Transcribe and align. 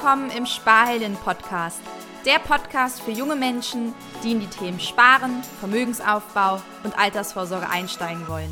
willkommen 0.00 0.30
im 0.30 0.46
Sparhelden 0.46 1.14
Podcast. 1.14 1.82
Der 2.24 2.38
Podcast 2.38 3.02
für 3.02 3.10
junge 3.10 3.36
Menschen, 3.36 3.92
die 4.24 4.32
in 4.32 4.40
die 4.40 4.46
Themen 4.46 4.80
Sparen, 4.80 5.42
Vermögensaufbau 5.58 6.62
und 6.84 6.98
Altersvorsorge 6.98 7.68
einsteigen 7.68 8.26
wollen. 8.26 8.50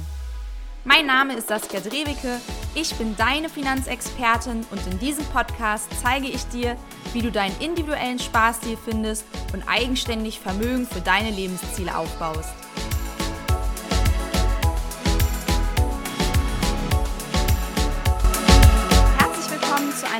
Mein 0.84 1.07
Name 1.07 1.33
ist 1.37 1.48
Saskia 1.48 1.80
Drewicke, 1.80 2.39
ich 2.75 2.95
bin 2.97 3.16
deine 3.16 3.48
Finanzexpertin 3.48 4.66
und 4.71 4.87
in 4.89 4.98
diesem 4.98 5.25
Podcast 5.25 5.89
zeige 6.03 6.27
ich 6.27 6.45
dir, 6.48 6.77
wie 7.15 7.23
du 7.23 7.33
deinen 7.33 7.59
individuellen 7.62 8.19
Sparstil 8.19 8.77
findest 8.85 9.25
und 9.55 9.67
eigenständig 9.67 10.41
Vermögen 10.41 10.87
für 10.87 11.01
deine 11.01 11.30
Lebensziele 11.30 11.96
aufbaust. 11.96 12.53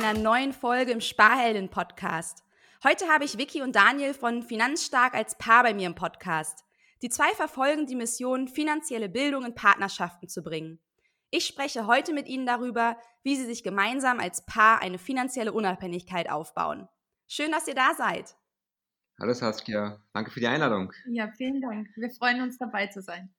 Einer 0.09 0.19
neuen 0.19 0.53
Folge 0.53 0.91
im 0.91 1.01
Sparhelden-Podcast. 1.01 2.43
Heute 2.83 3.07
habe 3.09 3.25
ich 3.25 3.37
Vicky 3.37 3.61
und 3.61 3.75
Daniel 3.75 4.15
von 4.15 4.41
Finanzstark 4.41 5.13
als 5.13 5.37
Paar 5.37 5.61
bei 5.61 5.75
mir 5.75 5.85
im 5.85 5.93
Podcast. 5.93 6.65
Die 7.03 7.09
zwei 7.09 7.29
verfolgen 7.35 7.85
die 7.85 7.95
Mission, 7.95 8.47
finanzielle 8.47 9.07
Bildung 9.07 9.45
in 9.45 9.53
Partnerschaften 9.53 10.27
zu 10.27 10.41
bringen. 10.41 10.79
Ich 11.29 11.45
spreche 11.45 11.85
heute 11.85 12.11
mit 12.13 12.27
Ihnen 12.27 12.47
darüber, 12.47 12.97
wie 13.21 13.35
Sie 13.35 13.45
sich 13.45 13.61
gemeinsam 13.61 14.19
als 14.19 14.43
Paar 14.47 14.81
eine 14.81 14.97
finanzielle 14.97 15.53
Unabhängigkeit 15.53 16.27
aufbauen. 16.27 16.89
Schön, 17.27 17.51
dass 17.51 17.67
ihr 17.67 17.75
da 17.75 17.93
seid. 17.95 18.35
Hallo 19.19 19.33
Saskia, 19.33 20.01
danke 20.13 20.31
für 20.31 20.39
die 20.39 20.47
Einladung. 20.47 20.91
Ja, 21.11 21.31
vielen 21.37 21.61
Dank. 21.61 21.87
Wir 21.95 22.09
freuen 22.09 22.41
uns 22.41 22.57
dabei 22.57 22.87
zu 22.87 23.03
sein. 23.03 23.31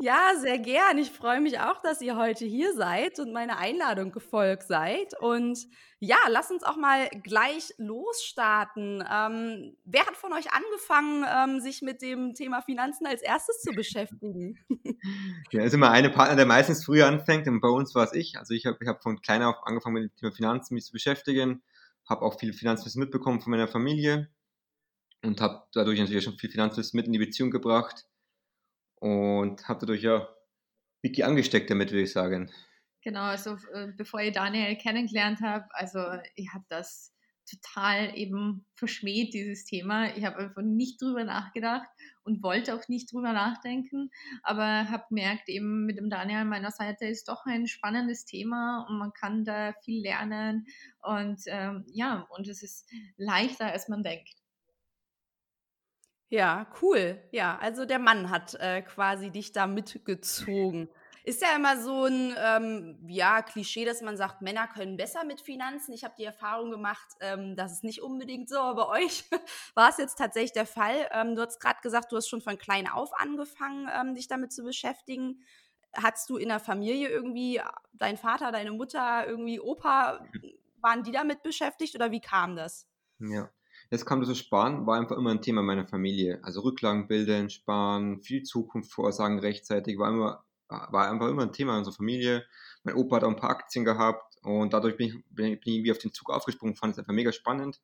Ja, 0.00 0.34
sehr 0.40 0.60
gern. 0.60 0.96
Ich 0.98 1.10
freue 1.10 1.40
mich 1.40 1.58
auch, 1.58 1.82
dass 1.82 2.00
ihr 2.00 2.14
heute 2.14 2.44
hier 2.44 2.72
seid 2.72 3.18
und 3.18 3.32
meiner 3.32 3.58
Einladung 3.58 4.12
gefolgt 4.12 4.68
seid. 4.68 5.12
Und 5.20 5.58
ja, 5.98 6.16
lasst 6.28 6.52
uns 6.52 6.62
auch 6.62 6.76
mal 6.76 7.08
gleich 7.24 7.74
losstarten. 7.78 9.02
Ähm, 9.10 9.76
wer 9.84 10.06
hat 10.06 10.16
von 10.16 10.32
euch 10.32 10.52
angefangen, 10.52 11.24
ähm, 11.28 11.60
sich 11.60 11.82
mit 11.82 12.00
dem 12.00 12.34
Thema 12.34 12.62
Finanzen 12.62 13.08
als 13.08 13.22
erstes 13.22 13.60
zu 13.60 13.72
beschäftigen? 13.72 14.56
Ja, 15.50 15.62
ist 15.62 15.72
immer 15.72 15.90
eine 15.90 16.10
Partner, 16.10 16.36
der 16.36 16.46
meistens 16.46 16.84
früher 16.84 17.06
anfängt. 17.06 17.48
Und 17.48 17.60
bei 17.60 17.68
uns 17.68 17.94
war 17.94 18.04
es 18.04 18.12
ich. 18.12 18.38
Also 18.38 18.54
ich 18.54 18.66
habe 18.66 18.76
ich 18.80 18.88
hab 18.88 19.02
von 19.02 19.20
klein 19.22 19.42
auf 19.42 19.56
angefangen, 19.64 19.94
mit 19.94 20.04
dem 20.04 20.16
Thema 20.16 20.32
Finanzen 20.32 20.74
mich 20.74 20.84
zu 20.84 20.92
beschäftigen. 20.92 21.62
Habe 22.08 22.22
auch 22.22 22.38
viel 22.38 22.52
Finanzwissen 22.52 23.00
mitbekommen 23.00 23.40
von 23.40 23.50
meiner 23.50 23.68
Familie 23.68 24.28
und 25.24 25.40
habe 25.40 25.62
dadurch 25.72 25.98
natürlich 25.98 26.24
schon 26.24 26.38
viel 26.38 26.50
Finanzwissen 26.50 26.96
mit 26.96 27.06
in 27.06 27.12
die 27.12 27.18
Beziehung 27.18 27.50
gebracht 27.50 28.04
und 29.00 29.68
habe 29.68 29.80
dadurch 29.80 30.02
ja 30.02 30.28
Wiki 31.02 31.22
angesteckt 31.22 31.70
damit, 31.70 31.90
würde 31.90 32.02
ich 32.02 32.12
sagen. 32.12 32.50
Genau, 33.02 33.22
also 33.22 33.56
äh, 33.72 33.88
bevor 33.96 34.20
ich 34.20 34.32
Daniel 34.32 34.76
kennengelernt 34.76 35.40
habe, 35.40 35.66
also 35.70 36.00
ich 36.34 36.52
habe 36.52 36.64
das 36.68 37.14
total 37.48 38.16
eben 38.16 38.66
verschmäht, 38.74 39.32
dieses 39.32 39.64
Thema. 39.64 40.14
Ich 40.16 40.24
habe 40.24 40.36
einfach 40.36 40.62
nicht 40.62 41.00
drüber 41.00 41.24
nachgedacht 41.24 41.88
und 42.22 42.42
wollte 42.42 42.74
auch 42.74 42.88
nicht 42.88 43.12
drüber 43.12 43.32
nachdenken, 43.32 44.10
aber 44.42 44.90
habe 44.90 45.04
gemerkt, 45.08 45.48
eben 45.48 45.86
mit 45.86 45.98
dem 45.98 46.10
Daniel 46.10 46.40
an 46.40 46.48
meiner 46.48 46.70
Seite 46.70 47.06
ist 47.06 47.28
doch 47.28 47.46
ein 47.46 47.66
spannendes 47.66 48.24
Thema 48.24 48.86
und 48.88 48.98
man 48.98 49.12
kann 49.12 49.44
da 49.44 49.72
viel 49.84 50.02
lernen 50.02 50.66
und 51.02 51.40
ähm, 51.46 51.84
ja, 51.88 52.26
und 52.30 52.48
es 52.48 52.62
ist 52.62 52.90
leichter, 53.16 53.66
als 53.72 53.88
man 53.88 54.02
denkt. 54.02 54.37
Ja, 56.30 56.66
cool. 56.82 57.22
Ja, 57.32 57.58
also 57.58 57.86
der 57.86 57.98
Mann 57.98 58.30
hat 58.30 58.54
äh, 58.54 58.82
quasi 58.82 59.30
dich 59.30 59.52
da 59.52 59.66
mitgezogen. 59.66 60.90
Ist 61.24 61.42
ja 61.42 61.54
immer 61.56 61.80
so 61.80 62.04
ein 62.04 62.34
ähm, 62.38 62.98
ja, 63.08 63.42
Klischee, 63.42 63.84
dass 63.84 64.02
man 64.02 64.16
sagt, 64.16 64.42
Männer 64.42 64.66
können 64.66 64.96
besser 64.96 65.24
mit 65.24 65.40
Finanzen. 65.40 65.92
Ich 65.92 66.04
habe 66.04 66.14
die 66.18 66.24
Erfahrung 66.24 66.70
gemacht, 66.70 67.06
ähm, 67.20 67.56
das 67.56 67.72
ist 67.72 67.84
nicht 67.84 68.02
unbedingt 68.02 68.48
so, 68.48 68.58
aber 68.58 68.88
bei 68.88 68.98
euch 69.04 69.24
war 69.74 69.88
es 69.88 69.96
jetzt 69.96 70.16
tatsächlich 70.16 70.52
der 70.52 70.66
Fall. 70.66 71.08
Ähm, 71.12 71.34
du 71.34 71.42
hast 71.42 71.60
gerade 71.60 71.80
gesagt, 71.82 72.12
du 72.12 72.16
hast 72.16 72.28
schon 72.28 72.42
von 72.42 72.58
klein 72.58 72.88
auf 72.88 73.10
angefangen, 73.18 73.88
ähm, 73.94 74.14
dich 74.14 74.28
damit 74.28 74.52
zu 74.52 74.62
beschäftigen. 74.64 75.42
Hattest 75.94 76.28
du 76.28 76.36
in 76.36 76.48
der 76.48 76.60
Familie 76.60 77.08
irgendwie, 77.08 77.60
dein 77.94 78.18
Vater, 78.18 78.52
deine 78.52 78.72
Mutter, 78.72 79.26
irgendwie 79.26 79.60
Opa, 79.60 80.26
waren 80.80 81.02
die 81.02 81.12
damit 81.12 81.42
beschäftigt 81.42 81.94
oder 81.94 82.10
wie 82.10 82.20
kam 82.20 82.54
das? 82.54 82.86
Ja, 83.20 83.52
Jetzt 83.90 84.04
kam 84.04 84.20
das 84.20 84.36
Sparen, 84.36 84.86
war 84.86 84.98
einfach 84.98 85.16
immer 85.16 85.30
ein 85.30 85.40
Thema 85.40 85.62
meiner 85.62 85.86
Familie. 85.86 86.40
Also 86.42 86.60
Rücklagen 86.60 87.08
bilden, 87.08 87.48
sparen, 87.48 88.20
viel 88.20 88.42
Zukunft 88.42 88.92
vorsagen 88.92 89.38
rechtzeitig, 89.38 89.98
war 89.98 90.10
immer, 90.10 90.44
war 90.68 91.10
einfach 91.10 91.28
immer 91.28 91.42
ein 91.42 91.52
Thema 91.52 91.72
in 91.72 91.78
unserer 91.78 91.94
Familie. 91.94 92.44
Mein 92.84 92.96
Opa 92.96 93.16
hat 93.16 93.24
auch 93.24 93.30
ein 93.30 93.36
paar 93.36 93.50
Aktien 93.50 93.86
gehabt 93.86 94.36
und 94.42 94.74
dadurch 94.74 94.96
bin 94.98 95.08
ich, 95.08 95.34
bin 95.34 95.46
ich 95.46 95.66
irgendwie 95.66 95.90
auf 95.90 95.98
den 95.98 96.12
Zug 96.12 96.30
aufgesprungen, 96.30 96.76
fand 96.76 96.92
es 96.92 96.98
einfach 96.98 97.14
mega 97.14 97.32
spannend. 97.32 97.80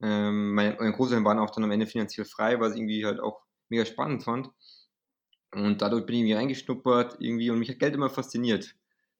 Ähm, 0.00 0.54
meine, 0.54 0.76
meine 0.78 0.92
Großeltern 0.92 1.24
waren 1.24 1.38
auch 1.38 1.50
dann 1.50 1.64
am 1.64 1.70
Ende 1.70 1.86
finanziell 1.86 2.24
frei, 2.24 2.58
was 2.58 2.72
ich 2.72 2.78
irgendwie 2.78 3.04
halt 3.04 3.20
auch 3.20 3.42
mega 3.68 3.84
spannend 3.84 4.24
fand. 4.24 4.50
Und 5.54 5.82
dadurch 5.82 6.06
bin 6.06 6.14
ich 6.14 6.20
irgendwie 6.22 6.34
reingeschnuppert 6.34 7.16
irgendwie 7.20 7.50
und 7.50 7.58
mich 7.58 7.68
hat 7.68 7.78
Geld 7.78 7.94
immer 7.94 8.08
fasziniert. 8.08 8.74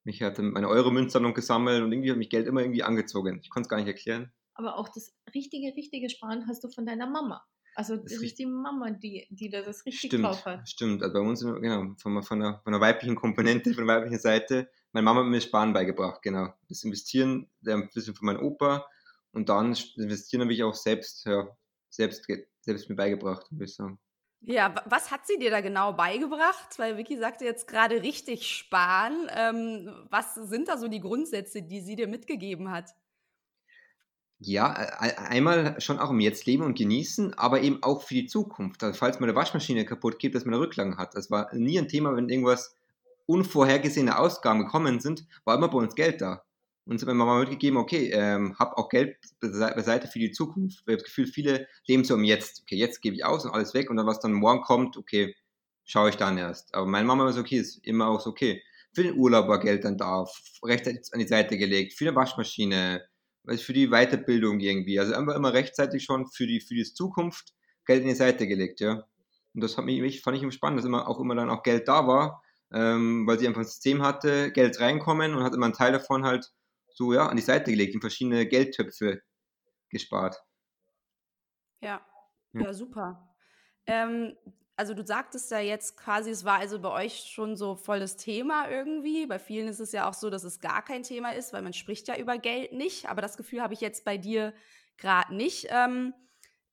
Mich 0.05 0.23
hat 0.23 0.39
meine 0.39 0.69
Euro-Münzsammlung 0.69 1.35
gesammelt 1.35 1.83
und 1.83 1.93
irgendwie 1.93 2.11
hat 2.11 2.19
mich 2.19 2.31
Geld 2.31 2.47
immer 2.47 2.63
irgendwie 2.63 2.83
angezogen. 2.83 3.41
Ich 3.43 3.51
konnte 3.51 3.67
es 3.67 3.69
gar 3.69 3.77
nicht 3.77 3.87
erklären 3.87 4.33
aber 4.55 4.79
auch 4.79 4.89
das 4.89 5.15
richtige, 5.35 5.75
richtige 5.77 6.09
Sparen 6.11 6.47
hast 6.47 6.65
du 6.65 6.69
von 6.69 6.87
deiner 6.87 7.07
Mama. 7.07 7.45
Also 7.75 7.97
das, 7.97 8.13
ist 8.13 8.39
die 8.39 8.47
Mama, 8.47 8.91
die, 8.91 9.27
die 9.31 9.49
da 9.49 9.63
das 9.63 9.87
richtig 9.87 10.11
stimmt, 10.11 10.25
drauf 10.25 10.45
hat. 10.45 10.69
Stimmt, 10.69 11.03
also 11.03 11.15
bei 11.15 11.21
uns, 11.21 11.41
genau, 11.41 11.95
von, 11.97 12.23
von, 12.23 12.41
der, 12.41 12.61
von 12.63 12.73
der 12.73 12.81
weiblichen 12.81 13.17
Komponente, 13.17 13.73
von 13.73 13.87
der 13.87 13.97
weiblichen 13.97 14.19
Seite, 14.19 14.69
meine 14.93 15.05
Mama 15.05 15.21
hat 15.21 15.29
mir 15.29 15.41
Sparen 15.41 15.73
beigebracht, 15.73 16.21
genau. 16.21 16.53
Das 16.69 16.85
Investieren, 16.85 17.51
ein 17.67 17.89
bisschen 17.95 18.15
von 18.15 18.27
meinem 18.27 18.43
Opa 18.43 18.87
und 19.33 19.49
dann 19.49 19.71
das 19.71 19.97
Investieren 19.97 20.43
habe 20.43 20.53
ich 20.53 20.63
auch 20.63 20.75
selbst, 20.75 21.25
ja, 21.25 21.49
selbst, 21.89 22.27
selbst 22.61 22.89
mir 22.91 22.97
beigebracht, 22.97 23.51
würde 23.51 23.65
ich 23.65 23.75
sagen. 23.75 23.99
Ja, 24.45 24.75
was 24.87 25.11
hat 25.11 25.27
sie 25.27 25.39
dir 25.39 25.51
da 25.51 25.61
genau 25.61 25.93
beigebracht? 25.93 26.77
Weil 26.77 26.97
Vicky 26.97 27.17
sagte 27.17 27.45
jetzt 27.45 27.69
gerade 27.69 28.03
richtig 28.03 28.49
sparen. 28.49 29.29
Ähm, 29.31 30.07
was 30.11 30.35
sind 30.35 30.67
da 30.67 30.77
so 30.77 30.89
die 30.89 31.01
Grundsätze, 31.01 31.63
die 31.63 31.81
sie 31.81 31.95
dir 31.95 32.09
mitgegeben 32.09 32.71
hat? 32.73 32.91
Ja, 34.45 34.73
einmal 34.73 35.81
schon 35.81 36.01
auch 36.01 36.11
im 36.11 36.19
Jetzt 36.19 36.47
leben 36.47 36.65
und 36.65 36.77
genießen, 36.77 37.35
aber 37.35 37.61
eben 37.61 37.81
auch 37.83 38.03
für 38.03 38.15
die 38.15 38.27
Zukunft. 38.27 38.83
Also 38.83 38.99
falls 38.99 39.21
meine 39.21 39.37
Waschmaschine 39.37 39.85
kaputt 39.85 40.19
geht, 40.19 40.35
dass 40.35 40.45
man 40.45 40.55
eine 40.55 40.63
Rücklagen 40.65 40.99
hat. 40.99 41.15
Das 41.15 41.31
war 41.31 41.55
nie 41.55 41.79
ein 41.79 41.87
Thema, 41.87 42.17
wenn 42.17 42.29
irgendwas 42.29 42.75
unvorhergesehene 43.27 44.19
Ausgaben 44.19 44.65
gekommen 44.65 44.99
sind, 44.99 45.27
war 45.45 45.57
immer 45.57 45.69
bei 45.69 45.79
uns 45.79 45.95
Geld 45.95 46.21
da. 46.21 46.43
Uns 46.87 47.03
hat 47.03 47.07
meine 47.07 47.19
Mama 47.19 47.39
mitgegeben, 47.39 47.79
okay, 47.79 48.11
ähm, 48.13 48.59
hab 48.59 48.77
auch 48.77 48.89
Geld 48.89 49.17
beiseite 49.41 50.09
für 50.09 50.19
die 50.19 50.33
Zukunft. 50.33 50.79
Ich 50.81 50.87
habe 50.87 50.97
das 50.97 51.05
Gefühl, 51.05 51.27
viele 51.29 51.69
leben 51.87 52.03
so 52.03 52.15
im 52.15 52.25
Jetzt. 52.25 52.63
Okay, 52.63 52.75
jetzt 52.77 53.01
gebe 53.01 53.15
ich 53.15 53.25
aus 53.25 53.45
und 53.45 53.53
alles 53.53 53.75
weg 53.75 53.91
und 53.91 53.97
dann, 53.97 54.07
was 54.07 54.19
dann 54.19 54.33
morgen 54.33 54.63
kommt, 54.63 54.97
okay, 54.97 55.37
schaue 55.85 56.11
ich 56.11 56.17
dann 56.17 56.37
erst. 56.37 56.75
Aber 56.75 56.87
meine 56.87 57.07
Mama 57.07 57.25
war 57.25 57.33
so, 57.33 57.41
okay, 57.41 57.59
ist 57.59 57.87
immer 57.87 58.09
auch 58.09 58.21
so, 58.21 58.31
okay. 58.31 58.61
Für 58.93 59.05
den 59.05 59.17
Urlaub 59.17 59.47
war 59.49 59.61
Geld 59.61 59.85
dann 59.85 59.97
da, 59.97 60.27
rechtzeitig 60.65 61.13
an 61.13 61.21
die 61.21 61.29
Seite 61.29 61.57
gelegt, 61.57 61.95
für 61.95 62.09
eine 62.09 62.17
Waschmaschine, 62.17 63.03
für 63.57 63.73
die 63.73 63.89
Weiterbildung 63.89 64.61
irgendwie. 64.61 64.99
Also 64.99 65.15
einfach 65.15 65.35
immer 65.35 65.53
rechtzeitig 65.53 66.05
schon 66.05 66.27
für 66.27 66.47
die, 66.47 66.61
für 66.61 66.75
die 66.75 66.85
Zukunft 66.85 67.55
Geld 67.85 68.03
in 68.03 68.09
die 68.09 68.15
Seite 68.15 68.47
gelegt, 68.47 68.81
ja. 68.81 69.05
Und 69.55 69.63
das 69.63 69.77
hat 69.77 69.85
mich, 69.85 70.23
fand 70.23 70.37
ich 70.37 70.43
immer 70.43 70.53
spannend, 70.53 70.79
dass 70.79 70.87
immer 70.87 71.09
auch 71.09 71.21
immer 71.21 71.35
dann 71.35 71.51
auch 71.51 71.63
Geld 71.63 71.89
da 71.89 72.07
war, 72.07 72.43
ähm, 72.73 73.27
weil 73.27 73.39
sie 73.39 73.47
einfach 73.47 73.61
ein 73.61 73.67
System 73.67 74.03
hatte, 74.03 74.51
Geld 74.53 74.81
reinkommen 74.81 75.35
und 75.35 75.43
hat 75.43 75.55
immer 75.55 75.67
einen 75.67 75.75
Teil 75.75 75.93
davon 75.93 76.25
halt 76.25 76.51
so, 76.95 77.13
ja, 77.13 77.27
an 77.27 77.37
die 77.37 77.43
Seite 77.43 77.71
gelegt, 77.71 77.95
in 77.95 78.01
verschiedene 78.01 78.47
Geldtöpfe 78.47 79.21
gespart. 79.91 80.37
Ja, 81.81 82.01
ja, 82.53 82.61
ja 82.61 82.73
super. 82.73 83.35
Ähm, 83.87 84.37
also 84.77 84.95
du 84.95 85.05
sagtest 85.05 85.51
ja 85.51 85.61
jetzt 85.61 85.97
quasi, 85.97 86.31
es 86.31 86.45
war 86.45 86.59
also 86.59 86.81
bei 86.81 86.91
euch 86.91 87.31
schon 87.31 87.57
so 87.57 87.75
voll 87.75 88.01
das 88.01 88.17
Thema 88.17 88.69
irgendwie. 88.71 89.27
Bei 89.27 89.39
vielen 89.39 89.69
ist 89.69 89.81
es 89.81 89.93
ja 89.93 90.09
auch 90.09 90.15
so, 90.15 90.31
dass 90.31 90.45
es 90.45 90.61
gar 90.61 90.83
kein 90.83 91.03
Thema 91.03 91.31
ist, 91.31 91.53
weil 91.53 91.63
man 91.63 91.73
spricht 91.73 92.09
ja 92.09 92.17
über 92.17 92.39
Geld 92.39 92.73
nicht. 92.73 93.09
Aber 93.09 93.23
das 93.23 93.37
Gefühl 93.37 93.63
habe 93.63 93.75
ich 93.75 93.81
jetzt 93.81 94.05
bei 94.05 94.17
dir 94.17 94.55
gerade 94.97 95.35
nicht. 95.35 95.67
Ähm, 95.71 96.15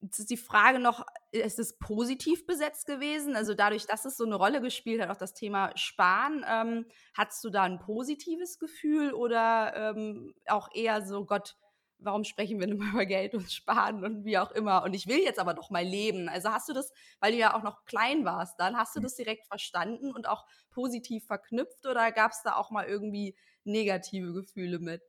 jetzt 0.02 0.20
ist 0.20 0.30
die 0.30 0.38
Frage 0.38 0.80
noch, 0.80 1.06
ist 1.32 1.60
es 1.60 1.78
positiv 1.78 2.46
besetzt 2.46 2.88
gewesen? 2.88 3.36
Also 3.36 3.54
dadurch, 3.54 3.86
dass 3.86 4.06
es 4.06 4.18
so 4.18 4.26
eine 4.26 4.36
Rolle 4.36 4.62
gespielt 4.62 5.02
hat, 5.02 5.10
auch 5.10 5.18
das 5.18 5.34
Thema 5.34 5.72
Sparen, 5.76 6.46
ähm, 6.48 6.86
hattest 7.14 7.44
du 7.44 7.50
da 7.50 7.64
ein 7.64 7.80
positives 7.80 8.60
Gefühl 8.60 9.14
oder 9.14 9.74
ähm, 9.76 10.34
auch 10.48 10.70
eher 10.74 11.06
so, 11.06 11.26
Gott, 11.26 11.58
warum 12.00 12.24
sprechen 12.24 12.60
wir 12.60 12.68
denn 12.68 12.78
über 12.82 13.06
Geld 13.06 13.36
und 13.36 13.52
Sparen 13.52 14.04
und 14.04 14.26
wie 14.26 14.38
auch 14.38 14.52
immer. 14.52 14.84
Und 14.84 14.94
ich 14.94 15.08
will 15.08 15.20
jetzt 15.20 15.40
aber 15.40 15.54
doch 15.54 15.70
mal 15.70 15.84
leben. 15.84 16.30
Also 16.30 16.50
hast 16.50 16.70
du 16.70 16.74
das, 16.74 16.92
weil 17.20 17.34
du 17.34 17.38
ja 17.38 17.56
auch 17.56 17.64
noch 17.64 17.86
klein 17.86 18.26
warst, 18.26 18.60
dann 18.60 18.78
hast 18.78 18.96
du 18.96 19.00
hm. 19.00 19.04
das 19.04 19.16
direkt 19.16 19.46
verstanden 19.48 20.12
und 20.12 20.28
auch 20.28 20.46
positiv 20.70 21.26
verknüpft 21.26 21.86
oder 21.86 22.12
gab 22.12 22.32
es 22.32 22.42
da 22.44 22.56
auch 22.56 22.72
mal 22.72 22.86
irgendwie 22.86 23.36
negative 23.64 24.34
Gefühle 24.34 24.80
mit? 24.80 25.02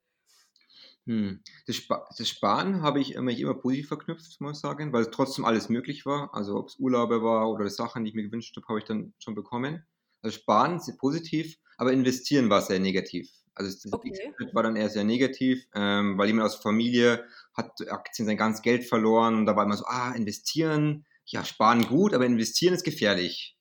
Hm. 1.06 1.42
Das, 1.66 1.76
Sp 1.80 1.96
das, 2.16 2.28
Sparen 2.28 2.82
habe 2.82 3.00
ich 3.00 3.14
immer, 3.14 3.30
immer 3.30 3.54
positiv 3.54 3.88
verknüpft, 3.88 4.40
muss 4.40 4.58
ich 4.58 4.60
sagen, 4.60 4.92
weil 4.92 5.10
trotzdem 5.10 5.44
alles 5.44 5.68
möglich 5.68 6.04
war. 6.06 6.34
Also 6.34 6.56
ob 6.56 6.68
es 6.68 6.78
Urlaube 6.78 7.22
war 7.22 7.50
oder 7.50 7.68
Sachen, 7.70 8.04
die 8.04 8.10
ich 8.10 8.14
mir 8.14 8.24
gewünscht 8.24 8.56
habe, 8.56 8.66
habe 8.68 8.78
ich 8.78 8.84
dann 8.84 9.14
schon 9.18 9.34
bekommen. 9.34 9.86
Also 10.22 10.38
Sparen 10.38 10.76
ist 10.76 10.98
positiv, 10.98 11.56
aber 11.78 11.92
investieren 11.92 12.50
war 12.50 12.60
sehr 12.60 12.78
negativ. 12.78 13.30
Also 13.60 13.78
das 13.82 13.92
okay. 13.92 14.32
Schritt 14.36 14.54
war 14.54 14.62
dann 14.62 14.76
eher 14.76 14.88
sehr 14.88 15.04
negativ, 15.04 15.66
ähm, 15.74 16.16
weil 16.16 16.28
jemand 16.28 16.46
aus 16.46 16.54
der 16.54 16.62
Familie 16.62 17.24
hat 17.54 17.72
Aktien 17.90 18.26
sein 18.26 18.38
ganzes 18.38 18.62
Geld 18.62 18.84
verloren 18.84 19.36
und 19.36 19.46
da 19.46 19.54
war 19.54 19.64
immer 19.64 19.76
so, 19.76 19.84
ah, 19.86 20.12
investieren, 20.12 21.04
ja, 21.26 21.44
sparen 21.44 21.86
gut, 21.86 22.14
aber 22.14 22.24
investieren 22.24 22.72
ist 22.72 22.84
gefährlich. 22.84 23.58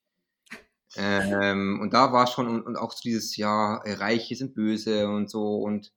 Ähm, 0.96 1.80
und 1.82 1.92
da 1.92 2.12
war 2.12 2.26
schon, 2.26 2.48
und, 2.48 2.62
und 2.62 2.76
auch 2.76 2.92
so 2.92 3.00
dieses, 3.04 3.36
ja, 3.36 3.76
Reiche 3.84 4.34
sind 4.34 4.54
böse 4.54 5.06
und 5.06 5.30
so 5.30 5.56
und 5.56 5.92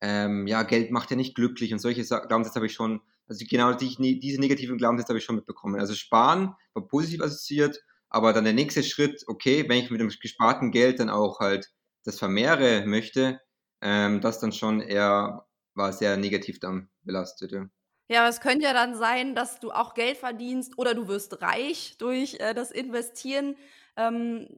ähm, 0.00 0.46
ja, 0.46 0.62
Geld 0.62 0.92
macht 0.92 1.10
ja 1.10 1.16
nicht 1.16 1.34
glücklich 1.34 1.72
und 1.72 1.80
solche 1.80 2.04
Glaubenssätze 2.04 2.54
habe 2.54 2.66
ich 2.66 2.74
schon, 2.74 3.00
also 3.26 3.44
genau 3.50 3.72
die, 3.74 4.20
diese 4.20 4.40
negativen 4.40 4.78
Glaubenssätze 4.78 5.08
habe 5.08 5.18
ich 5.18 5.24
schon 5.24 5.36
mitbekommen. 5.36 5.80
Also 5.80 5.94
sparen 5.94 6.54
war 6.74 6.86
positiv 6.86 7.22
assoziiert, 7.22 7.82
aber 8.08 8.32
dann 8.32 8.44
der 8.44 8.52
nächste 8.52 8.84
Schritt, 8.84 9.24
okay, 9.26 9.68
wenn 9.68 9.78
ich 9.78 9.90
mit 9.90 10.00
dem 10.00 10.08
gesparten 10.08 10.70
Geld 10.70 11.00
dann 11.00 11.10
auch 11.10 11.40
halt 11.40 11.72
das 12.04 12.18
vermehre 12.18 12.86
möchte, 12.86 13.40
ähm, 13.80 14.20
das 14.20 14.40
dann 14.40 14.52
schon 14.52 14.80
eher 14.80 15.46
war 15.74 15.92
sehr 15.92 16.16
negativ 16.16 16.60
dann 16.60 16.88
belastet. 17.02 17.52
Ja. 17.52 17.68
Ja, 18.10 18.20
aber 18.20 18.30
es 18.30 18.40
könnte 18.40 18.64
ja 18.64 18.72
dann 18.72 18.94
sein, 18.94 19.34
dass 19.34 19.60
du 19.60 19.70
auch 19.70 19.92
Geld 19.92 20.16
verdienst 20.16 20.78
oder 20.78 20.94
du 20.94 21.08
wirst 21.08 21.42
reich 21.42 21.96
durch 21.98 22.36
äh, 22.40 22.54
das 22.54 22.70
Investieren. 22.70 23.54
Ähm, 23.96 24.48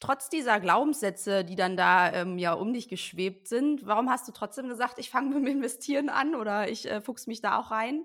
trotz 0.00 0.30
dieser 0.30 0.60
Glaubenssätze, 0.60 1.44
die 1.44 1.56
dann 1.56 1.76
da 1.76 2.10
ähm, 2.12 2.38
ja 2.38 2.54
um 2.54 2.72
dich 2.72 2.88
geschwebt 2.88 3.48
sind, 3.48 3.86
warum 3.86 4.08
hast 4.08 4.26
du 4.28 4.32
trotzdem 4.32 4.68
gesagt, 4.68 4.98
ich 4.98 5.10
fange 5.10 5.28
mit 5.34 5.46
dem 5.46 5.58
Investieren 5.58 6.08
an 6.08 6.34
oder 6.34 6.70
ich 6.70 6.90
äh, 6.90 7.02
fuchs 7.02 7.26
mich 7.26 7.42
da 7.42 7.58
auch 7.58 7.70
rein? 7.70 8.02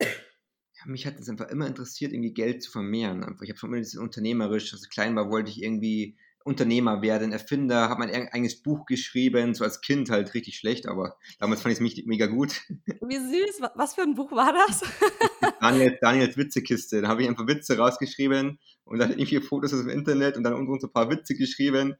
Ja, 0.00 0.86
mich 0.86 1.06
hat 1.06 1.18
es 1.18 1.28
einfach 1.28 1.48
immer 1.48 1.66
interessiert, 1.66 2.12
irgendwie 2.12 2.32
Geld 2.32 2.62
zu 2.62 2.70
vermehren. 2.70 3.22
Einfach. 3.22 3.42
Ich 3.42 3.50
habe 3.50 3.58
schon 3.58 3.70
immer 3.70 3.78
dieses 3.78 3.96
unternehmerisch, 3.96 4.72
als 4.72 4.84
ich 4.84 4.90
klein 4.90 5.14
war, 5.14 5.30
wollte 5.30 5.50
ich 5.50 5.62
irgendwie 5.62 6.18
Unternehmer 6.46 7.02
werden, 7.02 7.32
Erfinder, 7.32 7.88
habe 7.88 8.06
mein 8.06 8.10
eigenes 8.32 8.62
Buch 8.62 8.86
geschrieben, 8.86 9.54
so 9.54 9.64
als 9.64 9.80
Kind 9.80 10.10
halt 10.10 10.32
richtig 10.32 10.56
schlecht, 10.56 10.86
aber 10.86 11.16
damals 11.40 11.60
fand 11.60 11.78
ich 11.78 11.96
es 11.96 12.06
mega 12.06 12.26
gut. 12.26 12.62
Wie 12.86 13.16
süß, 13.16 13.62
was 13.74 13.94
für 13.94 14.02
ein 14.02 14.14
Buch 14.14 14.30
war 14.30 14.52
das? 14.52 14.82
Daniel, 15.60 15.98
Daniels 16.00 16.36
Witzekiste, 16.36 17.02
da 17.02 17.08
habe 17.08 17.22
ich 17.22 17.28
einfach 17.28 17.48
Witze 17.48 17.76
rausgeschrieben 17.76 18.60
und 18.84 18.98
dann 18.98 19.10
irgendwie 19.10 19.40
Fotos 19.40 19.74
aus 19.74 19.80
dem 19.80 19.88
Internet 19.88 20.36
und 20.36 20.44
dann 20.44 20.54
unten 20.54 20.78
so 20.78 20.86
ein 20.86 20.92
paar 20.92 21.10
Witze 21.10 21.34
geschrieben. 21.34 21.96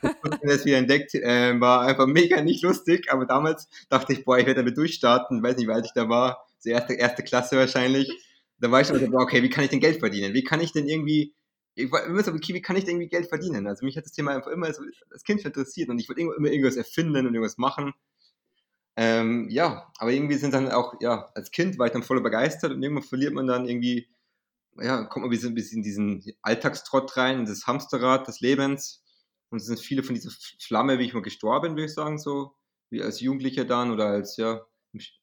Und 0.00 0.38
das 0.42 0.64
wieder 0.64 0.78
entdeckt, 0.78 1.14
äh, 1.14 1.60
war 1.60 1.82
einfach 1.82 2.06
mega 2.06 2.40
nicht 2.40 2.62
lustig, 2.62 3.12
aber 3.12 3.26
damals 3.26 3.68
dachte 3.90 4.14
ich, 4.14 4.24
boah, 4.24 4.38
ich 4.38 4.46
werde 4.46 4.62
damit 4.62 4.78
durchstarten, 4.78 5.42
weiß 5.42 5.58
nicht, 5.58 5.68
wie 5.68 5.72
alt 5.72 5.84
ich 5.84 5.92
da 5.92 6.08
war, 6.08 6.46
so 6.58 6.70
erste, 6.70 6.94
erste 6.94 7.22
Klasse 7.22 7.58
wahrscheinlich. 7.58 8.10
Da 8.58 8.70
war 8.70 8.80
ich 8.80 8.86
schon 8.86 8.98
so, 8.98 9.06
okay, 9.18 9.42
wie 9.42 9.50
kann 9.50 9.64
ich 9.64 9.70
denn 9.70 9.80
Geld 9.80 9.98
verdienen? 9.98 10.32
Wie 10.32 10.44
kann 10.44 10.60
ich 10.60 10.72
denn 10.72 10.88
irgendwie 10.88 11.34
ich 11.74 11.90
so, 11.90 12.32
okay, 12.32 12.54
wie 12.54 12.62
kann 12.62 12.76
ich 12.76 12.86
irgendwie 12.86 13.08
Geld 13.08 13.28
verdienen? 13.28 13.66
Also 13.66 13.84
mich 13.84 13.96
hat 13.96 14.04
das 14.04 14.12
Thema 14.12 14.32
einfach 14.32 14.50
immer 14.50 14.66
als 14.66 15.24
Kind 15.24 15.44
interessiert 15.44 15.88
und 15.88 15.98
ich 15.98 16.08
wollte 16.08 16.20
immer, 16.20 16.34
irgendwas 16.46 16.76
erfinden 16.76 17.26
und 17.26 17.34
irgendwas 17.34 17.58
machen. 17.58 17.94
Ähm, 18.96 19.48
ja, 19.48 19.90
aber 19.98 20.12
irgendwie 20.12 20.34
sind 20.34 20.52
dann 20.52 20.70
auch, 20.70 20.94
ja, 21.00 21.30
als 21.34 21.50
Kind 21.50 21.78
war 21.78 21.86
ich 21.86 21.92
dann 21.92 22.02
voll 22.02 22.20
begeistert 22.20 22.72
und 22.72 22.82
irgendwann 22.82 23.04
verliert 23.04 23.32
man 23.32 23.46
dann 23.46 23.66
irgendwie, 23.66 24.08
ja, 24.76 25.04
kommt 25.04 25.24
man 25.24 25.34
ein 25.34 25.54
bisschen 25.54 25.78
in 25.78 25.82
diesen 25.82 26.24
Alltagstrott 26.42 27.16
rein, 27.16 27.40
in 27.40 27.46
das 27.46 27.66
Hamsterrad 27.66 28.28
des 28.28 28.40
Lebens. 28.40 29.02
Und 29.48 29.58
es 29.58 29.66
sind 29.66 29.80
viele 29.80 30.02
von 30.02 30.14
dieser 30.14 30.30
Flamme, 30.60 30.98
wie 30.98 31.04
ich 31.04 31.14
mal 31.14 31.22
gestorben, 31.22 31.72
würde 31.72 31.84
ich 31.84 31.94
sagen, 31.94 32.18
so, 32.18 32.54
wie 32.90 33.02
als 33.02 33.20
Jugendlicher 33.20 33.64
dann 33.64 33.90
oder 33.90 34.06
als, 34.06 34.36
ja, 34.36 34.62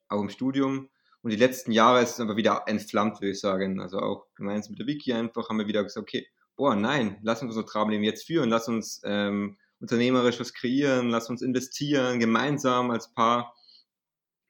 auch 0.07 0.22
im 0.22 0.30
Studium. 0.30 0.90
Und 1.22 1.31
die 1.31 1.38
letzten 1.38 1.72
Jahre 1.72 2.02
ist 2.02 2.12
es 2.12 2.19
aber 2.19 2.38
wieder 2.38 2.63
entflammt, 2.68 3.22
würde 3.22 3.31
ich 3.31 3.40
sagen. 3.40 3.81
Also 3.81 4.00
auch 4.00 4.28
gemeinsam 4.36 4.72
mit 4.72 4.80
der 4.80 4.88
Wiki 4.88 5.13
einfach 5.13 5.50
haben 5.50 5.60
wir 5.60 5.68
wieder 5.68 5.84
gesagt, 5.84 6.07
okay, 6.07 6.28
boah, 6.60 6.76
nein, 6.76 7.18
lass 7.22 7.42
uns 7.42 7.56
unser 7.56 7.66
Traumleben 7.66 8.04
jetzt 8.04 8.28
führen, 8.28 8.50
lass 8.50 8.68
uns 8.68 9.02
ähm, 9.06 9.58
unternehmerisch 9.80 10.42
was 10.42 10.54
kreieren, 10.54 11.10
lass 11.10 11.30
uns 11.30 11.42
investieren, 11.42 12.20
gemeinsam 12.20 12.92
als 12.92 13.14
Paar. 13.14 13.56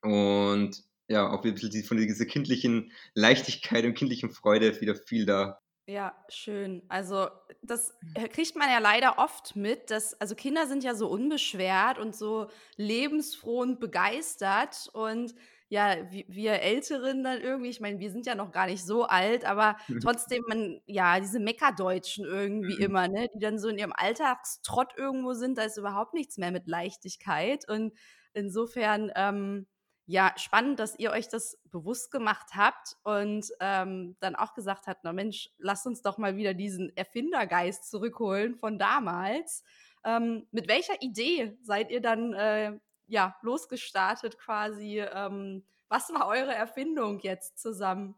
Und 0.02 0.84
ja, 1.08 1.30
auch 1.30 1.44
ein 1.44 1.54
bisschen 1.54 1.84
von 1.84 1.98
dieser 1.98 2.26
kindlichen 2.26 2.92
Leichtigkeit 3.14 3.86
und 3.86 3.94
kindlichen 3.94 4.32
Freude 4.32 4.82
wieder 4.82 4.96
viel 4.96 5.28
da. 5.28 5.60
Ja, 5.86 6.16
schön. 6.30 6.82
Also 6.90 7.28
das 7.62 7.94
kriegt 8.32 8.56
man 8.56 8.70
ja 8.70 8.80
leider 8.80 9.20
oft 9.20 9.56
mit, 9.56 9.92
dass 9.92 10.20
also 10.20 10.34
Kinder 10.34 10.66
sind 10.66 10.84
ja 10.84 10.96
so 10.96 11.08
unbeschwert 11.08 12.00
und 12.00 12.16
so 12.16 12.50
lebensfroh 12.76 13.62
und 13.62 13.80
begeistert 13.80 14.90
und 14.94 15.36
ja, 15.70 15.98
wir 16.10 16.54
Älteren 16.62 17.24
dann 17.24 17.42
irgendwie, 17.42 17.70
ich 17.70 17.80
meine, 17.80 18.00
wir 18.00 18.10
sind 18.10 18.26
ja 18.26 18.34
noch 18.34 18.52
gar 18.52 18.66
nicht 18.66 18.84
so 18.84 19.04
alt, 19.04 19.46
aber 19.46 19.78
mhm. 19.88 20.00
trotzdem, 20.00 20.44
man, 20.48 20.82
ja, 20.88 21.20
diese 21.20 21.40
Meckerdeutschen 21.40 22.26
irgendwie 22.26 22.76
mhm. 22.76 22.82
immer, 22.82 23.08
ne, 23.08 23.28
die 23.36 23.40
dann 23.40 23.60
so 23.60 23.70
in 23.70 23.78
ihrem 23.78 23.94
Alltagstrott 23.96 24.98
irgendwo 24.98 25.34
sind, 25.34 25.60
da 25.60 25.64
ist 25.64 25.78
überhaupt 25.78 26.16
nichts 26.16 26.38
mehr 26.40 26.52
mit 26.52 26.68
Leichtigkeit. 26.68 27.70
Und 27.70 27.94
insofern, 28.34 29.12
ähm, 29.16 29.68
ja, 30.08 30.34
spannend, 30.38 30.80
dass 30.80 30.98
ihr 30.98 31.12
euch 31.12 31.28
das 31.28 31.60
bewusst 31.66 32.10
gemacht 32.10 32.56
habt 32.56 32.96
und 33.04 33.46
ähm, 33.60 34.16
dann 34.22 34.36
auch 34.36 34.56
gesagt 34.56 34.88
habt, 34.88 35.04
na 35.04 35.14
Mensch, 35.14 35.52
lasst 35.60 35.86
uns 35.86 36.02
doch 36.02 36.18
mal 36.18 36.36
wieder 36.36 36.56
diesen 36.56 36.92
Erfindergeist 36.98 37.88
zurückholen 37.92 38.56
von 38.56 38.80
damals. 38.80 39.64
Ähm, 40.04 40.48
mit 40.50 40.68
welcher 40.68 41.00
Idee 41.04 41.56
seid 41.62 41.92
ihr 41.92 42.02
dann 42.02 42.34
äh, 42.34 42.80
ja, 43.10 43.36
losgestartet 43.42 44.38
quasi. 44.38 45.00
Ähm, 45.00 45.64
was 45.90 46.10
war 46.14 46.28
eure 46.28 46.54
Erfindung 46.54 47.20
jetzt 47.20 47.60
zusammen? 47.60 48.16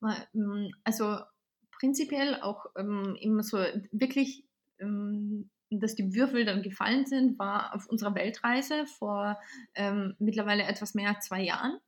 Mm, 0.00 0.68
also 0.84 1.18
prinzipiell 1.78 2.40
auch 2.40 2.66
ähm, 2.76 3.16
immer 3.20 3.42
so 3.42 3.58
wirklich, 3.92 4.44
ähm, 4.78 5.50
dass 5.70 5.94
die 5.94 6.14
Würfel 6.14 6.44
dann 6.44 6.62
gefallen 6.62 7.06
sind, 7.06 7.38
war 7.38 7.74
auf 7.74 7.86
unserer 7.86 8.14
Weltreise 8.14 8.86
vor 8.86 9.38
ähm, 9.74 10.16
mittlerweile 10.18 10.64
etwas 10.64 10.94
mehr 10.94 11.10
als 11.10 11.26
zwei 11.26 11.42
Jahren. 11.42 11.78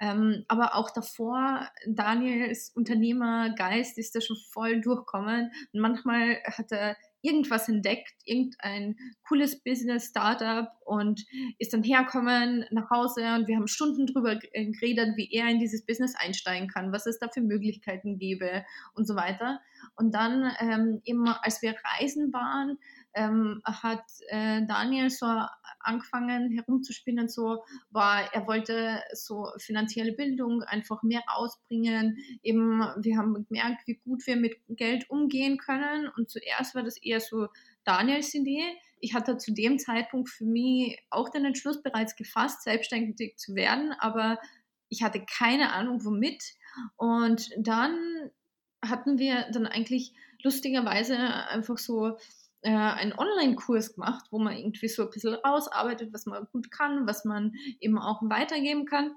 Ähm, 0.00 0.44
aber 0.48 0.76
auch 0.76 0.90
davor, 0.90 1.68
Daniels 1.86 2.70
Unternehmergeist 2.74 3.98
ist 3.98 4.14
da 4.14 4.20
schon 4.20 4.36
voll 4.50 4.80
durchkommen. 4.80 5.50
Und 5.72 5.80
manchmal 5.80 6.42
hat 6.44 6.70
er 6.70 6.96
irgendwas 7.24 7.68
entdeckt, 7.68 8.14
irgendein 8.24 8.96
cooles 9.26 9.62
Business, 9.62 10.08
Startup 10.08 10.68
und 10.84 11.24
ist 11.58 11.72
dann 11.72 11.82
herkommen 11.82 12.66
nach 12.70 12.90
Hause 12.90 13.22
und 13.34 13.48
wir 13.48 13.56
haben 13.56 13.66
Stunden 13.66 14.06
drüber 14.06 14.38
äh, 14.52 14.66
geredet, 14.66 15.16
wie 15.16 15.32
er 15.32 15.48
in 15.48 15.58
dieses 15.58 15.86
Business 15.86 16.14
einsteigen 16.16 16.68
kann, 16.68 16.92
was 16.92 17.06
es 17.06 17.18
da 17.18 17.28
für 17.28 17.40
Möglichkeiten 17.40 18.18
gäbe 18.18 18.64
und 18.94 19.06
so 19.06 19.16
weiter. 19.16 19.60
Und 19.96 20.14
dann 20.14 20.52
ähm, 20.60 21.00
eben, 21.04 21.26
als 21.26 21.62
wir 21.62 21.74
reisen 21.98 22.32
waren, 22.32 22.78
ähm, 23.14 23.60
hat 23.64 24.04
äh, 24.28 24.66
Daniel 24.66 25.10
so 25.10 25.26
angefangen 25.80 26.50
herumzuspinnen, 26.50 27.28
so 27.28 27.62
war, 27.90 28.32
er 28.32 28.46
wollte 28.46 29.00
so 29.12 29.48
finanzielle 29.58 30.12
Bildung 30.12 30.62
einfach 30.62 31.02
mehr 31.02 31.22
ausbringen. 31.26 32.18
Eben, 32.42 32.80
wir 32.96 33.18
haben 33.18 33.46
gemerkt, 33.48 33.86
wie 33.86 34.00
gut 34.04 34.26
wir 34.26 34.36
mit 34.36 34.56
Geld 34.68 35.08
umgehen 35.10 35.58
können. 35.58 36.08
Und 36.16 36.30
zuerst 36.30 36.74
war 36.74 36.82
das 36.82 36.96
eher 36.96 37.20
so 37.20 37.48
Daniels 37.84 38.34
Idee. 38.34 38.64
Ich 38.98 39.14
hatte 39.14 39.36
zu 39.36 39.52
dem 39.52 39.78
Zeitpunkt 39.78 40.30
für 40.30 40.46
mich 40.46 40.98
auch 41.10 41.28
den 41.28 41.44
Entschluss 41.44 41.82
bereits 41.82 42.16
gefasst, 42.16 42.62
selbstständig 42.62 43.36
zu 43.36 43.54
werden, 43.54 43.92
aber 43.98 44.38
ich 44.88 45.02
hatte 45.02 45.24
keine 45.24 45.72
Ahnung 45.72 46.04
womit. 46.04 46.54
Und 46.96 47.50
dann 47.58 48.30
hatten 48.82 49.18
wir 49.18 49.46
dann 49.52 49.66
eigentlich 49.66 50.14
lustigerweise 50.42 51.16
einfach 51.18 51.78
so 51.78 52.16
äh, 52.64 52.70
einen 52.70 53.12
Online-Kurs 53.12 53.94
gemacht, 53.94 54.26
wo 54.30 54.38
man 54.38 54.56
irgendwie 54.56 54.88
so 54.88 55.02
ein 55.04 55.10
bisschen 55.10 55.36
ausarbeitet, 55.44 56.12
was 56.12 56.26
man 56.26 56.46
gut 56.52 56.70
kann, 56.70 57.06
was 57.06 57.24
man 57.24 57.52
eben 57.80 57.98
auch 57.98 58.22
weitergeben 58.22 58.86
kann. 58.86 59.14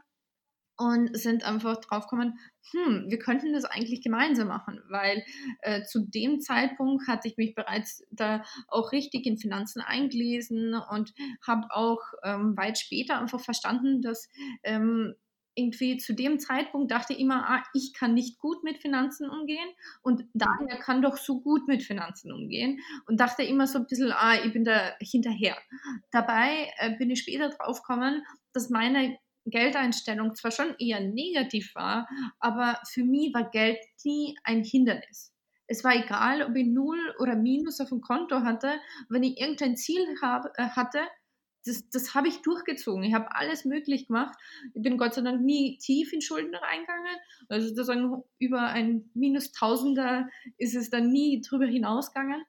Und 0.79 1.17
sind 1.17 1.43
einfach 1.43 1.77
draufgekommen, 1.77 2.37
hm, 2.71 3.05
wir 3.09 3.17
könnten 3.17 3.51
das 3.51 3.65
eigentlich 3.65 4.03
gemeinsam 4.03 4.49
machen, 4.49 4.79
weil 4.89 5.23
äh, 5.61 5.81
zu 5.81 6.05
dem 6.05 6.39
Zeitpunkt 6.39 7.07
hatte 7.07 7.27
ich 7.27 7.35
mich 7.35 7.55
bereits 7.55 8.03
da 8.11 8.43
auch 8.67 8.91
richtig 8.91 9.25
in 9.25 9.39
Finanzen 9.39 9.81
eingelesen 9.81 10.75
und 10.75 11.13
habe 11.41 11.65
auch 11.71 12.01
ähm, 12.23 12.55
weit 12.57 12.77
später 12.77 13.19
einfach 13.19 13.39
verstanden, 13.39 14.03
dass 14.03 14.29
ähm, 14.61 15.15
irgendwie 15.57 15.97
zu 15.97 16.13
dem 16.13 16.39
Zeitpunkt 16.39 16.91
dachte 16.91 17.13
ich 17.13 17.19
immer, 17.19 17.49
ah, 17.49 17.63
ich 17.73 17.93
kann 17.93 18.13
nicht 18.13 18.37
gut 18.37 18.63
mit 18.63 18.77
Finanzen 18.77 19.29
umgehen 19.29 19.69
und 20.01 20.23
Daniel 20.33 20.77
kann 20.79 21.01
doch 21.01 21.17
so 21.17 21.41
gut 21.41 21.67
mit 21.67 21.83
Finanzen 21.83 22.31
umgehen 22.31 22.79
und 23.07 23.19
dachte 23.19 23.43
immer 23.43 23.65
so 23.67 23.79
ein 23.79 23.87
bisschen, 23.87 24.11
ah, 24.11 24.35
ich 24.35 24.53
bin 24.53 24.63
da 24.63 24.93
hinterher. 24.99 25.57
Dabei 26.11 26.71
äh, 26.77 26.95
bin 26.97 27.09
ich 27.09 27.21
später 27.21 27.49
drauf 27.49 27.81
gekommen, 27.81 28.23
dass 28.53 28.69
meine 28.69 29.17
Geldeinstellung 29.45 30.35
zwar 30.35 30.51
schon 30.51 30.75
eher 30.77 30.99
negativ 30.99 31.73
war, 31.73 32.07
aber 32.39 32.79
für 32.89 33.03
mich 33.03 33.33
war 33.33 33.49
Geld 33.49 33.79
nie 34.03 34.37
ein 34.43 34.63
Hindernis. 34.63 35.33
Es 35.67 35.83
war 35.83 35.95
egal, 35.95 36.43
ob 36.43 36.55
ich 36.55 36.65
Null 36.65 37.13
oder 37.19 37.35
Minus 37.35 37.81
auf 37.81 37.89
dem 37.89 37.99
Konto 37.99 38.41
hatte. 38.41 38.79
Wenn 39.09 39.23
ich 39.23 39.37
irgendein 39.37 39.75
Ziel 39.75 40.01
hab, 40.21 40.45
äh, 40.57 40.69
hatte, 40.69 40.99
das, 41.67 41.89
das 41.89 42.15
habe 42.15 42.27
ich 42.27 42.41
durchgezogen. 42.41 43.03
Ich 43.03 43.13
habe 43.13 43.35
alles 43.35 43.65
möglich 43.65 44.07
gemacht. 44.07 44.37
Ich 44.73 44.81
bin 44.81 44.97
Gott 44.97 45.13
sei 45.13 45.21
Dank 45.21 45.41
nie 45.41 45.77
tief 45.77 46.13
in 46.13 46.21
Schulden 46.21 46.55
reingegangen. 46.55 47.15
Also 47.49 47.67
sozusagen 47.67 48.23
über 48.39 48.61
ein 48.61 49.09
Minus 49.13 49.51
Tausender 49.51 50.29
ist 50.57 50.75
es 50.75 50.89
dann 50.89 51.09
nie 51.09 51.41
drüber 51.41 51.65
hinausgegangen. 51.65 52.43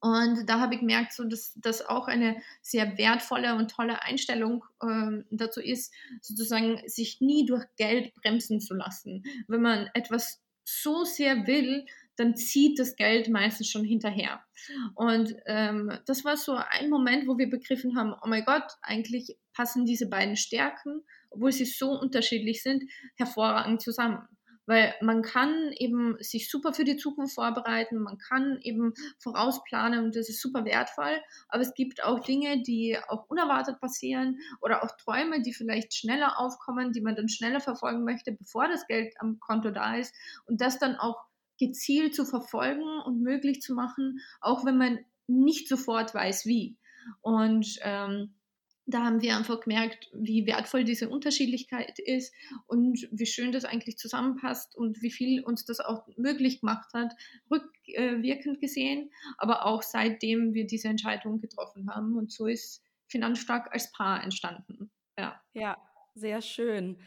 Und 0.00 0.48
da 0.48 0.60
habe 0.60 0.74
ich 0.74 0.80
gemerkt, 0.80 1.12
so, 1.12 1.24
dass 1.24 1.54
das 1.56 1.84
auch 1.84 2.06
eine 2.06 2.40
sehr 2.62 2.96
wertvolle 2.98 3.56
und 3.56 3.70
tolle 3.70 4.02
Einstellung 4.02 4.64
äh, 4.80 5.22
dazu 5.30 5.60
ist, 5.60 5.92
sozusagen 6.20 6.80
sich 6.86 7.20
nie 7.20 7.46
durch 7.46 7.64
Geld 7.76 8.14
bremsen 8.14 8.60
zu 8.60 8.74
lassen. 8.74 9.24
Wenn 9.48 9.62
man 9.62 9.90
etwas 9.94 10.40
so 10.64 11.04
sehr 11.04 11.46
will, 11.46 11.86
dann 12.18 12.36
zieht 12.36 12.78
das 12.78 12.96
Geld 12.96 13.28
meistens 13.28 13.70
schon 13.70 13.84
hinterher. 13.84 14.42
Und 14.94 15.34
ähm, 15.46 15.92
das 16.06 16.24
war 16.24 16.36
so 16.36 16.52
ein 16.52 16.90
Moment, 16.90 17.28
wo 17.28 17.38
wir 17.38 17.48
begriffen 17.48 17.96
haben, 17.96 18.12
oh 18.12 18.28
mein 18.28 18.44
Gott, 18.44 18.64
eigentlich 18.82 19.36
passen 19.54 19.86
diese 19.86 20.08
beiden 20.08 20.36
Stärken, 20.36 21.02
obwohl 21.30 21.52
sie 21.52 21.64
so 21.64 21.90
unterschiedlich 21.90 22.62
sind, 22.62 22.84
hervorragend 23.16 23.80
zusammen 23.82 24.26
weil 24.68 24.94
man 25.00 25.22
kann 25.22 25.72
eben 25.78 26.18
sich 26.20 26.50
super 26.50 26.74
für 26.74 26.84
die 26.84 26.98
Zukunft 26.98 27.34
vorbereiten, 27.34 28.02
man 28.02 28.18
kann 28.18 28.58
eben 28.60 28.92
vorausplanen 29.18 30.04
und 30.04 30.14
das 30.14 30.28
ist 30.28 30.42
super 30.42 30.66
wertvoll, 30.66 31.22
aber 31.48 31.62
es 31.62 31.72
gibt 31.72 32.04
auch 32.04 32.20
Dinge, 32.20 32.62
die 32.62 32.98
auch 33.08 33.24
unerwartet 33.30 33.80
passieren 33.80 34.38
oder 34.60 34.84
auch 34.84 34.90
Träume, 35.02 35.40
die 35.40 35.54
vielleicht 35.54 35.94
schneller 35.94 36.38
aufkommen, 36.38 36.92
die 36.92 37.00
man 37.00 37.16
dann 37.16 37.30
schneller 37.30 37.60
verfolgen 37.60 38.04
möchte, 38.04 38.32
bevor 38.32 38.68
das 38.68 38.86
Geld 38.86 39.14
am 39.20 39.40
Konto 39.40 39.70
da 39.70 39.96
ist 39.96 40.14
und 40.44 40.60
das 40.60 40.78
dann 40.78 40.96
auch 40.96 41.16
gezielt 41.58 42.14
zu 42.14 42.24
verfolgen 42.24 43.00
und 43.04 43.22
möglich 43.22 43.60
zu 43.60 43.74
machen, 43.74 44.20
auch 44.40 44.64
wenn 44.64 44.78
man 44.78 44.98
nicht 45.26 45.68
sofort 45.68 46.14
weiß, 46.14 46.46
wie. 46.46 46.76
Und 47.20 47.78
ähm, 47.82 48.34
da 48.88 49.04
haben 49.04 49.20
wir 49.20 49.36
einfach 49.36 49.60
gemerkt, 49.60 50.10
wie 50.14 50.46
wertvoll 50.46 50.82
diese 50.82 51.10
Unterschiedlichkeit 51.10 51.98
ist 51.98 52.32
und 52.66 53.06
wie 53.12 53.26
schön 53.26 53.52
das 53.52 53.66
eigentlich 53.66 53.98
zusammenpasst 53.98 54.74
und 54.74 55.02
wie 55.02 55.10
viel 55.10 55.44
uns 55.44 55.66
das 55.66 55.80
auch 55.80 56.06
möglich 56.16 56.60
gemacht 56.60 56.88
hat, 56.94 57.12
rückwirkend 57.50 58.60
gesehen, 58.60 59.10
aber 59.36 59.66
auch 59.66 59.82
seitdem 59.82 60.54
wir 60.54 60.66
diese 60.66 60.88
Entscheidung 60.88 61.40
getroffen 61.40 61.90
haben. 61.94 62.16
Und 62.16 62.32
so 62.32 62.46
ist 62.46 62.82
Finanzstark 63.08 63.70
als 63.72 63.92
Paar 63.92 64.24
entstanden. 64.24 64.90
Ja, 65.18 65.38
ja 65.52 65.76
sehr 66.14 66.40
schön. 66.40 66.98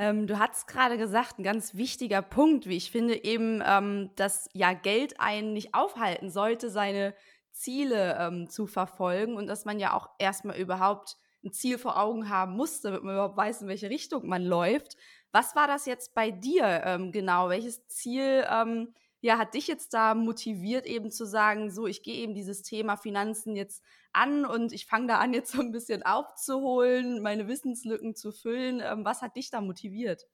Ähm, 0.00 0.26
du 0.26 0.38
hast 0.38 0.66
gerade 0.66 0.96
gesagt, 0.96 1.38
ein 1.38 1.42
ganz 1.42 1.74
wichtiger 1.74 2.22
Punkt, 2.22 2.66
wie 2.66 2.78
ich 2.78 2.90
finde, 2.90 3.22
eben, 3.22 3.62
ähm, 3.62 4.08
dass 4.16 4.48
ja 4.54 4.72
Geld 4.72 5.20
einen 5.20 5.52
nicht 5.52 5.74
aufhalten 5.74 6.30
sollte, 6.30 6.70
seine 6.70 7.14
Ziele 7.52 8.16
ähm, 8.18 8.48
zu 8.48 8.66
verfolgen 8.66 9.36
und 9.36 9.46
dass 9.46 9.66
man 9.66 9.78
ja 9.78 9.92
auch 9.92 10.08
erstmal 10.18 10.56
überhaupt 10.56 11.18
ein 11.44 11.52
Ziel 11.52 11.76
vor 11.76 12.00
Augen 12.00 12.30
haben 12.30 12.56
muss, 12.56 12.80
damit 12.80 13.02
man 13.02 13.12
überhaupt 13.12 13.36
weiß, 13.36 13.60
in 13.60 13.68
welche 13.68 13.90
Richtung 13.90 14.26
man 14.26 14.42
läuft. 14.42 14.96
Was 15.32 15.54
war 15.54 15.66
das 15.66 15.84
jetzt 15.84 16.14
bei 16.14 16.30
dir 16.30 16.80
ähm, 16.86 17.12
genau? 17.12 17.50
Welches 17.50 17.86
Ziel 17.86 18.46
ähm, 18.50 18.94
ja, 19.20 19.38
hat 19.38 19.54
dich 19.54 19.66
jetzt 19.66 19.92
da 19.94 20.14
motiviert, 20.14 20.86
eben 20.86 21.10
zu 21.10 21.24
sagen, 21.26 21.70
so, 21.70 21.86
ich 21.86 22.02
gehe 22.02 22.16
eben 22.22 22.34
dieses 22.34 22.62
Thema 22.62 22.96
Finanzen 22.96 23.56
jetzt 23.56 23.84
an 24.12 24.44
und 24.44 24.72
ich 24.72 24.86
fange 24.86 25.08
da 25.08 25.18
an, 25.18 25.34
jetzt 25.34 25.52
so 25.52 25.60
ein 25.60 25.72
bisschen 25.72 26.02
aufzuholen, 26.02 27.22
meine 27.22 27.48
Wissenslücken 27.48 28.14
zu 28.16 28.32
füllen. 28.32 28.80
Ähm, 28.82 29.04
was 29.04 29.22
hat 29.22 29.36
dich 29.36 29.50
da 29.50 29.60
motiviert? 29.60 30.26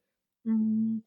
Mhm. 0.45 1.03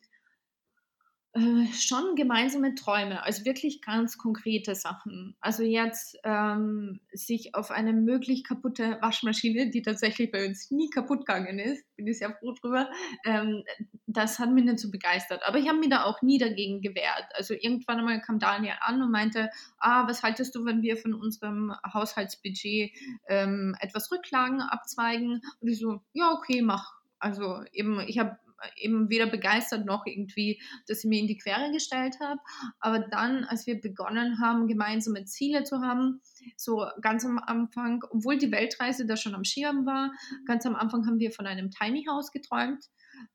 Äh, 1.34 1.72
schon 1.74 2.16
gemeinsame 2.16 2.74
Träume, 2.74 3.22
also 3.24 3.46
wirklich 3.46 3.84
ganz 3.84 4.18
konkrete 4.18 4.74
Sachen. 4.74 5.36
Also 5.40 5.62
jetzt 5.62 6.18
ähm, 6.24 7.02
sich 7.14 7.54
auf 7.54 7.70
eine 7.70 7.94
möglich 7.94 8.44
kaputte 8.44 8.98
Waschmaschine, 9.00 9.70
die 9.70 9.84
tatsächlich 9.84 10.32
bei 10.32 10.48
uns 10.48 10.72
nie 10.72 10.90
kaputt 10.90 11.28
gegangen 11.28 11.60
ist, 11.60 11.84
bin 11.96 12.08
ich 12.08 12.18
sehr 12.18 12.34
froh 12.34 12.54
drüber, 12.54 12.90
ähm, 13.26 13.64
das 14.08 14.40
hat 14.40 14.50
mich 14.50 14.66
nicht 14.66 14.80
so 14.80 14.90
begeistert. 14.90 15.44
Aber 15.46 15.60
ich 15.60 15.68
habe 15.68 15.78
mich 15.78 15.90
da 15.90 16.04
auch 16.06 16.24
nie 16.24 16.40
dagegen 16.40 16.82
gewehrt. 16.82 17.26
Also 17.36 17.54
irgendwann 17.54 18.00
einmal 18.00 18.22
kam 18.22 18.40
Daniel 18.40 18.78
an 18.80 19.00
und 19.00 19.12
meinte, 19.12 19.52
ah, 19.78 20.08
was 20.08 20.24
haltest 20.24 20.56
du, 20.56 20.66
wenn 20.66 20.82
wir 20.82 20.98
von 20.98 21.14
unserem 21.14 21.76
Haushaltsbudget 21.94 22.92
ähm, 23.28 23.76
etwas 23.80 24.12
Rücklagen 24.12 24.62
abzweigen? 24.62 25.42
Und 25.62 25.68
ich 25.68 25.78
so, 25.78 26.02
ja, 26.14 26.32
okay, 26.32 26.64
mach. 26.64 26.94
Also 27.20 27.62
eben, 27.72 28.00
ich 28.08 28.18
habe 28.18 28.40
eben 28.76 29.10
weder 29.10 29.28
begeistert 29.28 29.86
noch 29.86 30.06
irgendwie, 30.06 30.62
dass 30.88 31.04
ich 31.04 31.10
mir 31.10 31.20
in 31.20 31.28
die 31.28 31.38
Quere 31.38 31.72
gestellt 31.72 32.18
habe. 32.20 32.40
Aber 32.80 33.00
dann, 33.00 33.46
als 33.46 33.68
wir 33.68 33.80
begonnen 33.80 34.40
haben, 34.40 34.68
gemeinsame 34.68 35.26
Ziele 35.26 35.64
zu 35.64 35.82
haben, 35.82 36.22
so 36.58 36.86
ganz 37.02 37.26
am 37.26 37.40
Anfang, 37.40 38.04
obwohl 38.10 38.38
die 38.38 38.52
Weltreise 38.52 39.06
da 39.06 39.18
schon 39.18 39.36
am 39.36 39.44
Schirm 39.44 39.86
war, 39.86 40.12
ganz 40.46 40.66
am 40.66 40.76
Anfang 40.76 41.06
haben 41.06 41.20
wir 41.20 41.32
von 41.32 41.48
einem 41.48 41.72
Tiny 41.72 42.06
House 42.10 42.32
geträumt. 42.32 42.86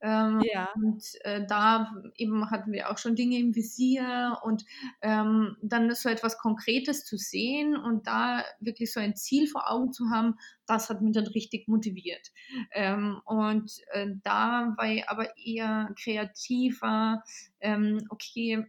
Ähm, 0.01 0.43
ja. 0.53 0.69
Und 0.75 1.05
äh, 1.21 1.47
da 1.47 1.93
eben 2.17 2.51
hatten 2.51 2.73
wir 2.73 2.91
auch 2.91 2.99
schon 2.99 3.17
Dinge 3.17 3.39
im 3.39 3.55
Visier 3.55 4.39
und 4.43 4.65
ähm, 5.03 5.57
dann 5.63 5.95
so 5.95 6.09
etwas 6.09 6.39
Konkretes 6.39 7.05
zu 7.05 7.17
sehen 7.17 7.77
und 7.77 8.07
da 8.07 8.45
wirklich 8.61 8.93
so 8.93 9.01
ein 9.01 9.17
Ziel 9.17 9.47
vor 9.47 9.71
Augen 9.71 9.93
zu 9.93 10.11
haben, 10.11 10.35
das 10.67 10.91
hat 10.91 11.03
mich 11.03 11.15
dann 11.15 11.27
richtig 11.27 11.69
motiviert. 11.69 12.33
Ähm, 12.73 13.21
und 13.25 13.71
äh, 13.93 14.09
da 14.23 14.75
war 14.77 14.91
ich 14.91 15.09
aber 15.09 15.37
eher 15.37 15.91
kreativer, 16.03 17.23
ähm, 17.61 18.07
okay, 18.09 18.65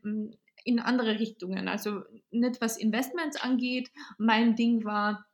in 0.66 0.80
andere 0.80 1.20
Richtungen. 1.20 1.68
Also 1.68 2.02
nicht 2.32 2.60
was 2.60 2.78
Investments 2.78 3.40
angeht. 3.40 3.92
Mein 4.18 4.56
Ding 4.56 4.84
war, 4.84 5.26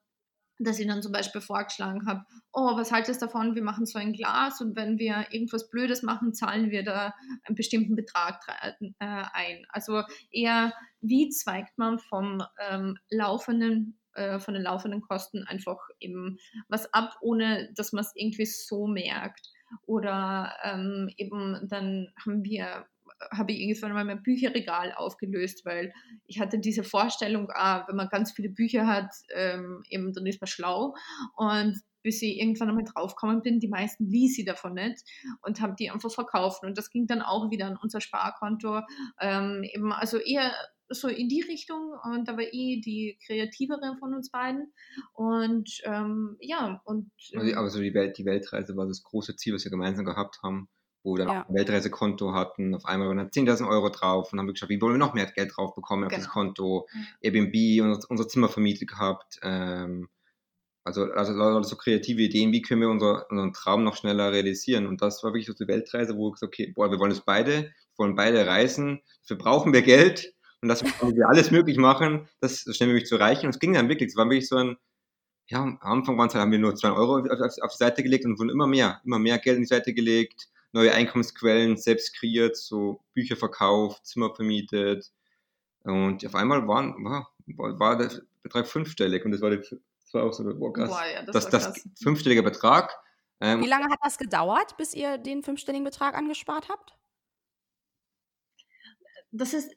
dass 0.63 0.79
ich 0.79 0.87
dann 0.87 1.01
zum 1.01 1.11
Beispiel 1.11 1.41
vorgeschlagen 1.41 2.05
habe, 2.07 2.25
oh, 2.53 2.75
was 2.75 2.91
haltest 2.91 3.21
du 3.21 3.25
davon, 3.25 3.55
wir 3.55 3.63
machen 3.63 3.85
so 3.85 3.99
ein 3.99 4.13
Glas 4.13 4.61
und 4.61 4.75
wenn 4.75 4.97
wir 4.97 5.27
irgendwas 5.31 5.69
Blödes 5.69 6.03
machen, 6.03 6.33
zahlen 6.33 6.71
wir 6.71 6.83
da 6.83 7.13
einen 7.43 7.55
bestimmten 7.55 7.95
Betrag 7.95 8.41
äh, 8.47 8.93
ein. 8.99 9.65
Also 9.69 10.03
eher, 10.31 10.73
wie 11.01 11.29
zweigt 11.29 11.77
man 11.77 11.99
vom 11.99 12.43
ähm, 12.69 12.97
laufenden 13.09 13.97
äh, 14.13 14.39
von 14.39 14.53
den 14.53 14.63
laufenden 14.63 15.01
Kosten 15.01 15.43
einfach 15.45 15.77
eben 15.99 16.37
was 16.67 16.93
ab, 16.93 17.17
ohne 17.21 17.71
dass 17.75 17.93
man 17.93 18.03
es 18.03 18.11
irgendwie 18.15 18.45
so 18.45 18.87
merkt. 18.87 19.49
Oder 19.85 20.53
ähm, 20.63 21.09
eben 21.15 21.65
dann 21.69 22.11
haben 22.25 22.43
wir 22.43 22.85
habe 23.31 23.51
ich 23.51 23.59
irgendwann 23.59 23.93
mal 23.93 24.05
mein 24.05 24.23
Bücherregal 24.23 24.93
aufgelöst, 24.93 25.65
weil 25.65 25.93
ich 26.25 26.39
hatte 26.39 26.59
diese 26.59 26.83
Vorstellung, 26.83 27.49
ah, 27.53 27.85
wenn 27.87 27.95
man 27.95 28.09
ganz 28.09 28.31
viele 28.31 28.49
Bücher 28.49 28.87
hat, 28.87 29.11
ähm, 29.33 29.83
eben, 29.89 30.13
dann 30.13 30.25
ist 30.25 30.41
man 30.41 30.47
schlau. 30.47 30.95
Und 31.35 31.79
bis 32.03 32.21
ich 32.21 32.39
irgendwann 32.39 32.69
einmal 32.69 32.83
draufgekommen 32.83 33.41
bin, 33.41 33.59
die 33.59 33.67
meisten 33.67 34.05
ließ 34.05 34.39
ich 34.39 34.45
davon 34.45 34.73
nicht 34.73 35.03
und 35.41 35.61
habe 35.61 35.75
die 35.77 35.91
einfach 35.91 36.11
verkauft. 36.11 36.63
Und 36.63 36.77
das 36.77 36.89
ging 36.89 37.07
dann 37.07 37.21
auch 37.21 37.51
wieder 37.51 37.67
an 37.67 37.77
unser 37.81 38.01
Sparkonto. 38.01 38.81
Ähm, 39.19 39.63
eben, 39.63 39.91
also 39.91 40.17
eher 40.17 40.51
so 40.93 41.07
in 41.07 41.29
die 41.29 41.41
Richtung 41.41 41.93
und 42.03 42.27
da 42.27 42.33
war 42.33 42.43
eh 42.43 42.81
die 42.81 43.17
kreativere 43.25 43.95
von 43.99 44.13
uns 44.13 44.29
beiden 44.29 44.73
und 45.13 45.79
ähm, 45.85 46.35
ja 46.41 46.81
und 46.83 47.09
ähm, 47.31 47.53
aber 47.55 47.69
so 47.69 47.79
die, 47.79 47.93
Welt, 47.93 48.17
die 48.17 48.25
Weltreise 48.25 48.75
war 48.75 48.87
das 48.87 49.01
große 49.01 49.37
Ziel, 49.37 49.53
was 49.53 49.63
wir 49.63 49.71
gemeinsam 49.71 50.03
gehabt 50.03 50.39
haben 50.43 50.67
wo 51.03 51.15
wir 51.15 51.25
dann 51.25 51.33
ja. 51.33 51.45
ein 51.47 51.55
Weltreisekonto 51.55 52.33
hatten. 52.33 52.75
Auf 52.75 52.85
einmal 52.85 53.07
waren 53.07 53.17
dann 53.17 53.29
10.000 53.29 53.67
Euro 53.67 53.89
drauf 53.89 54.31
und 54.31 54.39
haben 54.39 54.47
wir 54.47 54.53
geschaut, 54.53 54.69
wie 54.69 54.81
wollen 54.81 54.93
wir 54.93 54.99
noch 54.99 55.13
mehr 55.13 55.25
Geld 55.25 55.53
drauf 55.55 55.73
bekommen 55.73 56.03
genau. 56.03 56.15
auf 56.15 56.23
das 56.23 56.33
genau. 56.33 56.45
Konto. 56.45 56.87
Mhm. 56.93 57.07
Airbnb, 57.21 57.83
unser, 57.83 58.09
unser 58.09 58.27
Zimmer 58.27 58.49
vermietet 58.49 58.89
gehabt. 58.89 59.39
Ähm, 59.41 60.09
also, 60.83 61.11
also, 61.11 61.33
also 61.33 61.63
so 61.63 61.75
kreative 61.75 62.21
Ideen, 62.23 62.51
wie 62.51 62.61
können 62.61 62.81
wir 62.81 62.89
unser, 62.89 63.29
unseren 63.29 63.53
Traum 63.53 63.83
noch 63.83 63.95
schneller 63.95 64.31
realisieren. 64.31 64.87
Und 64.87 65.01
das 65.01 65.23
war 65.23 65.31
wirklich 65.31 65.45
so 65.45 65.53
die 65.53 65.67
Weltreise, 65.67 66.17
wo 66.17 66.27
wir 66.27 66.31
gesagt 66.31 66.53
okay, 66.53 66.71
boah, 66.75 66.89
wir 66.91 66.99
wollen 66.99 67.11
es 67.11 67.21
beide, 67.21 67.63
wir 67.63 67.73
wollen 67.97 68.15
beide 68.15 68.45
reisen, 68.47 69.01
dafür 69.21 69.37
brauchen 69.37 69.73
wir 69.73 69.83
Geld 69.83 70.33
und 70.61 70.69
das 70.69 70.83
wollen 71.01 71.15
wir 71.15 71.29
alles 71.29 71.51
möglich 71.51 71.77
machen, 71.77 72.27
das 72.39 72.61
so 72.61 72.73
schnell 72.73 72.89
wie 72.89 72.93
möglich 72.93 73.09
zu 73.09 73.15
erreichen. 73.15 73.45
Und 73.45 73.51
es 73.51 73.59
ging 73.59 73.73
dann 73.73 73.89
wirklich, 73.89 74.09
es 74.09 74.15
war 74.15 74.25
wirklich 74.25 74.47
so 74.47 74.57
ein, 74.57 74.77
ja, 75.47 75.61
am 75.61 75.77
Anfang 75.81 76.17
waren 76.17 76.29
es, 76.29 76.35
haben 76.35 76.51
wir 76.51 76.59
nur 76.59 76.75
zwei 76.75 76.91
Euro 76.91 77.19
auf, 77.19 77.29
auf, 77.29 77.53
auf 77.61 77.71
die 77.71 77.77
Seite 77.77 78.01
gelegt 78.01 78.25
und 78.25 78.39
wurden 78.39 78.49
immer 78.49 78.67
mehr, 78.67 79.01
immer 79.05 79.19
mehr 79.19 79.37
Geld 79.37 79.57
in 79.57 79.63
die 79.63 79.67
Seite 79.67 79.93
gelegt 79.93 80.49
neue 80.71 80.93
Einkommensquellen 80.93 81.77
selbst 81.77 82.15
kreiert, 82.15 82.55
so 82.55 83.03
Bücher 83.13 83.35
verkauft, 83.35 84.05
Zimmer 84.05 84.33
vermietet. 84.33 85.11
Und 85.83 86.25
auf 86.25 86.35
einmal 86.35 86.67
waren, 86.67 86.93
war, 87.03 87.27
war 87.79 87.97
der 87.97 88.11
Betrag 88.43 88.67
fünfstellig 88.67 89.25
und 89.25 89.31
das 89.31 89.41
war, 89.41 89.49
das 89.49 89.73
war 90.13 90.23
auch 90.23 90.33
so 90.33 90.43
boah, 90.43 90.73
krass. 90.73 90.89
Boah, 90.89 91.05
ja, 91.05 91.23
das, 91.23 91.49
das, 91.49 91.73
das 91.73 91.83
fünfstellige 92.01 92.43
Betrag. 92.43 92.95
Ähm, 93.39 93.61
Wie 93.61 93.67
lange 93.67 93.85
hat 93.85 93.99
das 94.03 94.17
gedauert, 94.17 94.77
bis 94.77 94.93
ihr 94.93 95.17
den 95.17 95.43
fünfstelligen 95.43 95.83
Betrag 95.83 96.15
angespart 96.15 96.69
habt? 96.69 96.95
Das 99.31 99.53
ist 99.53 99.71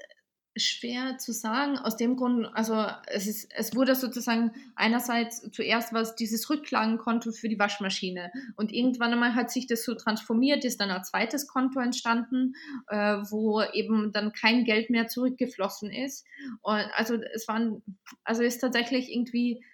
schwer 0.57 1.19
zu 1.19 1.33
sagen. 1.33 1.79
Aus 1.79 1.97
dem 1.97 2.17
Grund, 2.17 2.49
also 2.55 2.87
es, 3.07 3.27
ist, 3.27 3.53
es 3.55 3.75
wurde 3.75 3.95
sozusagen 3.95 4.53
einerseits 4.77 5.51
zuerst 5.51 5.93
was 5.93 6.15
dieses 6.15 6.49
Rücklagenkonto 6.49 7.33
für 7.33 7.49
die 7.49 7.59
Waschmaschine 7.59 8.31
und 8.57 8.73
irgendwann 8.73 9.13
einmal 9.13 9.35
hat 9.35 9.51
sich 9.51 9.67
das 9.67 9.85
so 9.85 9.95
transformiert, 9.95 10.65
ist 10.65 10.81
dann 10.81 10.91
ein 10.91 11.05
zweites 11.05 11.49
Konto 11.49 11.81
entstanden, 11.81 12.55
äh, 12.89 13.17
wo 13.31 13.63
eben 13.63 14.13
dann 14.13 14.33
kein 14.33 14.65
Geld 14.65 14.91
mehr 14.91 15.09
zurückgeflossen 15.09 15.91
ist. 15.91 16.27
Und 16.63 16.85
also 16.95 17.17
es 17.35 17.49
waren, 17.49 17.83
also 18.23 18.43
ist 18.43 18.59
tatsächlich 18.59 19.13
irgendwie 19.13 19.65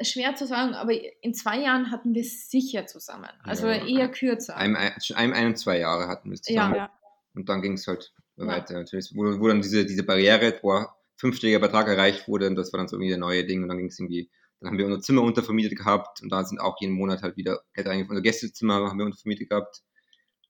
schwer 0.00 0.34
zu 0.34 0.46
sagen, 0.46 0.74
aber 0.74 0.92
in 1.22 1.34
zwei 1.34 1.60
Jahren 1.60 1.90
hatten 1.90 2.14
wir 2.14 2.22
es 2.22 2.50
sicher 2.50 2.86
zusammen. 2.86 3.30
Also 3.42 3.68
ja, 3.68 3.84
eher 3.84 4.10
kürzer. 4.10 4.56
Ein, 4.56 4.76
ein, 4.76 4.92
ein, 5.16 5.46
und 5.46 5.56
zwei 5.56 5.78
Jahre 5.78 6.08
hatten 6.08 6.30
wir 6.30 6.34
es 6.34 6.42
zusammen. 6.42 6.74
Ja. 6.76 6.90
Und 7.34 7.48
dann 7.48 7.62
ging 7.62 7.74
es 7.74 7.86
halt 7.86 8.12
ja. 8.36 8.46
weiter 8.46 8.74
natürlich. 8.74 9.12
Wo, 9.14 9.40
wo, 9.40 9.48
dann 9.48 9.62
diese, 9.62 9.84
diese 9.84 10.02
Barriere, 10.02 10.58
boah, 10.60 10.96
fünfstelliger 11.16 11.60
Betrag 11.60 11.88
erreicht 11.88 12.28
wurde 12.28 12.48
und 12.48 12.56
das 12.56 12.72
war 12.72 12.78
dann 12.78 12.88
so 12.88 12.96
irgendwie 12.96 13.10
der 13.10 13.18
neue 13.18 13.44
Ding 13.44 13.62
und 13.62 13.68
dann 13.68 13.78
ging 13.78 13.88
es 13.88 13.98
irgendwie, 13.98 14.30
dann 14.60 14.70
haben 14.70 14.78
wir 14.78 14.86
unser 14.86 15.00
Zimmer 15.00 15.22
untervermietet 15.22 15.78
gehabt 15.78 16.22
und 16.22 16.30
da 16.30 16.44
sind 16.44 16.60
auch 16.60 16.76
jeden 16.80 16.94
Monat 16.94 17.22
halt 17.22 17.36
wieder 17.36 17.60
Geld 17.72 17.86
eigentlich 17.86 18.08
unser 18.08 18.22
Gästezimmer 18.22 18.74
haben 18.74 18.98
wir 18.98 19.06
untervermietet 19.06 19.48
gehabt 19.48 19.82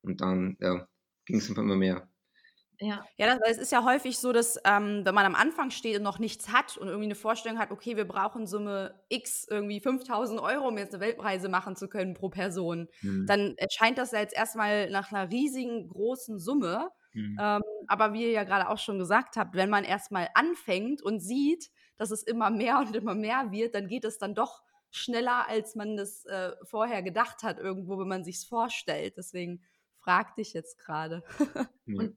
und 0.03 0.21
dann 0.21 0.57
ja, 0.61 0.87
ging 1.27 1.37
es 1.37 1.49
immer 1.49 1.77
mehr. 1.77 2.09
Ja, 2.81 3.05
ja 3.17 3.27
das, 3.27 3.57
es 3.57 3.59
ist 3.59 3.73
ja 3.73 3.85
häufig 3.85 4.19
so, 4.19 4.33
dass 4.33 4.59
ähm, 4.65 5.03
wenn 5.05 5.15
man 5.15 5.27
am 5.27 5.35
Anfang 5.35 5.71
steht 5.71 5.97
und 5.97 6.03
noch 6.03 6.19
nichts 6.19 6.49
hat 6.53 6.77
und 6.77 6.89
irgendwie 6.89 7.07
eine 7.07 7.15
Vorstellung 7.15 7.59
hat, 7.59 7.71
okay, 7.71 7.97
wir 7.97 8.07
brauchen 8.07 8.47
Summe 8.47 9.01
X, 9.09 9.47
irgendwie 9.49 9.81
5000 9.81 10.41
Euro, 10.41 10.69
um 10.69 10.79
jetzt 10.79 10.95
eine 10.95 11.03
Weltreise 11.03 11.49
machen 11.49 11.77
zu 11.77 11.89
können 11.89 12.15
pro 12.15 12.29
Person, 12.29 12.89
mhm. 13.03 13.27
dann 13.27 13.55
erscheint 13.57 13.99
das 13.99 14.13
ja 14.13 14.21
jetzt 14.21 14.35
erstmal 14.35 14.91
nach 14.91 15.13
einer 15.13 15.31
riesigen, 15.31 15.89
großen 15.89 16.39
Summe. 16.39 16.91
Mhm. 17.13 17.39
Ähm, 17.41 17.63
aber 17.89 18.13
wie 18.13 18.25
ihr 18.25 18.31
ja 18.31 18.45
gerade 18.45 18.69
auch 18.69 18.79
schon 18.79 18.99
gesagt 18.99 19.37
habt, 19.37 19.55
wenn 19.55 19.71
man 19.71 19.85
erstmal 19.85 20.29
anfängt 20.35 21.03
und 21.03 21.21
sieht, 21.21 21.71
dass 21.97 22.11
es 22.11 22.23
immer 22.23 22.51
mehr 22.51 22.79
und 22.79 22.95
immer 22.97 23.15
mehr 23.15 23.51
wird, 23.51 23.75
dann 23.75 23.89
geht 23.89 24.05
es 24.05 24.19
dann 24.19 24.35
doch 24.35 24.63
schneller, 24.91 25.49
als 25.49 25.75
man 25.75 25.97
das 25.97 26.25
äh, 26.27 26.53
vorher 26.65 27.03
gedacht 27.03 27.43
hat, 27.43 27.59
irgendwo, 27.59 27.99
wenn 27.99 28.09
man 28.09 28.25
sich 28.25 28.37
es 28.37 28.45
vorstellt. 28.45 29.15
Deswegen 29.17 29.63
frag 29.99 30.37
dich 30.37 30.53
jetzt 30.53 30.79
gerade. 30.79 31.23
ja. 31.87 32.09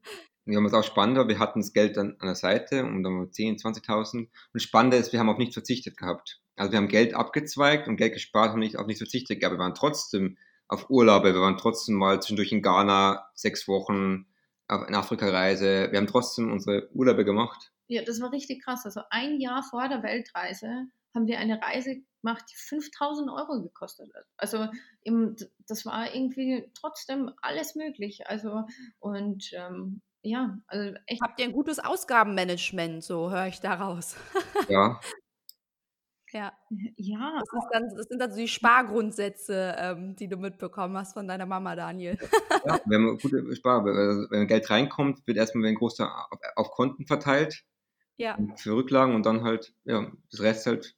Wir 0.45 0.55
haben 0.55 0.65
es 0.65 0.74
auch 0.74 0.83
spannender, 0.83 1.27
wir 1.27 1.39
hatten 1.39 1.59
das 1.59 1.74
Geld 1.74 1.97
dann 1.97 2.15
an 2.19 2.27
der 2.27 2.36
Seite 2.36 2.86
um 2.86 3.03
dann 3.03 3.31
10, 3.31 3.57
20.000. 3.57 4.29
Und 4.53 4.59
spannender 4.62 4.97
ist, 4.97 5.12
wir 5.12 5.19
haben 5.19 5.29
auf 5.29 5.38
nichts 5.38 5.55
verzichtet 5.55 5.97
gehabt. 5.97 6.41
Also 6.55 6.71
wir 6.71 6.77
haben 6.77 6.88
Geld 6.88 7.13
abgezweigt 7.13 7.88
und 7.88 7.97
Geld 7.97 8.13
gespart 8.13 8.53
und 8.53 8.59
nicht 8.59 8.77
auf 8.77 8.88
nichts 8.88 9.01
verzichtet 9.01 9.41
gehabt. 9.41 9.55
Wir 9.55 9.59
waren 9.59 9.75
trotzdem 9.75 10.38
auf 10.69 10.89
Urlaube, 10.89 11.33
wir 11.33 11.41
waren 11.41 11.57
trotzdem 11.57 11.95
mal 11.95 12.21
zwischendurch 12.21 12.51
in 12.51 12.62
Ghana 12.62 13.29
sechs 13.33 13.67
Wochen 13.67 14.25
auf 14.67 14.83
eine 14.83 14.97
Afrika-Reise. 14.97 15.91
Wir 15.91 16.00
haben 16.00 16.07
trotzdem 16.07 16.51
unsere 16.51 16.89
Urlaube 16.93 17.25
gemacht. 17.25 17.71
Ja, 17.88 18.03
das 18.03 18.21
war 18.21 18.31
richtig 18.31 18.63
krass. 18.63 18.86
Also 18.86 19.01
ein 19.09 19.39
Jahr 19.39 19.63
vor 19.63 19.88
der 19.88 20.03
Weltreise 20.03 20.88
haben 21.15 21.27
wir 21.27 21.39
eine 21.39 21.62
Reise 21.62 22.01
gemacht, 22.21 22.45
die 22.51 22.55
5000 22.55 23.29
Euro 23.29 23.62
gekostet 23.63 24.13
hat. 24.13 24.25
Also 24.38 24.67
eben, 25.03 25.36
das 25.67 25.86
war 25.86 26.13
irgendwie 26.13 26.69
trotzdem 26.74 27.31
alles 27.41 27.75
möglich. 27.75 28.27
Also 28.27 28.65
und 29.00 29.51
ähm, 29.53 30.01
ja, 30.21 30.57
also 30.67 30.97
echt. 31.05 31.21
Habt 31.21 31.39
ihr 31.39 31.45
ein 31.45 31.53
gutes 31.53 31.79
Ausgabenmanagement, 31.79 33.03
so 33.03 33.31
höre 33.31 33.47
ich 33.47 33.62
daraus. 33.62 34.15
Ja. 34.69 35.00
ja. 36.34 36.53
Ja. 36.96 37.41
Das, 37.51 37.65
dann, 37.72 37.96
das, 37.96 38.07
sind 38.07 38.19
dann 38.19 38.31
so 38.31 38.38
die 38.38 38.48
Spargrundsätze, 38.48 39.75
ähm, 39.77 40.15
die 40.15 40.27
du 40.27 40.38
mitbekommen 40.38 40.98
hast 40.98 41.13
von 41.13 41.27
deiner 41.27 41.46
Mama, 41.46 41.75
Daniel. 41.75 42.17
Ja, 42.65 42.79
wenn 42.86 43.01
man 43.01 43.17
gute 43.17 43.55
Spar, 43.55 43.86
wenn 43.86 44.48
Geld 44.48 44.69
reinkommt, 44.69 45.25
wird 45.25 45.38
erstmal 45.38 45.65
ein 45.67 45.75
großer 45.75 46.10
auf, 46.31 46.39
auf 46.55 46.72
Konten 46.72 47.05
verteilt. 47.05 47.63
Ja. 48.17 48.38
Für 48.55 48.75
Rücklagen 48.75 49.15
und 49.15 49.25
dann 49.25 49.43
halt, 49.43 49.74
ja, 49.86 50.12
das 50.31 50.41
Rest 50.41 50.65
halt 50.65 50.96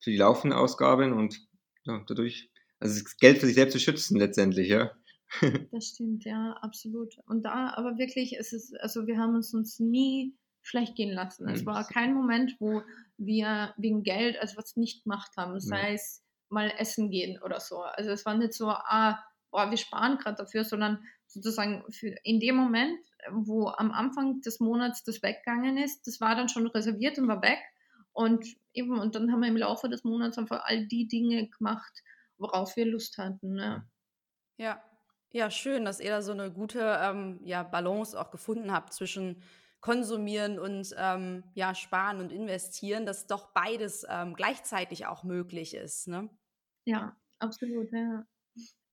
für 0.00 0.10
die 0.10 0.16
laufenden 0.16 0.58
Ausgaben 0.58 1.12
und 1.12 1.46
ja, 1.84 2.02
dadurch, 2.06 2.50
also 2.80 3.00
das 3.02 3.16
Geld 3.16 3.38
für 3.38 3.46
sich 3.46 3.54
selbst 3.54 3.72
zu 3.72 3.78
schützen 3.78 4.18
letztendlich, 4.18 4.68
ja. 4.68 4.90
Das 5.72 5.86
stimmt, 5.86 6.24
ja, 6.24 6.52
absolut. 6.60 7.18
Und 7.26 7.42
da 7.44 7.72
aber 7.74 7.98
wirklich, 7.98 8.38
es 8.38 8.52
ist, 8.52 8.78
also 8.80 9.06
wir 9.06 9.18
haben 9.18 9.36
es 9.36 9.54
uns 9.54 9.78
nie 9.78 10.34
schlecht 10.68 10.94
gehen 10.96 11.12
lassen. 11.12 11.48
Es 11.48 11.64
war 11.64 11.86
kein 11.86 12.14
Moment, 12.14 12.56
wo 12.60 12.82
wir 13.16 13.74
wegen 13.76 14.02
Geld 14.02 14.38
also 14.38 14.56
was 14.56 14.76
nicht 14.76 15.04
gemacht 15.04 15.32
haben, 15.36 15.58
sei 15.60 15.94
es 15.94 16.22
mal 16.50 16.72
essen 16.78 17.10
gehen 17.10 17.40
oder 17.42 17.60
so. 17.60 17.82
Also 17.82 18.10
es 18.10 18.24
war 18.26 18.34
nicht 18.36 18.52
so, 18.52 18.68
ah, 18.68 19.22
boah, 19.50 19.70
wir 19.70 19.76
sparen 19.76 20.18
gerade 20.18 20.36
dafür, 20.36 20.64
sondern 20.64 21.02
sozusagen 21.26 21.84
in 22.22 22.40
dem 22.40 22.56
Moment, 22.56 22.98
wo 23.30 23.68
am 23.68 23.90
Anfang 23.92 24.40
des 24.42 24.60
Monats 24.60 25.04
das 25.04 25.22
weggegangen 25.22 25.78
ist, 25.78 26.06
das 26.06 26.20
war 26.20 26.34
dann 26.34 26.48
schon 26.48 26.66
reserviert 26.66 27.18
und 27.18 27.28
war 27.28 27.42
weg. 27.42 27.60
Und 28.12 28.46
eben, 28.72 28.98
und 28.98 29.14
dann 29.14 29.30
haben 29.32 29.40
wir 29.40 29.48
im 29.48 29.56
Laufe 29.56 29.88
des 29.88 30.04
Monats 30.04 30.38
einfach 30.38 30.64
all 30.64 30.86
die 30.86 31.06
Dinge 31.06 31.48
gemacht, 31.48 32.02
worauf 32.36 32.76
wir 32.76 32.86
Lust 32.86 33.18
hatten. 33.18 33.54
Ne? 33.54 33.86
Ja, 34.56 34.82
ja, 35.30 35.50
schön, 35.50 35.84
dass 35.84 36.00
ihr 36.00 36.10
da 36.10 36.22
so 36.22 36.32
eine 36.32 36.50
gute, 36.50 36.98
ähm, 37.02 37.40
ja, 37.44 37.62
Balance 37.62 38.18
auch 38.18 38.30
gefunden 38.30 38.72
habt 38.72 38.94
zwischen 38.94 39.42
Konsumieren 39.80 40.58
und, 40.58 40.94
ähm, 40.98 41.44
ja, 41.54 41.74
Sparen 41.74 42.20
und 42.20 42.32
Investieren, 42.32 43.06
dass 43.06 43.26
doch 43.26 43.52
beides, 43.52 44.04
ähm, 44.08 44.34
gleichzeitig 44.34 45.06
auch 45.06 45.24
möglich 45.24 45.74
ist, 45.74 46.08
ne? 46.08 46.30
Ja, 46.84 47.16
absolut, 47.38 47.92
ja. 47.92 48.26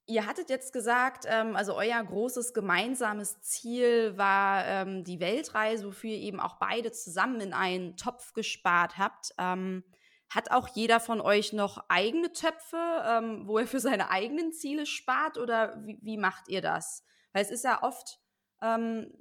Ihr 0.07 0.27
hattet 0.27 0.49
jetzt 0.51 0.71
gesagt, 0.71 1.25
ähm, 1.27 1.55
also 1.55 1.75
euer 1.75 2.03
großes 2.03 2.53
gemeinsames 2.53 3.41
Ziel 3.41 4.15
war, 4.17 4.63
ähm, 4.65 5.03
die 5.03 5.19
Weltreise, 5.19 5.87
wofür 5.87 6.11
ihr 6.11 6.19
eben 6.19 6.39
auch 6.39 6.59
beide 6.59 6.91
zusammen 6.91 7.41
in 7.41 7.53
einen 7.53 7.97
Topf 7.97 8.33
gespart 8.33 8.97
habt. 8.97 9.33
Ähm 9.37 9.83
hat 10.27 10.49
auch 10.51 10.67
jeder 10.69 10.99
von 10.99 11.21
euch 11.21 11.53
noch 11.53 11.85
eigene 11.87 12.33
Töpfe, 12.33 12.77
ähm, 13.07 13.47
wo 13.47 13.59
er 13.59 13.67
für 13.67 13.79
seine 13.79 14.09
eigenen 14.09 14.51
Ziele 14.51 14.85
spart 14.85 15.37
oder 15.37 15.77
wie, 15.85 15.99
wie 16.01 16.17
macht 16.17 16.47
ihr 16.49 16.61
das? 16.61 17.03
Weil 17.31 17.43
es 17.43 17.51
ist 17.51 17.63
ja 17.63 17.83
oft, 17.83 18.19
ähm, 18.61 19.13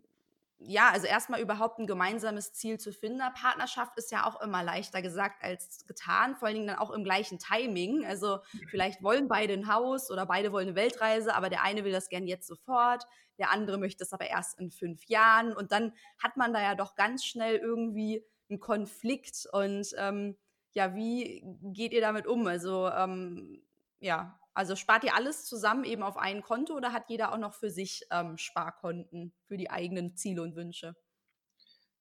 ja, 0.59 0.91
also 0.91 1.07
erstmal 1.07 1.41
überhaupt 1.41 1.79
ein 1.79 1.87
gemeinsames 1.87 2.53
Ziel 2.53 2.79
zu 2.79 2.93
finden. 2.93 3.21
Partnerschaft 3.35 3.99
ist 3.99 4.11
ja 4.11 4.27
auch 4.27 4.41
immer 4.41 4.63
leichter 4.63 5.03
gesagt 5.03 5.43
als 5.43 5.85
getan, 5.87 6.37
vor 6.37 6.47
allen 6.47 6.55
Dingen 6.55 6.69
dann 6.69 6.79
auch 6.79 6.91
im 6.91 7.05
gleichen 7.05 7.39
Timing. 7.39 8.07
Also 8.07 8.39
vielleicht 8.71 9.03
wollen 9.03 9.29
beide 9.29 9.53
ein 9.53 9.73
Haus 9.73 10.11
oder 10.11 10.27
beide 10.27 10.53
wollen 10.53 10.69
eine 10.69 10.77
Weltreise, 10.77 11.35
aber 11.35 11.51
der 11.51 11.63
eine 11.63 11.85
will 11.85 11.93
das 11.93 12.09
gern 12.09 12.27
jetzt 12.27 12.47
sofort, 12.47 13.05
der 13.39 13.51
andere 13.51 13.79
möchte 13.79 14.05
es 14.05 14.13
aber 14.13 14.29
erst 14.29 14.59
in 14.59 14.71
fünf 14.71 15.05
Jahren 15.07 15.53
und 15.55 15.73
dann 15.73 15.93
hat 16.19 16.37
man 16.37 16.53
da 16.53 16.63
ja 16.63 16.75
doch 16.75 16.95
ganz 16.95 17.25
schnell 17.25 17.57
irgendwie 17.57 18.25
einen 18.49 18.61
Konflikt 18.61 19.47
und 19.53 19.89
ähm, 19.99 20.37
ja, 20.73 20.95
wie 20.95 21.43
geht 21.73 21.93
ihr 21.93 22.01
damit 22.01 22.27
um? 22.27 22.47
Also, 22.47 22.89
ähm, 22.91 23.63
ja, 24.01 24.39
also 24.55 24.77
spart 24.77 25.05
ihr 25.05 25.15
alles 25.15 25.45
zusammen 25.45 25.85
eben 25.85 26.03
auf 26.03 26.17
ein 26.17 26.43
Konto 26.43 26.75
oder 26.75 26.93
hat 26.93 27.11
jeder 27.11 27.33
auch 27.33 27.39
noch 27.39 27.55
für 27.55 27.71
sich 27.71 28.07
ähm, 28.11 28.39
Sparkonten 28.39 29.33
für 29.47 29.57
die 29.57 29.71
eigenen 29.71 30.17
Ziele 30.17 30.43
und 30.43 30.55
Wünsche? 30.55 30.95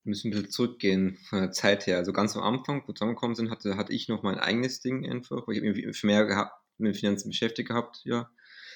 Wir 0.03 0.09
müssen 0.09 0.27
ein 0.27 0.31
bisschen 0.31 0.51
zurückgehen 0.51 1.17
von 1.29 1.39
der 1.39 1.51
Zeit 1.51 1.87
her. 1.87 1.97
Also 1.97 2.13
ganz 2.13 2.35
am 2.35 2.43
Anfang, 2.43 2.83
wo 2.83 2.89
wir 2.89 2.95
zusammengekommen 2.95 3.35
sind, 3.35 3.49
hatte, 3.49 3.77
hatte 3.77 3.93
ich 3.93 4.07
noch 4.07 4.21
mein 4.21 4.37
eigenes 4.37 4.81
Ding 4.81 5.09
einfach, 5.09 5.47
weil 5.47 5.55
ich 5.55 5.61
mich 5.61 5.97
für 5.97 6.07
mehr 6.07 6.25
gehabt, 6.25 6.53
mit 6.77 6.97
Finanzen 6.97 7.29
beschäftigt 7.29 7.69
gehabt, 7.69 8.01
ja. 8.03 8.29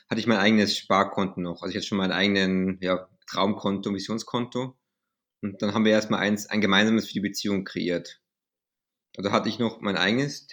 Hatte 0.09 0.21
ich 0.21 0.27
mein 0.27 0.37
eigenes 0.37 0.77
Sparkonto 0.77 1.41
noch. 1.41 1.61
Also 1.61 1.69
ich 1.71 1.75
hatte 1.75 1.85
schon 1.85 1.97
mein 1.97 2.13
eigenen 2.13 2.79
ja, 2.81 3.09
Traumkonto, 3.29 3.91
Missionskonto. 3.91 4.77
Und 5.41 5.61
dann 5.61 5.73
haben 5.73 5.85
wir 5.85 5.91
erstmal 5.91 6.21
eins, 6.21 6.47
ein 6.47 6.61
gemeinsames 6.61 7.07
für 7.07 7.13
die 7.13 7.19
Beziehung 7.19 7.65
kreiert. 7.65 8.21
Also 9.17 9.31
hatte 9.31 9.49
ich 9.49 9.59
noch 9.59 9.81
mein 9.81 9.97
eigenes 9.97 10.47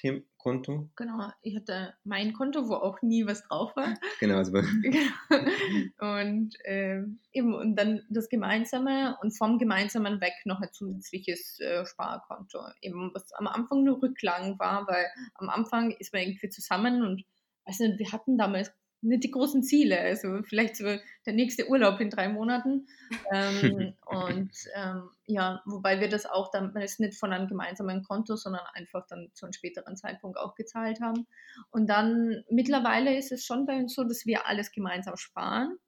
Konto. 0.44 0.90
Genau, 0.94 1.32
ich 1.40 1.56
hatte 1.56 1.94
mein 2.04 2.34
Konto, 2.34 2.68
wo 2.68 2.74
auch 2.74 3.00
nie 3.00 3.26
was 3.26 3.42
drauf 3.44 3.74
war. 3.76 3.94
Genau, 4.20 4.36
also 4.36 4.52
und 5.98 6.54
äh, 6.64 7.02
eben 7.32 7.54
und 7.54 7.76
dann 7.76 8.02
das 8.10 8.28
Gemeinsame 8.28 9.16
und 9.22 9.36
vom 9.36 9.58
Gemeinsamen 9.58 10.20
weg 10.20 10.34
noch 10.44 10.60
ein 10.60 10.68
zusätzliches 10.70 11.58
äh, 11.60 11.86
Sparkonto. 11.86 12.60
Eben 12.82 13.10
was 13.14 13.32
am 13.32 13.46
Anfang 13.46 13.84
nur 13.84 14.02
Rücklagen 14.02 14.58
war, 14.58 14.86
weil 14.86 15.06
am 15.36 15.48
Anfang 15.48 15.92
ist 15.92 16.12
man 16.12 16.22
irgendwie 16.22 16.50
zusammen 16.50 17.02
und 17.02 17.24
weiß 17.64 17.80
nicht, 17.80 17.98
wir 17.98 18.12
hatten 18.12 18.36
damals 18.36 18.70
nicht 19.04 19.24
die 19.24 19.30
großen 19.30 19.62
Ziele. 19.62 19.98
Also 19.98 20.42
vielleicht 20.42 20.76
so 20.76 20.84
der 20.84 21.32
nächste 21.32 21.68
Urlaub 21.68 22.00
in 22.00 22.10
drei 22.10 22.28
Monaten. 22.28 22.86
Ähm, 23.32 23.94
und 24.06 24.50
ähm, 24.74 25.10
ja, 25.26 25.62
wobei 25.66 26.00
wir 26.00 26.08
das 26.08 26.26
auch 26.26 26.50
dann 26.50 26.72
nicht 26.74 27.14
von 27.14 27.32
einem 27.32 27.48
gemeinsamen 27.48 28.02
Konto, 28.02 28.36
sondern 28.36 28.62
einfach 28.74 29.06
dann 29.06 29.30
zu 29.34 29.46
einem 29.46 29.52
späteren 29.52 29.96
Zeitpunkt 29.96 30.38
auch 30.38 30.54
gezahlt 30.54 31.00
haben. 31.00 31.26
Und 31.70 31.88
dann 31.88 32.44
mittlerweile 32.50 33.16
ist 33.16 33.32
es 33.32 33.44
schon 33.44 33.66
bei 33.66 33.76
uns 33.76 33.94
so, 33.94 34.04
dass 34.04 34.26
wir 34.26 34.46
alles 34.46 34.72
gemeinsam 34.72 35.16
sparen. 35.16 35.78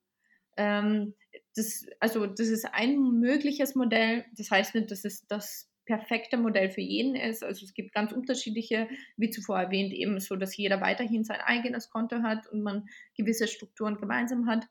Ähm, 0.57 1.15
das, 1.55 1.87
also 2.01 2.27
das 2.27 2.49
ist 2.49 2.67
ein 2.73 2.99
mögliches 3.21 3.75
Modell. 3.75 4.25
Das 4.37 4.51
heißt 4.51 4.75
nicht, 4.75 4.91
dass 4.91 5.05
es 5.05 5.27
das 5.27 5.69
perfekte 5.87 6.37
Modell 6.37 6.71
für 6.71 6.81
jeden 6.81 7.15
ist. 7.15 7.43
Also 7.43 7.65
es 7.65 7.73
gibt 7.73 7.95
ganz 7.95 8.13
unterschiedliche, 8.13 8.89
wie 9.17 9.31
zuvor 9.31 9.59
erwähnt, 9.59 9.93
eben 9.93 10.21
so, 10.21 10.37
dass 10.37 10.57
jeder 10.57 10.81
weiterhin 10.81 11.25
sein 11.25 11.41
eigenes 11.41 11.89
Konto 11.91 12.23
hat 12.23 12.47
und 12.49 12.63
man 12.63 12.89
gewisse 13.17 13.49
Strukturen 13.49 13.97
gemeinsam 13.97 14.47
hat. 14.47 14.67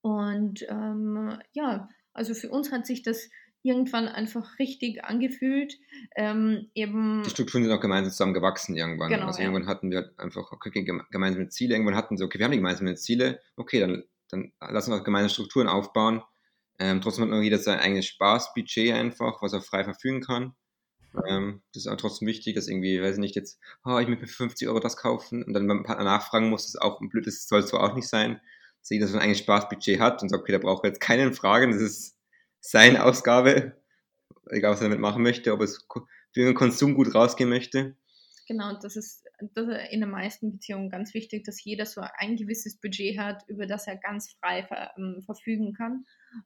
Und 0.00 0.64
ähm, 0.68 1.38
ja, 1.52 1.88
also 2.14 2.34
für 2.34 2.48
uns 2.48 2.72
hat 2.72 2.86
sich 2.86 3.02
das 3.02 3.28
irgendwann 3.62 4.08
einfach 4.08 4.58
richtig 4.58 5.04
angefühlt. 5.04 5.76
Ähm, 6.16 6.70
eben 6.74 7.22
die 7.24 7.30
Strukturen 7.30 7.64
sind 7.64 7.72
auch 7.72 7.80
gemeinsam 7.80 8.10
zusammen 8.10 8.34
gewachsen 8.34 8.74
irgendwann. 8.76 9.10
Genau, 9.10 9.26
also 9.26 9.42
irgendwann 9.42 9.64
ja. 9.64 9.68
hatten 9.68 9.90
wir 9.90 10.12
einfach 10.16 10.50
okay, 10.52 10.70
gemeinsame 11.10 11.48
Ziele. 11.48 11.74
Irgendwann 11.74 11.96
hatten 11.96 12.16
sie, 12.16 12.24
okay, 12.24 12.38
wir 12.38 12.46
haben 12.46 12.52
die 12.52 12.58
gemeinsamen 12.58 12.96
Ziele. 12.96 13.40
Okay, 13.56 13.80
dann, 13.80 14.04
dann 14.30 14.52
lassen 14.60 14.92
wir 14.92 14.98
auch 14.98 15.04
gemeinsame 15.04 15.30
Strukturen 15.30 15.68
aufbauen 15.68 16.22
ähm, 16.80 17.00
trotzdem 17.00 17.24
hat 17.24 17.30
noch 17.30 17.42
jeder 17.42 17.58
sein 17.58 17.78
eigenes 17.78 18.06
Spaßbudget 18.06 18.94
einfach, 18.94 19.42
was 19.42 19.52
er 19.52 19.60
frei 19.60 19.84
verfügen 19.84 20.22
kann. 20.22 20.54
Ähm, 21.28 21.62
das 21.72 21.82
ist 21.82 21.86
aber 21.88 21.98
trotzdem 21.98 22.26
wichtig, 22.26 22.54
dass 22.54 22.68
irgendwie, 22.68 23.02
weiß 23.02 23.14
ich 23.16 23.20
nicht, 23.20 23.36
jetzt, 23.36 23.60
oh, 23.84 23.98
ich 23.98 24.08
möchte 24.08 24.26
für 24.26 24.32
50 24.32 24.66
Euro 24.68 24.80
das 24.80 24.96
kaufen 24.96 25.42
und 25.42 25.52
dann 25.52 25.66
beim 25.66 25.82
Partner 25.82 26.04
nachfragen 26.04 26.48
muss, 26.48 26.62
das 26.62 26.74
ist 26.74 26.80
auch 26.80 27.00
blöd, 27.00 27.26
das 27.26 27.46
soll 27.46 27.66
so 27.66 27.78
auch 27.78 27.94
nicht 27.94 28.08
sein. 28.08 28.40
Dass 28.80 28.90
jeder 28.90 29.06
so 29.06 29.16
ein 29.16 29.20
eigenes 29.20 29.40
Spaßbudget 29.40 30.00
hat 30.00 30.22
und 30.22 30.30
sagt, 30.30 30.42
okay, 30.42 30.52
da 30.52 30.58
braucht 30.58 30.84
er 30.84 30.88
jetzt 30.88 31.00
keinen 31.00 31.34
fragen, 31.34 31.72
das 31.72 31.82
ist 31.82 32.16
seine 32.60 33.04
Ausgabe. 33.04 33.76
egal 34.46 34.72
was 34.72 34.80
er 34.80 34.88
damit 34.88 35.00
machen 35.00 35.22
möchte, 35.22 35.52
ob 35.52 35.60
es 35.60 35.86
für 36.32 36.44
den 36.44 36.54
Konsum 36.54 36.94
gut 36.94 37.14
rausgehen 37.14 37.50
möchte. 37.50 37.96
Genau, 38.46 38.72
ist, 38.72 38.84
das 38.84 38.96
ist 38.96 39.24
in 39.40 40.00
den 40.00 40.10
meisten 40.10 40.52
Beziehungen 40.52 40.90
ganz 40.90 41.14
wichtig, 41.14 41.44
dass 41.44 41.62
jeder 41.62 41.86
so 41.86 42.02
ein 42.18 42.36
gewisses 42.36 42.78
Budget 42.80 43.18
hat, 43.18 43.42
über 43.48 43.66
das 43.66 43.86
er 43.86 43.96
ganz 43.96 44.32
frei 44.40 44.64
ver, 44.64 44.92
ähm, 44.96 45.22
verfügen 45.24 45.72
kann. 45.72 46.04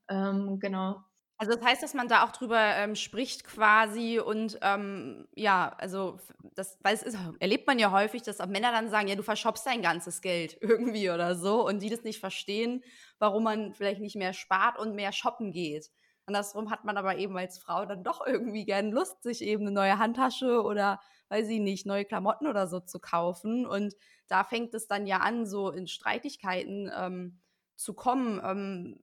Ähm, 0.09 0.59
genau. 0.61 0.96
Also 1.37 1.57
das 1.57 1.64
heißt, 1.64 1.83
dass 1.83 1.94
man 1.94 2.07
da 2.07 2.24
auch 2.24 2.30
drüber 2.30 2.59
ähm, 2.59 2.94
spricht 2.94 3.44
quasi 3.44 4.20
und 4.20 4.59
ähm, 4.62 5.26
ja, 5.35 5.74
also 5.78 6.18
das, 6.54 6.78
weil 6.83 6.94
es 6.94 7.02
ist, 7.02 7.18
erlebt 7.40 7.66
man 7.66 7.80
ja 7.80 7.90
häufig, 7.90 8.22
dass 8.22 8.40
auch 8.40 8.46
Männer 8.46 8.70
dann 8.70 8.88
sagen, 8.88 9.09
ja, 9.09 9.16
du 9.16 9.24
verschoppst 9.24 9.66
dein 9.66 9.83
ganzes 9.83 10.20
Geld 10.20 10.57
irgendwie 10.61 11.11
oder 11.11 11.35
so 11.35 11.66
und 11.66 11.83
die 11.83 11.90
das 11.90 12.04
nicht 12.04 12.20
verstehen, 12.20 12.85
warum 13.18 13.42
man 13.42 13.74
vielleicht 13.74 14.00
nicht 14.00 14.16
mehr 14.16 14.33
spart 14.33 14.78
und 14.78 14.94
mehr 14.94 15.11
shoppen 15.11 15.50
geht. 15.50 15.90
Andersrum 16.27 16.71
hat 16.71 16.85
man 16.85 16.97
aber 16.97 17.17
eben 17.19 17.37
als 17.37 17.59
Frau 17.59 17.85
dann 17.85 18.03
doch 18.03 18.27
irgendwie 18.27 18.65
gern 18.65 18.91
Lust, 18.91 19.23
sich 19.23 19.43
eben 19.43 19.63
eine 19.63 19.73
neue 19.73 19.99
Handtasche 19.99 20.63
oder, 20.63 21.01
weiß 21.29 21.49
ich 21.49 21.61
nicht, 21.61 21.87
neue 21.87 22.05
Klamotten 22.05 22.47
oder 22.47 22.67
so 22.67 22.81
zu 22.81 22.99
kaufen. 22.99 23.67
Und 23.67 23.95
da 24.29 24.45
fängt 24.45 24.75
es 24.75 24.87
dann 24.87 25.07
ja 25.07 25.19
an, 25.19 25.47
so 25.47 25.71
in 25.71 25.87
Streitigkeiten 25.87 26.91
ähm, 26.97 27.41
zu 27.77 27.95
kommen. 27.95 28.41
Ähm, 28.43 29.01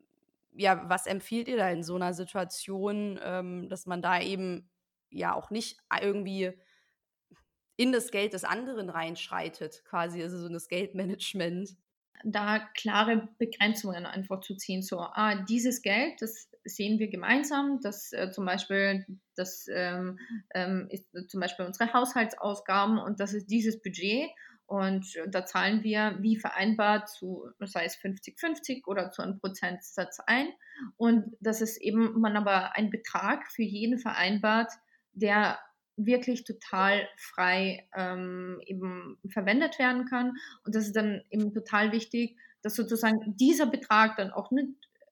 ja, 0.54 0.90
was 0.90 1.06
empfiehlt 1.06 1.48
ihr 1.48 1.58
da 1.58 1.70
in 1.70 1.84
so 1.84 1.96
einer 1.96 2.14
Situation, 2.14 3.20
ähm, 3.24 3.70
dass 3.70 3.86
man 3.86 4.02
da 4.02 4.20
eben 4.20 4.70
ja 5.10 5.34
auch 5.36 5.52
nicht 5.52 5.80
irgendwie 6.02 6.54
in 7.78 7.92
das 7.92 8.12
Geld 8.12 8.34
des 8.34 8.44
anderen 8.44 8.90
reinschreitet, 8.90 9.84
quasi, 9.86 10.22
also 10.22 10.38
so 10.38 10.50
das 10.50 10.68
Geldmanagement? 10.68 11.76
Da 12.24 12.60
klare 12.76 13.30
Begrenzungen 13.40 14.06
einfach 14.06 14.42
zu 14.42 14.56
ziehen, 14.56 14.84
so, 14.84 15.00
ah, 15.00 15.36
dieses 15.46 15.82
Geld, 15.82 16.22
das 16.22 16.51
sehen 16.64 17.00
wir 17.00 17.10
gemeinsam, 17.10 17.80
dass 17.82 18.14
äh, 18.14 18.32
zum 18.32 18.46
Beispiel, 18.46 19.06
das 19.36 19.68
ähm, 19.74 20.20
ähm, 20.54 20.88
ist 20.90 21.08
zum 21.30 21.40
Beispiel 21.40 21.66
unsere 21.66 21.94
Haushaltsausgaben 21.94 22.98
und 22.98 23.20
das 23.20 23.34
ist 23.34 23.48
dieses 23.48 23.82
Budget 23.82 24.30
und 24.72 25.06
da 25.28 25.46
zahlen 25.46 25.84
wir 25.84 26.16
wie 26.22 26.38
vereinbart 26.38 27.10
zu, 27.10 27.44
sei 27.60 27.84
es 27.84 27.98
50-50 27.98 28.86
oder 28.88 29.12
zu 29.12 29.22
einem 29.22 29.38
Prozentsatz 29.38 30.22
ein. 30.26 30.48
Und 30.96 31.36
das 31.42 31.60
ist 31.60 31.76
eben 31.82 32.22
man 32.22 32.38
aber 32.38 32.74
ein 32.78 32.90
Betrag 32.90 33.52
für 33.52 33.64
jeden 33.64 34.00
vereinbart, 34.00 34.72
der 35.12 35.60
wirklich 35.98 36.46
total 36.46 37.06
frei 37.18 37.86
ähm, 37.94 38.62
eben 38.66 39.20
verwendet 39.30 39.78
werden 39.78 40.06
kann. 40.06 40.36
Und 40.64 40.74
das 40.74 40.86
ist 40.86 40.96
dann 40.96 41.22
eben 41.30 41.54
total 41.54 41.92
wichtig, 41.92 42.38
dass 42.62 42.76
sozusagen 42.76 43.36
dieser 43.36 43.66
Betrag 43.66 44.16
dann 44.16 44.32
auch 44.32 44.52
nicht 44.52 44.70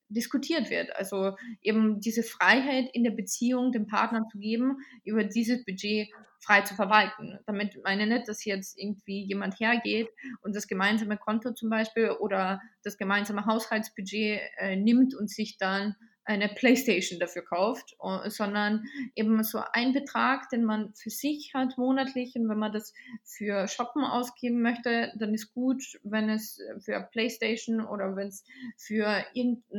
diskutiert 0.10 0.70
wird. 0.70 0.96
Also 0.96 1.36
eben 1.62 2.00
diese 2.00 2.24
Freiheit 2.24 2.90
in 2.94 3.04
der 3.04 3.12
Beziehung 3.12 3.72
dem 3.72 3.88
Partner 3.88 4.26
zu 4.32 4.40
geben, 4.40 4.78
über 5.04 5.24
dieses 5.24 5.64
Budget 5.66 6.10
frei 6.40 6.62
zu 6.62 6.74
verwalten. 6.74 7.38
Damit 7.46 7.78
meine 7.84 8.04
ich 8.04 8.10
nicht, 8.10 8.28
dass 8.28 8.46
jetzt 8.46 8.78
irgendwie 8.78 9.24
jemand 9.24 9.60
hergeht 9.60 10.10
und 10.42 10.56
das 10.56 10.68
gemeinsame 10.68 11.18
Konto 11.18 11.54
zum 11.54 11.70
Beispiel 11.70 12.12
oder 12.12 12.62
das 12.84 12.98
gemeinsame 12.98 13.46
Haushaltsbudget 13.46 14.42
äh, 14.58 14.76
nimmt 14.76 15.16
und 15.16 15.30
sich 15.30 15.58
dann 15.58 15.96
eine 16.26 16.50
Playstation 16.50 17.20
dafür 17.20 17.44
kauft, 17.44 17.96
äh, 18.04 18.30
sondern 18.30 18.86
eben 19.16 19.44
so 19.44 19.62
ein 19.74 19.94
Betrag, 19.94 20.50
den 20.50 20.64
man 20.64 20.94
für 20.94 21.10
sich 21.10 21.54
hat 21.54 21.78
monatlich 21.78 22.36
und 22.36 22.48
wenn 22.48 22.60
man 22.60 22.72
das 22.72 22.94
für 23.24 23.68
Shoppen 23.68 24.04
ausgeben 24.04 24.62
möchte, 24.62 25.12
dann 25.18 25.34
ist 25.34 25.54
gut, 25.54 25.84
wenn 26.04 26.30
es 26.30 26.62
für 26.80 27.02
Playstation 27.12 27.82
oder 27.82 28.16
wenn 28.16 28.28
es 28.28 28.44
für 28.78 29.26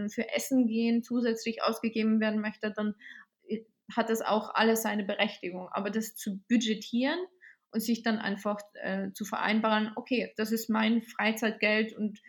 für 0.09 0.29
Essen 0.35 0.67
gehen 0.67 1.03
zusätzlich 1.03 1.63
ausgegeben 1.63 2.21
werden 2.21 2.41
möchte, 2.41 2.73
dann 2.73 2.95
äh, 3.47 3.61
hat 3.95 4.11
das 4.11 4.23
auch 4.23 4.55
alles 4.55 4.83
seine 4.83 5.05
Berechtigung. 5.05 5.69
Aber 5.71 5.91
das 5.91 6.17
zu 6.17 6.41
budgetieren 6.49 7.19
und 7.73 7.81
sich 7.81 8.03
dann 8.03 8.19
einfach 8.19 8.59
äh, 8.75 9.13
zu 9.13 9.25
vereinbaren, 9.25 9.93
okay, 9.97 10.33
das 10.37 10.53
ist 10.53 10.69
mein 10.69 11.03
Freizeitgeld 11.03 11.97
und 11.97 12.21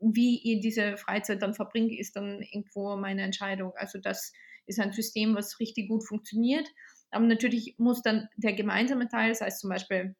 wie 0.00 0.38
ihr 0.38 0.60
diese 0.60 0.96
Freizeit 0.96 1.42
dann 1.42 1.54
verbringt, 1.54 1.92
ist 1.92 2.16
dann 2.16 2.42
irgendwo 2.42 2.96
meine 2.96 3.22
Entscheidung. 3.22 3.72
Also 3.76 3.98
das 3.98 4.32
ist 4.66 4.80
ein 4.80 4.92
System, 4.92 5.34
was 5.34 5.60
richtig 5.60 5.88
gut 5.88 6.06
funktioniert. 6.06 6.66
Aber 7.10 7.26
natürlich 7.26 7.74
muss 7.78 8.02
dann 8.02 8.28
der 8.36 8.52
gemeinsame 8.52 9.08
Teil, 9.08 9.30
das 9.30 9.40
heißt 9.40 9.60
zum 9.60 9.70
Beispiel, 9.70 10.14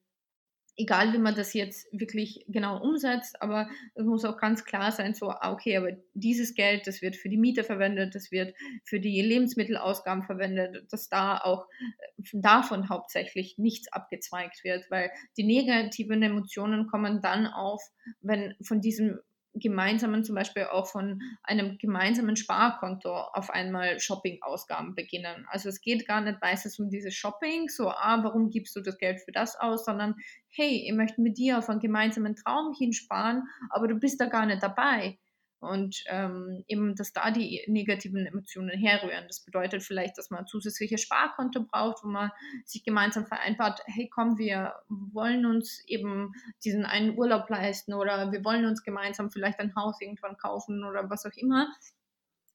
egal 0.77 1.13
wie 1.13 1.19
man 1.19 1.35
das 1.35 1.53
jetzt 1.53 1.87
wirklich 1.93 2.45
genau 2.49 2.83
umsetzt, 2.83 3.41
aber 3.43 3.69
es 3.95 4.05
muss 4.05 4.25
auch 4.25 4.39
ganz 4.39 4.65
klar 4.65 4.91
sein, 4.93 5.15
so, 5.15 5.29
ah, 5.29 5.53
okay, 5.53 5.77
aber 5.77 5.93
dieses 6.15 6.55
Geld, 6.55 6.87
das 6.87 7.03
wird 7.03 7.17
für 7.17 7.29
die 7.29 7.37
Miete 7.37 7.65
verwendet, 7.65 8.15
das 8.15 8.31
wird 8.31 8.55
für 8.85 8.99
die 8.99 9.21
Lebensmittelausgaben 9.21 10.25
verwendet, 10.25 10.91
dass 10.91 11.09
da 11.09 11.39
auch 11.39 11.67
äh, 11.79 12.23
davon 12.33 12.89
hauptsächlich 12.89 13.59
nichts 13.59 13.93
abgezweigt 13.93 14.65
wird, 14.65 14.91
weil 14.91 15.11
die 15.37 15.45
negativen 15.45 16.23
Emotionen 16.23 16.87
kommen 16.87 17.21
dann 17.21 17.47
auf, 17.47 17.83
wenn 18.23 18.55
von 18.63 18.81
diesem 18.81 19.19
gemeinsamen, 19.55 20.25
zum 20.25 20.35
Beispiel 20.35 20.65
auch 20.65 20.87
von 20.87 21.21
einem 21.43 21.79
gemeinsamen 21.79 22.37
Sparkonto 22.37 23.13
auf 23.13 23.51
einmal 23.51 23.99
Shopping-Ausgaben 23.99 24.95
beginnen. 24.95 25.47
Also 25.49 25.69
es 25.69 25.81
geht 25.81 26.07
gar 26.07 26.21
nicht 26.21 26.41
meistens 26.41 26.79
um 26.79 26.89
dieses 26.89 27.15
Shopping, 27.15 27.69
so, 27.69 27.89
ah, 27.91 28.23
warum 28.23 28.51
gibst 28.51 28.77
du 28.77 28.81
das 28.81 28.99
Geld 28.99 29.21
für 29.21 29.33
das 29.33 29.57
aus, 29.57 29.85
sondern 29.85 30.15
hey, 30.51 30.85
ich 30.87 30.93
möchte 30.93 31.21
mit 31.21 31.39
dir 31.39 31.59
auf 31.59 31.69
einen 31.69 31.81
gemeinsamen 31.81 32.37
Traum 32.37 32.75
hinsparen, 32.77 33.43
aber 33.71 33.89
du 33.89 33.97
bist 33.97 34.21
da 34.21 34.27
gar 34.27 34.47
nicht 34.47 34.63
dabei. 34.63 35.19
Und 35.61 36.03
ähm, 36.07 36.65
eben, 36.69 36.97
dass 36.97 37.13
da 37.13 37.31
die 37.31 37.63
negativen 37.69 38.27
Emotionen 38.27 38.79
herrühren. 38.79 39.27
Das 39.27 39.45
bedeutet 39.45 39.83
vielleicht, 39.83 40.17
dass 40.17 40.31
man 40.31 40.41
ein 40.41 40.47
zusätzliches 40.47 41.03
Sparkonto 41.03 41.65
braucht, 41.65 42.03
wo 42.03 42.09
man 42.09 42.31
sich 42.65 42.83
gemeinsam 42.83 43.27
vereinbart, 43.27 43.83
hey 43.87 44.09
komm, 44.09 44.39
wir 44.39 44.75
wollen 44.89 45.45
uns 45.45 45.85
eben 45.87 46.33
diesen 46.65 46.87
einen 46.87 47.19
Urlaub 47.19 47.49
leisten 47.51 47.93
oder 47.93 48.33
wir 48.33 48.43
wollen 48.45 48.65
uns 48.65 48.83
gemeinsam 48.83 49.31
vielleicht 49.31 49.61
ein 49.61 49.75
Haus 49.77 50.01
irgendwann 50.01 50.39
kaufen 50.39 50.83
oder 50.85 51.11
was 51.11 51.27
auch 51.27 51.37
immer 51.37 51.69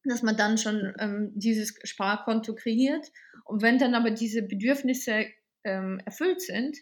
dass 0.07 0.21
man 0.21 0.37
dann 0.37 0.57
schon 0.57 0.93
ähm, 0.99 1.31
dieses 1.33 1.79
Sparkonto 1.83 2.53
kreiert. 2.53 3.11
Und 3.43 3.61
wenn 3.61 3.79
dann 3.79 3.95
aber 3.95 4.11
diese 4.11 4.43
Bedürfnisse 4.43 5.25
ähm, 5.63 5.99
erfüllt 6.05 6.41
sind, 6.41 6.77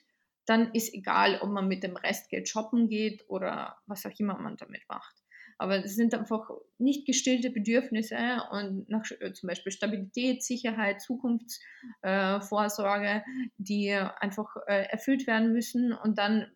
dann 0.45 0.73
ist 0.73 0.93
egal, 0.93 1.39
ob 1.41 1.49
man 1.49 1.67
mit 1.67 1.83
dem 1.83 1.95
Restgeld 1.95 2.49
shoppen 2.49 2.89
geht 2.89 3.23
oder 3.29 3.77
was 3.85 4.05
auch 4.05 4.19
immer 4.19 4.37
man 4.37 4.57
damit 4.57 4.83
macht. 4.89 5.22
Aber 5.63 5.83
es 5.85 5.95
sind 5.95 6.13
einfach 6.13 6.49
nicht 6.77 7.05
gestillte 7.05 7.49
Bedürfnisse 7.49 8.17
und 8.51 8.89
nach 8.89 9.09
äh, 9.21 9.31
zum 9.31 9.47
Beispiel 9.47 9.71
Stabilität, 9.71 10.43
Sicherheit, 10.43 11.01
Zukunftsvorsorge, 11.01 13.07
äh, 13.07 13.21
die 13.55 13.93
einfach 13.93 14.57
äh, 14.67 14.87
erfüllt 14.89 15.25
werden 15.25 15.53
müssen 15.53 15.93
und 15.93 16.17
dann 16.17 16.51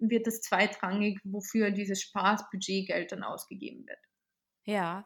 wird 0.00 0.26
es 0.26 0.40
zweitrangig, 0.40 1.20
wofür 1.22 1.70
dieses 1.70 2.00
Spaßbudgetgeld 2.00 3.12
dann 3.12 3.24
ausgegeben 3.24 3.86
wird. 3.86 4.00
Ja, 4.64 5.04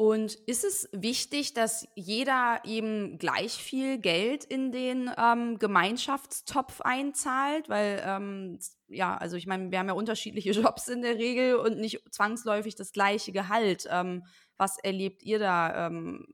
und 0.00 0.34
ist 0.46 0.64
es 0.64 0.88
wichtig, 0.92 1.52
dass 1.52 1.86
jeder 1.94 2.62
eben 2.64 3.18
gleich 3.18 3.52
viel 3.52 3.98
Geld 3.98 4.44
in 4.44 4.72
den 4.72 5.10
ähm, 5.18 5.58
Gemeinschaftstopf 5.58 6.80
einzahlt? 6.80 7.68
Weil, 7.68 8.02
ähm, 8.06 8.58
ja, 8.88 9.14
also 9.18 9.36
ich 9.36 9.46
meine, 9.46 9.70
wir 9.70 9.78
haben 9.78 9.88
ja 9.88 9.92
unterschiedliche 9.92 10.52
Jobs 10.58 10.88
in 10.88 11.02
der 11.02 11.18
Regel 11.18 11.56
und 11.56 11.76
nicht 11.76 12.00
zwangsläufig 12.14 12.76
das 12.76 12.92
gleiche 12.92 13.30
Gehalt. 13.32 13.86
Ähm, 13.90 14.24
was 14.56 14.78
erlebt 14.78 15.22
ihr 15.22 15.38
da? 15.38 15.88
Ähm, 15.88 16.28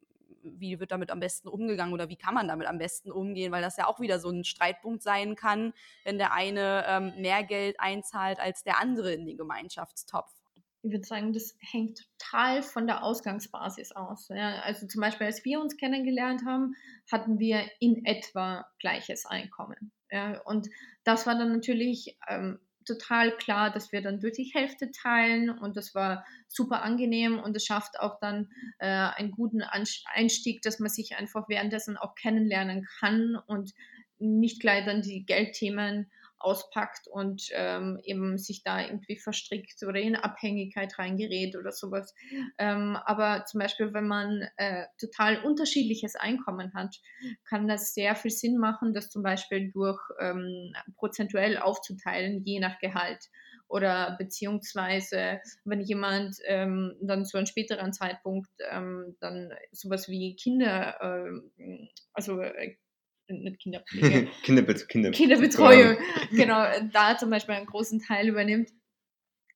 wie 0.44 0.78
wird 0.78 0.92
damit 0.92 1.10
am 1.10 1.18
besten 1.18 1.48
umgegangen 1.48 1.92
oder 1.92 2.08
wie 2.08 2.14
kann 2.14 2.34
man 2.34 2.46
damit 2.46 2.68
am 2.68 2.78
besten 2.78 3.10
umgehen? 3.10 3.50
Weil 3.50 3.62
das 3.62 3.78
ja 3.78 3.88
auch 3.88 3.98
wieder 3.98 4.20
so 4.20 4.30
ein 4.30 4.44
Streitpunkt 4.44 5.02
sein 5.02 5.34
kann, 5.34 5.72
wenn 6.04 6.18
der 6.18 6.32
eine 6.32 6.84
ähm, 6.86 7.20
mehr 7.20 7.42
Geld 7.42 7.80
einzahlt 7.80 8.38
als 8.38 8.62
der 8.62 8.80
andere 8.80 9.12
in 9.12 9.26
den 9.26 9.36
Gemeinschaftstopf 9.36 10.30
ich 10.86 10.92
würde 10.92 11.06
sagen, 11.06 11.32
das 11.32 11.56
hängt 11.60 11.98
total 12.18 12.62
von 12.62 12.86
der 12.86 13.02
Ausgangsbasis 13.02 13.92
aus. 13.92 14.28
Ja. 14.28 14.60
Also 14.60 14.86
zum 14.86 15.00
Beispiel, 15.00 15.26
als 15.26 15.44
wir 15.44 15.60
uns 15.60 15.76
kennengelernt 15.76 16.42
haben, 16.46 16.74
hatten 17.10 17.38
wir 17.38 17.68
in 17.80 18.04
etwa 18.04 18.66
gleiches 18.78 19.26
Einkommen. 19.26 19.90
Ja. 20.10 20.40
Und 20.42 20.68
das 21.04 21.26
war 21.26 21.36
dann 21.36 21.52
natürlich 21.52 22.16
ähm, 22.28 22.60
total 22.84 23.36
klar, 23.36 23.72
dass 23.72 23.90
wir 23.90 24.00
dann 24.00 24.20
durch 24.20 24.34
die 24.34 24.52
Hälfte 24.54 24.92
teilen 24.92 25.50
und 25.50 25.76
das 25.76 25.92
war 25.94 26.24
super 26.46 26.82
angenehm 26.82 27.40
und 27.40 27.56
es 27.56 27.66
schafft 27.66 27.98
auch 27.98 28.20
dann 28.20 28.48
äh, 28.78 28.86
einen 28.86 29.32
guten 29.32 29.62
Einstieg, 29.62 30.62
dass 30.62 30.78
man 30.78 30.88
sich 30.88 31.16
einfach 31.16 31.48
währenddessen 31.48 31.96
auch 31.96 32.14
kennenlernen 32.14 32.86
kann 33.00 33.36
und 33.46 33.72
nicht 34.18 34.60
gleich 34.60 34.84
dann 34.84 35.02
die 35.02 35.26
Geldthemen 35.26 36.10
auspackt 36.46 37.08
und 37.08 37.48
ähm, 37.52 37.98
eben 38.04 38.38
sich 38.38 38.62
da 38.62 38.80
irgendwie 38.80 39.16
verstrickt 39.16 39.82
oder 39.82 39.98
in 39.98 40.14
Abhängigkeit 40.14 40.96
reingerät 40.96 41.56
oder 41.56 41.72
sowas. 41.72 42.14
Ähm, 42.56 42.96
aber 43.04 43.44
zum 43.46 43.58
Beispiel, 43.58 43.92
wenn 43.92 44.06
man 44.06 44.46
äh, 44.56 44.84
total 45.00 45.42
unterschiedliches 45.42 46.14
Einkommen 46.14 46.72
hat, 46.72 47.00
kann 47.48 47.66
das 47.66 47.94
sehr 47.94 48.14
viel 48.14 48.30
Sinn 48.30 48.58
machen, 48.58 48.94
das 48.94 49.10
zum 49.10 49.24
Beispiel 49.24 49.72
durch 49.72 50.00
ähm, 50.20 50.72
prozentuell 50.96 51.58
aufzuteilen, 51.58 52.44
je 52.44 52.60
nach 52.60 52.78
Gehalt. 52.78 53.28
oder 53.68 54.14
beziehungsweise 54.16 55.40
wenn 55.64 55.80
jemand 55.80 56.36
ähm, 56.44 56.94
dann 57.00 57.24
zu 57.24 57.36
einem 57.36 57.46
späteren 57.46 57.92
Zeitpunkt 57.92 58.50
ähm, 58.70 59.16
dann 59.18 59.52
sowas 59.72 60.08
wie 60.08 60.36
Kinder, 60.36 60.96
äh, 61.00 61.80
also 62.12 62.40
äh, 62.40 62.76
nicht 63.28 63.58
Kinderpflege, 63.60 64.28
Kinderbe 64.42 64.74
Kinder 64.74 65.10
Kinderbetreuung, 65.10 65.96
genau, 66.30 66.64
da 66.92 67.16
zum 67.16 67.30
Beispiel 67.30 67.54
einen 67.54 67.66
großen 67.66 68.00
Teil 68.00 68.28
übernimmt, 68.28 68.70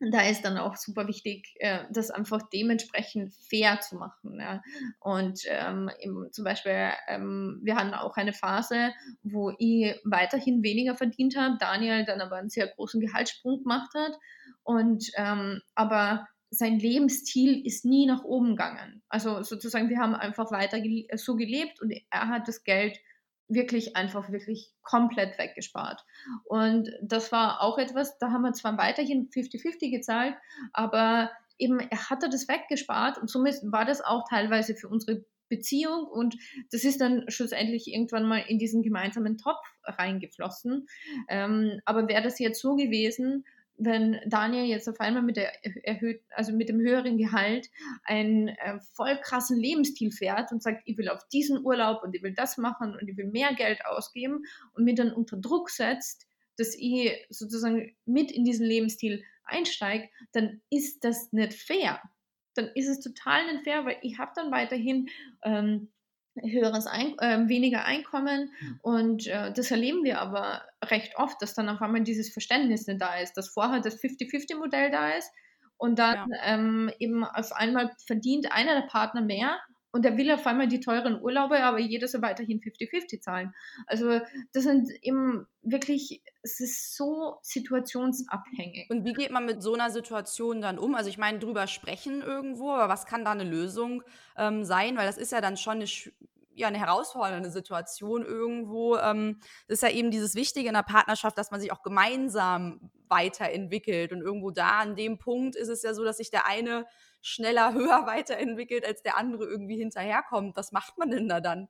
da 0.00 0.22
ist 0.22 0.42
dann 0.42 0.56
auch 0.56 0.76
super 0.76 1.06
wichtig, 1.08 1.54
äh, 1.56 1.80
das 1.90 2.10
einfach 2.10 2.40
dementsprechend 2.50 3.34
fair 3.34 3.80
zu 3.80 3.96
machen. 3.96 4.38
Ja. 4.40 4.62
Und 4.98 5.42
ähm, 5.46 5.90
zum 6.32 6.44
Beispiel, 6.44 6.90
ähm, 7.06 7.60
wir 7.62 7.76
hatten 7.76 7.92
auch 7.92 8.16
eine 8.16 8.32
Phase, 8.32 8.92
wo 9.22 9.52
ich 9.58 9.94
weiterhin 10.04 10.62
weniger 10.62 10.96
verdient 10.96 11.36
habe, 11.36 11.58
Daniel 11.60 12.06
dann 12.06 12.22
aber 12.22 12.36
einen 12.36 12.48
sehr 12.48 12.68
großen 12.68 13.00
Gehaltssprung 13.00 13.62
gemacht 13.62 13.90
hat. 13.94 14.12
Und 14.62 15.10
ähm, 15.16 15.60
aber 15.74 16.26
sein 16.50 16.78
Lebensstil 16.78 17.64
ist 17.64 17.84
nie 17.84 18.06
nach 18.06 18.24
oben 18.24 18.56
gegangen. 18.56 19.02
Also 19.08 19.42
sozusagen, 19.42 19.90
wir 19.90 19.98
haben 19.98 20.14
einfach 20.14 20.50
weiter 20.50 20.78
so 21.16 21.36
gelebt 21.36 21.80
und 21.80 21.92
er 22.10 22.28
hat 22.28 22.48
das 22.48 22.64
Geld 22.64 22.98
wirklich 23.50 23.96
einfach 23.96 24.30
wirklich 24.30 24.72
komplett 24.82 25.38
weggespart. 25.38 26.04
Und 26.44 26.90
das 27.02 27.32
war 27.32 27.60
auch 27.62 27.78
etwas, 27.78 28.18
da 28.18 28.30
haben 28.30 28.42
wir 28.42 28.52
zwar 28.52 28.78
weiterhin 28.78 29.28
50-50 29.28 29.90
gezahlt, 29.90 30.34
aber 30.72 31.30
eben 31.58 31.80
er 31.80 32.10
hatte 32.10 32.28
das 32.30 32.48
weggespart 32.48 33.18
und 33.18 33.28
somit 33.28 33.56
war 33.64 33.84
das 33.84 34.00
auch 34.00 34.24
teilweise 34.28 34.74
für 34.74 34.88
unsere 34.88 35.24
Beziehung 35.48 36.06
und 36.06 36.36
das 36.70 36.84
ist 36.84 37.00
dann 37.00 37.24
schlussendlich 37.28 37.92
irgendwann 37.92 38.26
mal 38.26 38.44
in 38.46 38.58
diesen 38.58 38.82
gemeinsamen 38.82 39.36
Topf 39.36 39.66
reingeflossen. 39.84 40.86
Ähm, 41.28 41.80
aber 41.84 42.08
wäre 42.08 42.22
das 42.22 42.38
jetzt 42.38 42.62
so 42.62 42.76
gewesen, 42.76 43.44
wenn 43.80 44.20
Daniel 44.26 44.64
jetzt 44.64 44.88
auf 44.88 45.00
einmal 45.00 45.22
mit 45.22 45.36
der 45.36 45.52
erhöht, 45.86 46.22
also 46.30 46.52
mit 46.52 46.68
dem 46.68 46.80
höheren 46.80 47.16
Gehalt 47.16 47.68
einen 48.04 48.48
äh, 48.48 48.78
voll 48.94 49.18
krassen 49.22 49.58
Lebensstil 49.58 50.12
fährt 50.12 50.52
und 50.52 50.62
sagt, 50.62 50.82
ich 50.84 50.98
will 50.98 51.08
auf 51.08 51.26
diesen 51.28 51.64
Urlaub 51.64 52.02
und 52.02 52.14
ich 52.14 52.22
will 52.22 52.34
das 52.34 52.58
machen 52.58 52.94
und 52.94 53.08
ich 53.08 53.16
will 53.16 53.26
mehr 53.26 53.54
Geld 53.54 53.84
ausgeben 53.86 54.44
und 54.74 54.84
mir 54.84 54.94
dann 54.94 55.12
unter 55.12 55.38
Druck 55.38 55.70
setzt, 55.70 56.26
dass 56.58 56.74
ich 56.76 57.26
sozusagen 57.30 57.96
mit 58.04 58.30
in 58.30 58.44
diesen 58.44 58.66
Lebensstil 58.66 59.24
einsteige, 59.44 60.10
dann 60.32 60.60
ist 60.68 61.02
das 61.04 61.32
nicht 61.32 61.54
fair. 61.54 62.00
Dann 62.54 62.68
ist 62.74 62.88
es 62.88 63.00
total 63.00 63.50
nicht 63.50 63.64
fair, 63.64 63.86
weil 63.86 63.96
ich 64.02 64.18
habe 64.18 64.32
dann 64.34 64.50
weiterhin 64.50 65.08
ähm, 65.42 65.90
höheres 66.36 66.86
Ein 66.86 67.18
äh, 67.18 67.48
weniger 67.48 67.84
Einkommen 67.84 68.50
mhm. 68.60 68.78
und 68.82 69.26
äh, 69.26 69.52
das 69.52 69.70
erleben 69.70 70.04
wir 70.04 70.20
aber 70.20 70.62
recht 70.84 71.16
oft, 71.16 71.40
dass 71.42 71.54
dann 71.54 71.68
auf 71.68 71.82
einmal 71.82 72.02
dieses 72.02 72.32
Verständnis 72.32 72.86
nicht 72.86 73.00
da 73.00 73.18
ist, 73.18 73.34
dass 73.34 73.48
vorher 73.48 73.80
das 73.80 74.00
50-50-Modell 74.00 74.90
da 74.90 75.10
ist 75.10 75.30
und 75.76 75.98
dann 75.98 76.30
ja. 76.30 76.54
ähm, 76.54 76.90
eben 76.98 77.24
auf 77.24 77.52
einmal 77.52 77.90
verdient 78.06 78.52
einer 78.52 78.74
der 78.80 78.86
Partner 78.86 79.22
mehr 79.22 79.58
und 79.92 80.04
er 80.04 80.16
will 80.16 80.30
auf 80.30 80.46
einmal 80.46 80.68
die 80.68 80.80
teuren 80.80 81.20
Urlaube, 81.20 81.62
aber 81.62 81.78
jeder 81.78 82.06
soll 82.06 82.22
weiterhin 82.22 82.60
50-50 82.60 83.20
zahlen. 83.20 83.54
Also 83.86 84.20
das 84.52 84.64
sind 84.64 84.88
eben 85.02 85.46
wirklich, 85.62 86.22
es 86.42 86.60
ist 86.60 86.96
so 86.96 87.38
situationsabhängig. 87.42 88.88
Und 88.90 89.04
wie 89.04 89.14
geht 89.14 89.32
man 89.32 89.46
mit 89.46 89.62
so 89.62 89.74
einer 89.74 89.90
Situation 89.90 90.60
dann 90.60 90.78
um? 90.78 90.94
Also 90.94 91.10
ich 91.10 91.18
meine, 91.18 91.40
drüber 91.40 91.66
sprechen 91.66 92.22
irgendwo, 92.22 92.70
aber 92.70 92.88
was 92.88 93.06
kann 93.06 93.24
da 93.24 93.32
eine 93.32 93.44
Lösung 93.44 94.02
ähm, 94.36 94.64
sein? 94.64 94.96
Weil 94.96 95.06
das 95.06 95.18
ist 95.18 95.32
ja 95.32 95.40
dann 95.40 95.56
schon 95.56 95.74
eine, 95.74 95.86
ja, 96.54 96.68
eine 96.68 96.78
herausfordernde 96.78 97.50
Situation 97.50 98.24
irgendwo. 98.24 98.96
Ähm, 98.96 99.40
das 99.66 99.78
ist 99.78 99.82
ja 99.82 99.90
eben 99.90 100.12
dieses 100.12 100.36
Wichtige 100.36 100.68
in 100.68 100.74
der 100.74 100.82
Partnerschaft, 100.82 101.36
dass 101.36 101.50
man 101.50 101.60
sich 101.60 101.72
auch 101.72 101.82
gemeinsam 101.82 102.90
weiterentwickelt. 103.08 104.12
Und 104.12 104.20
irgendwo 104.20 104.52
da 104.52 104.78
an 104.78 104.94
dem 104.94 105.18
Punkt 105.18 105.56
ist 105.56 105.68
es 105.68 105.82
ja 105.82 105.94
so, 105.94 106.04
dass 106.04 106.18
sich 106.18 106.30
der 106.30 106.46
eine 106.46 106.86
schneller, 107.22 107.72
höher 107.74 108.06
weiterentwickelt, 108.06 108.84
als 108.84 109.02
der 109.02 109.16
andere 109.16 109.44
irgendwie 109.44 109.78
hinterherkommt. 109.78 110.56
Was 110.56 110.72
macht 110.72 110.98
man 110.98 111.10
denn 111.10 111.28
da 111.28 111.40
dann? 111.40 111.68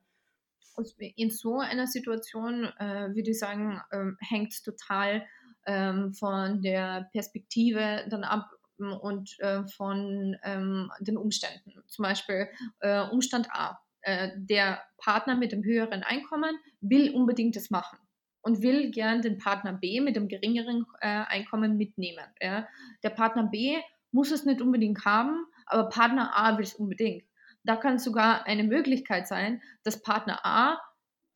In 1.16 1.30
so 1.30 1.58
einer 1.58 1.86
Situation, 1.86 2.64
äh, 2.78 3.14
würde 3.14 3.32
ich 3.32 3.38
sagen, 3.38 3.82
ähm, 3.92 4.16
hängt 4.20 4.52
es 4.52 4.62
total 4.62 5.26
ähm, 5.66 6.14
von 6.14 6.62
der 6.62 7.10
Perspektive 7.12 8.06
dann 8.08 8.24
ab 8.24 8.50
ähm, 8.80 8.92
und 8.92 9.38
äh, 9.40 9.66
von 9.68 10.36
ähm, 10.42 10.90
den 11.00 11.18
Umständen. 11.18 11.72
Zum 11.86 12.04
Beispiel 12.04 12.48
äh, 12.80 13.02
Umstand 13.08 13.48
A. 13.50 13.78
Äh, 14.02 14.30
der 14.36 14.82
Partner 14.96 15.36
mit 15.36 15.52
dem 15.52 15.62
höheren 15.62 16.02
Einkommen 16.02 16.56
will 16.80 17.14
unbedingt 17.14 17.56
das 17.56 17.68
machen 17.68 17.98
und 18.40 18.62
will 18.62 18.90
gern 18.90 19.20
den 19.20 19.36
Partner 19.36 19.74
B 19.74 20.00
mit 20.00 20.16
dem 20.16 20.28
geringeren 20.28 20.86
äh, 21.00 21.06
Einkommen 21.06 21.76
mitnehmen. 21.76 22.24
Ja. 22.40 22.66
Der 23.02 23.10
Partner 23.10 23.44
B 23.44 23.78
muss 24.12 24.30
es 24.30 24.44
nicht 24.44 24.60
unbedingt 24.60 25.04
haben, 25.04 25.44
aber 25.66 25.88
Partner 25.88 26.36
A 26.36 26.56
will 26.56 26.64
es 26.64 26.74
unbedingt. 26.74 27.24
Da 27.64 27.76
kann 27.76 27.96
es 27.96 28.04
sogar 28.04 28.46
eine 28.46 28.64
Möglichkeit 28.64 29.28
sein, 29.28 29.62
dass 29.84 30.02
Partner 30.02 30.40
A 30.44 30.80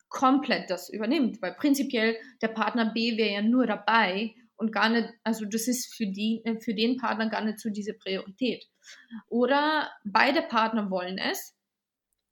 komplett 0.09 0.69
das 0.69 0.89
übernimmt, 0.89 1.41
weil 1.41 1.53
prinzipiell 1.53 2.15
der 2.41 2.47
Partner 2.49 2.93
B 2.93 3.17
wäre 3.17 3.33
ja 3.33 3.41
nur 3.41 3.67
dabei 3.67 4.33
und 4.55 4.71
gar 4.71 4.89
nicht, 4.89 5.09
also 5.23 5.45
das 5.45 5.67
ist 5.67 5.93
für, 5.93 6.07
die, 6.07 6.41
für 6.61 6.73
den 6.73 6.97
Partner 6.97 7.29
gar 7.29 7.43
nicht 7.43 7.59
so 7.59 7.69
diese 7.69 7.93
Priorität. 7.93 8.65
Oder 9.27 9.91
beide 10.05 10.41
Partner 10.41 10.89
wollen 10.89 11.17
es, 11.17 11.55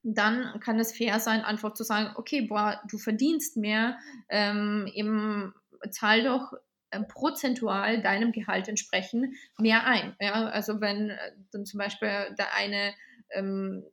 dann 0.03 0.59
kann 0.59 0.79
es 0.79 0.95
fair 0.95 1.19
sein, 1.19 1.41
einfach 1.41 1.73
zu 1.73 1.83
sagen, 1.83 2.13
okay, 2.15 2.41
boah, 2.41 2.81
du 2.89 2.97
verdienst 2.97 3.57
mehr, 3.57 3.97
ähm, 4.29 4.89
eben 4.93 5.53
zahl 5.91 6.23
doch 6.23 6.53
äh, 6.53 6.57
prozentual 7.01 8.01
deinem 8.01 8.31
Gehalt 8.31 8.67
entsprechend 8.67 9.35
mehr 9.57 9.85
ein. 9.85 10.15
Ja? 10.19 10.45
Also 10.47 10.81
wenn 10.81 11.09
äh, 11.09 11.31
dann 11.51 11.65
zum 11.65 11.79
Beispiel 11.79 12.35
der 12.37 12.53
eine 12.55 12.93
ähm, 13.31 13.83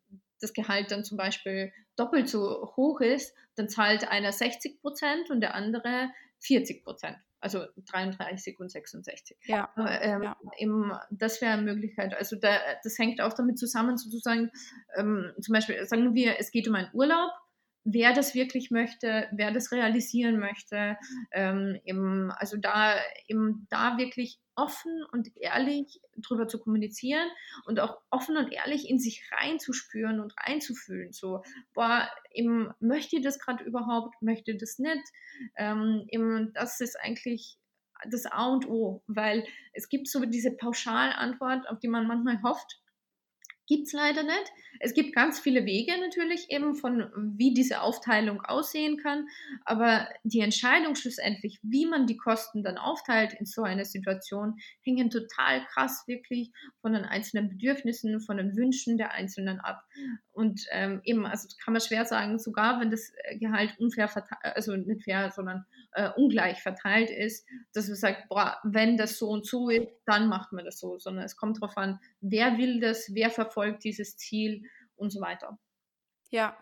das 0.41 0.53
Gehalt 0.53 0.91
dann 0.91 1.05
zum 1.05 1.17
Beispiel 1.17 1.73
doppelt 1.97 2.29
so 2.29 2.73
hoch 2.77 3.01
ist, 3.01 3.35
dann 3.57 3.69
zahlt 3.69 4.09
einer 4.09 4.33
60 4.33 4.81
Prozent 4.81 5.31
und 5.31 5.41
der 5.41 5.55
andere 5.55 6.11
40 6.41 6.83
Prozent. 6.83 7.17
Also 7.43 7.65
33 7.91 8.59
und 8.59 8.71
66. 8.71 9.37
Ja. 9.45 9.71
Ähm, 9.77 10.23
ja. 10.23 10.37
Eben, 10.59 10.93
das 11.11 11.41
wäre 11.41 11.53
eine 11.53 11.63
Möglichkeit. 11.63 12.15
Also 12.15 12.37
da, 12.37 12.59
das 12.83 12.99
hängt 12.99 13.21
auch 13.23 13.33
damit 13.33 13.59
zusammen, 13.59 13.97
sozusagen, 13.97 14.51
ähm, 14.97 15.33
zum 15.41 15.55
Beispiel 15.55 15.85
sagen 15.87 16.15
wir, 16.15 16.39
es 16.39 16.51
geht 16.51 16.69
um 16.69 16.75
einen 16.75 16.91
Urlaub 16.93 17.31
wer 17.85 18.13
das 18.13 18.35
wirklich 18.35 18.71
möchte, 18.71 19.29
wer 19.33 19.53
das 19.53 19.73
realisieren 19.73 20.39
möchte. 20.39 20.97
Ähm, 21.33 21.81
eben, 21.85 22.31
also 22.33 22.57
da, 22.57 22.97
eben 23.27 23.67
da 23.71 23.97
wirklich 23.99 24.39
offen 24.55 25.05
und 25.13 25.29
ehrlich 25.37 26.01
drüber 26.17 26.47
zu 26.47 26.59
kommunizieren 26.59 27.27
und 27.65 27.81
auch 27.81 27.99
offen 28.11 28.37
und 28.37 28.53
ehrlich 28.53 28.89
in 28.89 28.99
sich 28.99 29.29
reinzuspüren 29.33 30.21
und 30.21 30.35
reinzufühlen. 30.39 31.13
So, 31.13 31.43
boah, 31.73 32.09
eben, 32.33 32.71
möchte 32.81 33.17
ihr 33.17 33.23
das 33.23 33.39
gerade 33.39 33.65
überhaupt, 33.65 34.21
möchte 34.21 34.57
das 34.57 34.79
nicht? 34.79 35.03
Ähm, 35.57 36.05
eben, 36.09 36.53
das 36.53 36.81
ist 36.81 37.01
eigentlich 37.01 37.57
das 38.09 38.27
A 38.27 38.47
und 38.47 38.69
O, 38.69 39.03
weil 39.07 39.47
es 39.73 39.89
gibt 39.89 40.09
so 40.09 40.25
diese 40.25 40.53
Pauschalantwort, 40.53 41.69
auf 41.69 41.79
die 41.79 41.89
man 41.89 42.07
manchmal 42.07 42.43
hofft, 42.43 42.81
gibt 43.71 43.87
es 43.87 43.93
leider 43.93 44.25
nicht. 44.25 44.53
Es 44.81 44.95
gibt 44.95 45.15
ganz 45.15 45.39
viele 45.39 45.65
Wege 45.65 45.93
natürlich 46.01 46.51
eben 46.51 46.75
von, 46.75 47.09
wie 47.39 47.55
diese 47.55 47.83
Aufteilung 47.83 48.43
aussehen 48.43 48.97
kann, 48.97 49.29
aber 49.65 50.09
die 50.25 50.41
Entscheidung 50.41 50.97
schlussendlich, 50.97 51.61
wie 51.63 51.87
man 51.87 52.09
die 52.09 52.17
Kosten 52.17 52.65
dann 52.65 52.79
aufteilt 52.79 53.33
in 53.39 53.47
so 53.47 53.63
einer 53.63 53.85
Situation, 53.85 54.57
hängen 54.83 55.09
total 55.09 55.65
krass 55.67 56.03
wirklich 56.09 56.51
von 56.81 56.95
den 56.95 57.05
einzelnen 57.05 57.49
Bedürfnissen, 57.49 58.21
von 58.21 58.39
den 58.39 58.57
Wünschen 58.57 58.99
der 58.99 59.13
Einzelnen 59.13 59.61
ab. 59.61 59.83
Und 60.33 60.65
ähm, 60.71 61.01
eben, 61.05 61.27
also 61.27 61.49
kann 61.63 61.73
man 61.73 61.81
schwer 61.81 62.05
sagen, 62.05 62.39
sogar 62.39 62.81
wenn 62.81 62.91
das 62.91 63.13
Gehalt 63.39 63.79
unfair 63.79 64.09
verteilt, 64.09 64.41
also 64.43 64.77
nicht 64.77 65.05
fair, 65.05 65.31
sondern 65.31 65.67
äh, 65.93 66.11
ungleich 66.17 66.63
verteilt 66.63 67.11
ist, 67.11 67.47
dass 67.73 67.89
man 67.89 67.97
sagt, 67.97 68.29
boah, 68.29 68.59
wenn 68.63 68.97
das 68.97 69.19
so 69.19 69.29
und 69.29 69.45
so 69.45 69.69
ist, 69.69 69.89
dann 70.07 70.29
macht 70.29 70.53
man 70.53 70.65
das 70.65 70.79
so, 70.79 70.99
sondern 70.99 71.25
es 71.25 71.37
kommt 71.37 71.61
darauf 71.61 71.77
an, 71.77 71.99
wer 72.21 72.59
will 72.59 72.81
das, 72.81 73.11
wer 73.13 73.31
verfolgt 73.31 73.85
dieses 73.85 74.17
Ziel 74.17 74.63
und 74.97 75.11
so 75.11 75.21
weiter. 75.21 75.59
Ja. 76.31 76.57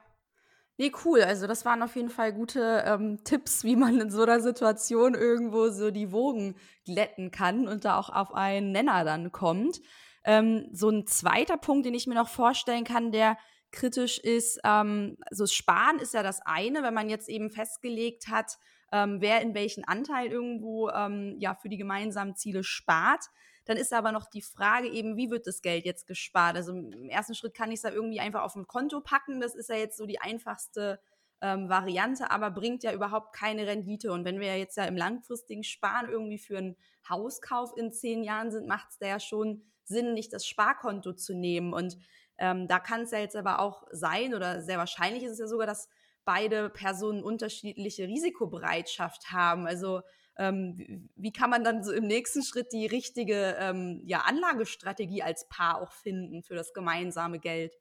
Nee, 0.81 0.93
cool. 1.05 1.23
Also 1.23 1.49
das 1.49 1.65
waren 1.65 1.83
auf 1.83 1.97
jeden 1.97 2.09
Fall 2.09 2.33
gute 2.33 2.85
ähm, 2.87 3.25
Tipps, 3.25 3.65
wie 3.65 3.75
man 3.75 4.01
in 4.01 4.11
so 4.11 4.23
einer 4.23 4.41
Situation 4.41 5.15
irgendwo 5.15 5.71
so 5.71 5.91
die 5.91 6.13
Wogen 6.13 6.55
glätten 6.85 7.33
kann 7.33 7.67
und 7.67 7.85
da 7.85 7.99
auch 7.99 8.11
auf 8.11 8.33
einen 8.33 8.71
Nenner 8.71 9.05
dann 9.05 9.33
kommt. 9.33 9.81
Ähm, 10.25 10.69
so 10.73 10.89
ein 10.89 11.07
zweiter 11.07 11.57
Punkt, 11.57 11.85
den 11.85 11.95
ich 11.95 12.07
mir 12.07 12.15
noch 12.15 12.29
vorstellen 12.29 12.85
kann, 12.85 13.11
der 13.11 13.37
kritisch 13.71 14.19
ist, 14.19 14.61
ähm, 14.65 15.17
also 15.31 15.47
Sparen 15.47 15.99
ist 15.99 16.15
ja 16.15 16.23
das 16.23 16.41
eine, 16.45 16.83
wenn 16.83 16.95
man 16.95 17.09
jetzt 17.09 17.29
eben 17.29 17.51
festgelegt 17.51 18.29
hat, 18.29 18.59
ähm, 18.93 19.21
wer 19.21 19.43
in 19.43 19.55
welchen 19.55 19.85
Anteil 19.85 20.29
irgendwo 20.29 20.89
ähm, 20.91 21.37
ja 21.39 21.55
für 21.55 21.69
die 21.69 21.77
gemeinsamen 21.77 22.37
Ziele 22.37 22.65
spart. 22.65 23.27
Dann 23.67 23.77
ist 23.77 23.93
aber 23.93 24.13
noch 24.13 24.31
die 24.31 24.41
Frage 24.41 24.89
eben, 24.89 25.17
wie 25.19 25.31
wird 25.31 25.47
das 25.47 25.61
Geld 25.61 25.85
jetzt 25.85 26.07
gespart? 26.07 26.57
Also 26.57 26.73
im 26.73 27.11
ersten 27.11 27.35
Schritt 27.35 27.53
kann 27.53 27.71
ich 27.71 27.77
es 27.77 27.83
da 27.83 27.91
irgendwie 27.91 28.21
einfach 28.21 28.43
auf 28.43 28.57
ein 28.57 28.67
Konto 28.67 29.03
packen. 29.03 29.41
Das 29.41 29.55
ist 29.55 29.69
ja 29.69 29.77
jetzt 29.77 29.99
so 29.99 30.07
die 30.07 30.21
einfachste 30.21 30.99
ähm, 31.43 31.69
Variante, 31.69 32.31
aber 32.31 32.51
bringt 32.51 32.83
ja 32.83 32.95
überhaupt 32.95 33.37
keine 33.37 33.67
Rendite. 33.67 34.11
Und 34.11 34.25
wenn 34.25 34.41
wir 34.41 34.49
ja 34.49 34.57
jetzt 34.57 34.79
ja 34.79 34.85
im 34.85 34.97
langfristigen 34.97 35.65
Sparen 35.65 36.09
irgendwie 36.09 36.39
für 36.39 36.57
einen 36.57 36.77
Hauskauf 37.11 37.77
in 37.77 37.93
zehn 37.93 38.25
Jahren 38.25 38.51
sind, 38.51 38.67
macht 38.67 38.89
es 38.91 38.99
da 38.99 39.07
ja 39.07 39.21
schon 39.21 39.63
Sinn, 39.85 40.15
nicht 40.15 40.33
das 40.33 40.47
Sparkonto 40.47 41.13
zu 41.13 41.35
nehmen. 41.35 41.75
Und 41.75 41.99
ähm, 42.39 42.69
da 42.69 42.79
kann 42.79 43.03
es 43.03 43.11
ja 43.11 43.19
jetzt 43.19 43.37
aber 43.37 43.61
auch 43.61 43.87
sein, 43.91 44.35
oder 44.35 44.63
sehr 44.63 44.79
wahrscheinlich 44.79 45.25
ist 45.25 45.33
es 45.33 45.39
ja 45.39 45.47
sogar, 45.47 45.67
dass 45.67 45.89
beide 46.25 46.71
Personen 46.71 47.23
unterschiedliche 47.23 48.07
Risikobereitschaft 48.07 49.33
haben. 49.33 49.67
Also 49.67 50.03
ähm, 50.37 51.09
wie, 51.17 51.33
kann 51.33 51.51
man 51.51 51.65
dann 51.65 51.83
so 51.83 51.93
im 51.93 52.07
nächsten 52.07 52.43
Schritt 52.43 52.73
die 52.73 52.87
richtige 52.87 53.57
ähm, 53.59 54.03
ja, 54.05 54.21
Anlagestrategie 54.21 55.23
als 55.23 55.49
Paar 55.49 55.81
auch 55.81 55.93
finden 55.93 56.43
für 56.43 56.55
das 56.55 56.73
gemeinsame 56.73 57.41
Geld? 57.41 57.75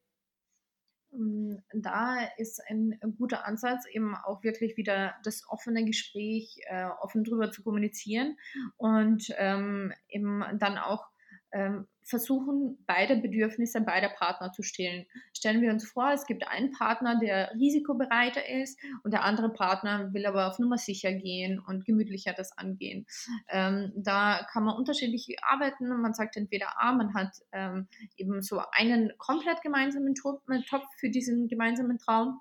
Ähm, 1.14 1.62
da 1.74 2.18
ist 2.38 2.62
ein 2.68 2.98
guter 3.18 3.46
Ansatz, 3.46 3.86
eben 3.92 4.16
auch 4.16 4.44
wirklich 4.44 4.76
wieder 4.78 5.16
das 5.24 5.44
offene 5.50 5.86
Gespräch, 5.86 6.60
äh, 6.68 6.86
offen 7.02 7.24
drüber 7.24 7.52
zu 7.52 7.64
kommunizieren 7.64 8.38
und 8.78 9.28
ähm, 9.38 9.94
eben 10.08 10.44
dann 10.58 10.78
auch 10.78 11.06
ähm, 11.52 11.88
versuchen, 12.08 12.78
beide 12.88 13.18
Bedürfnisse 13.18 13.82
beider 13.82 14.10
Partner 14.10 14.52
zu 14.54 14.64
stellen. 14.64 15.06
Stellen 15.34 15.62
wir 15.62 15.72
uns 15.72 15.86
vor, 15.86 16.12
es 16.14 16.26
gibt 16.26 16.48
einen 16.48 16.72
Partner, 16.72 17.20
der 17.20 17.52
risikobereiter 17.56 18.48
ist 18.50 18.80
und 19.04 19.12
der 19.12 19.24
andere 19.24 19.52
Partner 19.52 20.14
will 20.14 20.26
aber 20.26 20.48
auf 20.48 20.58
Nummer 20.58 20.78
sicher 20.78 21.12
gehen 21.12 21.60
und 21.60 21.86
gemütlicher 21.86 22.34
das 22.34 22.58
angehen. 22.58 23.06
Ähm, 23.50 23.92
da 23.96 24.48
kann 24.52 24.64
man 24.64 24.78
unterschiedlich 24.78 25.36
arbeiten. 25.42 25.90
Man 26.02 26.14
sagt 26.14 26.38
entweder 26.38 26.82
A, 26.82 26.94
man 26.94 27.14
hat 27.14 27.34
ähm, 27.52 27.88
eben 28.16 28.42
so 28.42 28.62
einen 28.72 29.12
komplett 29.18 29.62
gemeinsamen 29.62 30.14
äh, 30.14 30.62
Topf 30.70 30.88
für 31.00 31.10
diesen 31.10 31.48
gemeinsamen 31.48 31.98
Traum. 31.98 32.40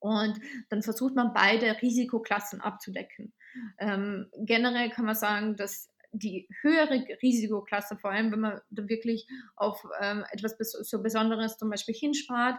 Und 0.00 0.38
dann 0.68 0.82
versucht 0.82 1.16
man 1.16 1.32
beide 1.34 1.82
Risikoklassen 1.82 2.60
abzudecken. 2.60 3.32
Ähm, 3.78 4.30
generell 4.36 4.90
kann 4.90 5.04
man 5.04 5.16
sagen, 5.16 5.56
dass 5.56 5.90
die 6.12 6.48
höhere 6.62 7.06
Risikoklasse, 7.22 7.96
vor 7.96 8.10
allem 8.10 8.32
wenn 8.32 8.40
man 8.40 8.60
wirklich 8.70 9.26
auf 9.56 9.82
ähm, 10.00 10.24
etwas 10.30 10.56
so 10.58 11.02
Besonderes 11.02 11.58
zum 11.58 11.70
Beispiel 11.70 11.94
hinspart, 11.94 12.58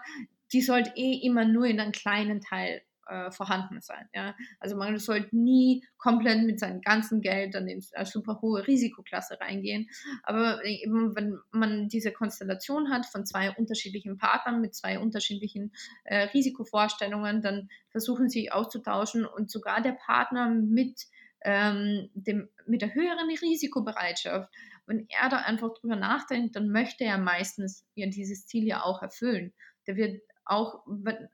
die 0.53 0.61
sollte 0.61 0.91
eh 0.95 1.25
immer 1.25 1.45
nur 1.45 1.65
in 1.65 1.79
einem 1.79 1.91
kleinen 1.91 2.41
Teil 2.41 2.81
äh, 3.09 3.31
vorhanden 3.31 3.81
sein. 3.81 4.07
Ja? 4.13 4.35
Also 4.59 4.75
man 4.75 4.97
sollte 4.99 5.35
nie 5.35 5.83
komplett 5.97 6.43
mit 6.45 6.59
seinem 6.59 6.81
ganzen 6.81 7.21
Geld 7.21 7.55
dann 7.55 7.67
in 7.67 7.83
eine 7.93 8.05
super 8.05 8.39
hohe 8.41 8.65
Risikoklasse 8.67 9.39
reingehen. 9.39 9.89
Aber 10.23 10.63
eben, 10.63 11.15
wenn 11.15 11.39
man 11.51 11.89
diese 11.89 12.11
Konstellation 12.11 12.91
hat 12.91 13.05
von 13.07 13.25
zwei 13.25 13.51
unterschiedlichen 13.51 14.17
Partnern 14.17 14.61
mit 14.61 14.75
zwei 14.75 14.99
unterschiedlichen 14.99 15.73
äh, 16.03 16.27
Risikovorstellungen, 16.33 17.41
dann 17.41 17.69
versuchen 17.89 18.29
sie 18.29 18.51
auszutauschen 18.51 19.25
und 19.25 19.49
sogar 19.49 19.81
der 19.81 19.93
Partner 19.93 20.49
mit 20.49 21.07
ähm, 21.41 22.09
dem, 22.13 22.49
mit 22.65 22.81
der 22.81 22.93
höheren 22.93 23.29
Risikobereitschaft, 23.29 24.49
wenn 24.85 25.07
er 25.09 25.29
da 25.29 25.37
einfach 25.37 25.73
drüber 25.73 25.95
nachdenkt, 25.95 26.55
dann 26.55 26.69
möchte 26.69 27.03
er 27.03 27.17
meistens 27.17 27.85
ja 27.95 28.07
dieses 28.07 28.47
Ziel 28.47 28.65
ja 28.65 28.83
auch 28.83 29.01
erfüllen. 29.01 29.53
Der 29.87 29.95
wird 29.95 30.21
auch, 30.45 30.83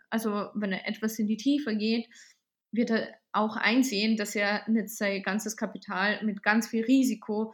also 0.09 0.49
wenn 0.53 0.73
er 0.73 0.87
etwas 0.87 1.17
in 1.19 1.27
die 1.27 1.37
Tiefe 1.37 1.75
geht, 1.75 2.07
wird 2.71 2.89
er 2.91 3.07
auch 3.31 3.55
einsehen, 3.55 4.17
dass 4.17 4.35
er 4.35 4.69
nicht 4.69 4.89
sein 4.89 5.23
ganzes 5.23 5.55
Kapital 5.55 6.23
mit 6.23 6.43
ganz 6.43 6.67
viel 6.67 6.83
Risiko 6.83 7.53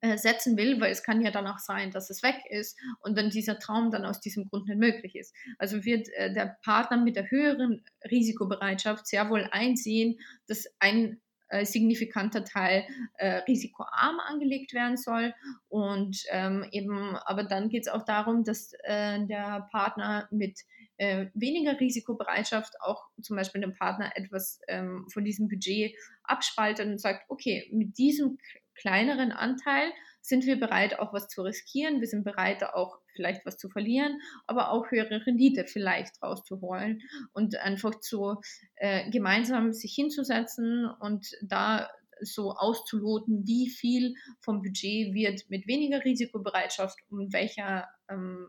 äh, 0.00 0.16
setzen 0.16 0.56
will, 0.56 0.80
weil 0.80 0.92
es 0.92 1.02
kann 1.02 1.22
ja 1.22 1.30
dann 1.30 1.46
auch 1.46 1.58
sein, 1.58 1.90
dass 1.90 2.10
es 2.10 2.22
weg 2.22 2.36
ist 2.50 2.78
und 3.00 3.16
dann 3.18 3.30
dieser 3.30 3.58
Traum 3.58 3.90
dann 3.90 4.04
aus 4.04 4.20
diesem 4.20 4.48
Grund 4.48 4.68
nicht 4.68 4.78
möglich 4.78 5.16
ist. 5.16 5.34
Also 5.58 5.84
wird 5.84 6.08
äh, 6.10 6.32
der 6.32 6.56
Partner 6.62 6.98
mit 6.98 7.16
der 7.16 7.30
höheren 7.30 7.84
Risikobereitschaft 8.08 9.06
sehr 9.06 9.28
wohl 9.28 9.48
einsehen, 9.50 10.20
dass 10.46 10.66
ein 10.78 11.20
äh, 11.48 11.64
signifikanter 11.64 12.44
Teil 12.44 12.84
äh, 13.14 13.36
risikoarm 13.48 14.20
angelegt 14.20 14.74
werden 14.74 14.96
soll. 14.96 15.34
Und 15.68 16.22
ähm, 16.30 16.66
eben, 16.72 17.16
aber 17.16 17.44
dann 17.44 17.68
geht 17.68 17.86
es 17.86 17.92
auch 17.92 18.04
darum, 18.04 18.44
dass 18.44 18.72
äh, 18.84 19.24
der 19.26 19.68
Partner 19.70 20.28
mit 20.30 20.60
äh, 20.98 21.26
weniger 21.34 21.78
Risikobereitschaft 21.78 22.74
auch 22.80 23.06
zum 23.22 23.36
Beispiel 23.36 23.60
dem 23.60 23.74
Partner 23.74 24.12
etwas 24.16 24.60
ähm, 24.68 25.06
von 25.12 25.24
diesem 25.24 25.48
Budget 25.48 25.94
abspaltet 26.24 26.86
und 26.86 27.00
sagt, 27.00 27.24
okay, 27.28 27.68
mit 27.72 27.98
diesem 27.98 28.38
kleineren 28.74 29.32
Anteil 29.32 29.92
sind 30.20 30.44
wir 30.44 30.58
bereit, 30.58 30.98
auch 30.98 31.12
was 31.12 31.28
zu 31.28 31.42
riskieren. 31.42 32.00
Wir 32.00 32.08
sind 32.08 32.24
bereit, 32.24 32.62
auch 32.64 32.98
vielleicht 33.18 33.44
was 33.44 33.58
zu 33.58 33.68
verlieren, 33.68 34.20
aber 34.46 34.70
auch 34.70 34.90
höhere 34.90 35.26
Rendite 35.26 35.64
vielleicht 35.66 36.22
rauszuholen 36.22 37.02
und 37.32 37.56
einfach 37.56 37.98
zu 37.98 38.36
äh, 38.76 39.10
gemeinsam 39.10 39.72
sich 39.72 39.92
hinzusetzen 39.92 40.88
und 41.00 41.26
da 41.42 41.90
so 42.20 42.52
auszuloten, 42.52 43.46
wie 43.46 43.68
viel 43.68 44.14
vom 44.40 44.62
Budget 44.62 45.14
wird 45.14 45.48
mit 45.50 45.66
weniger 45.66 46.04
Risikobereitschaft 46.04 46.98
und 47.10 47.32
welcher 47.32 47.88
ähm, 48.08 48.48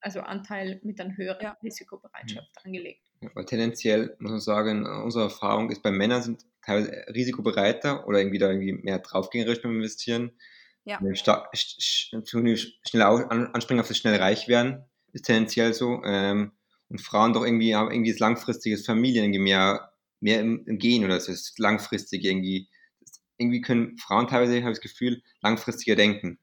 also 0.00 0.20
Anteil 0.20 0.80
mit 0.82 1.00
einer 1.00 1.16
höheren 1.16 1.42
ja. 1.42 1.56
Risikobereitschaft 1.62 2.48
ja. 2.56 2.62
angelegt. 2.64 3.02
Ja, 3.20 3.42
tendenziell 3.44 4.16
muss 4.18 4.30
man 4.30 4.40
sagen, 4.40 4.86
unsere 4.86 5.24
Erfahrung 5.24 5.70
ist, 5.70 5.82
bei 5.82 5.90
Männern 5.90 6.22
sind 6.22 6.44
teilweise 6.64 7.04
risikobereiter 7.14 8.06
oder 8.06 8.18
irgendwie 8.18 8.38
da 8.38 8.50
irgendwie 8.50 8.72
mehr 8.72 8.98
draufgängerisch 8.98 9.62
beim 9.62 9.76
Investieren. 9.76 10.32
Ja. 10.90 11.14
Stark, 11.14 11.48
schnell 11.54 13.02
anspringen 13.02 13.80
auf 13.80 13.86
das 13.86 13.96
schnell 13.96 14.16
reich 14.16 14.48
werden, 14.48 14.84
ist 15.12 15.26
tendenziell 15.26 15.72
so. 15.72 16.02
Ähm, 16.04 16.50
und 16.88 17.00
Frauen 17.00 17.32
doch 17.32 17.44
irgendwie 17.44 17.76
haben 17.76 17.92
irgendwie 17.92 18.10
das 18.10 18.18
langfristiges 18.18 18.84
Familien 18.84 19.30
mehr, 19.40 19.92
mehr 20.18 20.40
im, 20.40 20.66
im 20.66 20.78
Gehen 20.78 21.04
oder 21.04 21.14
das 21.14 21.54
langfristig 21.58 22.24
irgendwie. 22.24 22.68
Irgendwie 23.38 23.60
können 23.60 23.96
Frauen 23.98 24.26
teilweise, 24.26 24.60
habe 24.62 24.72
ich 24.72 24.78
das 24.78 24.90
Gefühl, 24.90 25.22
langfristiger 25.42 25.94
denken. 25.94 26.40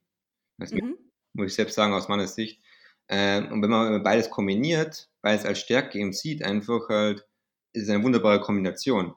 Das 0.58 0.72
mhm. 0.72 0.98
muss 1.34 1.48
ich 1.48 1.54
selbst 1.54 1.76
sagen, 1.76 1.94
aus 1.94 2.08
meiner 2.08 2.28
Sicht. 2.28 2.62
Ähm, 3.10 3.52
und 3.52 3.62
wenn 3.62 3.70
man 3.70 4.02
beides 4.02 4.30
kombiniert, 4.30 5.10
beides 5.22 5.46
als 5.46 5.60
Stärke 5.60 6.00
eben 6.00 6.14
sieht, 6.14 6.42
einfach 6.42 6.88
halt, 6.88 7.26
ist 7.74 7.84
es 7.84 7.90
eine 7.90 8.04
wunderbare 8.04 8.40
Kombination 8.40 9.14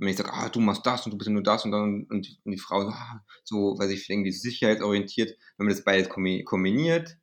wenn 0.00 0.08
ich 0.08 0.16
sage, 0.16 0.32
ah, 0.32 0.48
du 0.48 0.60
machst 0.60 0.86
das 0.86 1.04
und 1.04 1.12
du 1.12 1.18
bist 1.18 1.30
nur 1.30 1.42
das 1.42 1.64
und 1.64 1.72
dann 1.72 2.06
und 2.08 2.26
die, 2.26 2.38
und 2.44 2.52
die 2.52 2.58
Frau 2.58 2.88
ah, 2.88 3.24
so, 3.44 3.78
weiß 3.78 3.90
ich, 3.90 4.08
irgendwie 4.08 4.32
sicherheitsorientiert, 4.32 5.36
wenn 5.58 5.66
man 5.66 5.74
das 5.74 5.84
beides 5.84 6.08
kombiniert, 6.08 7.18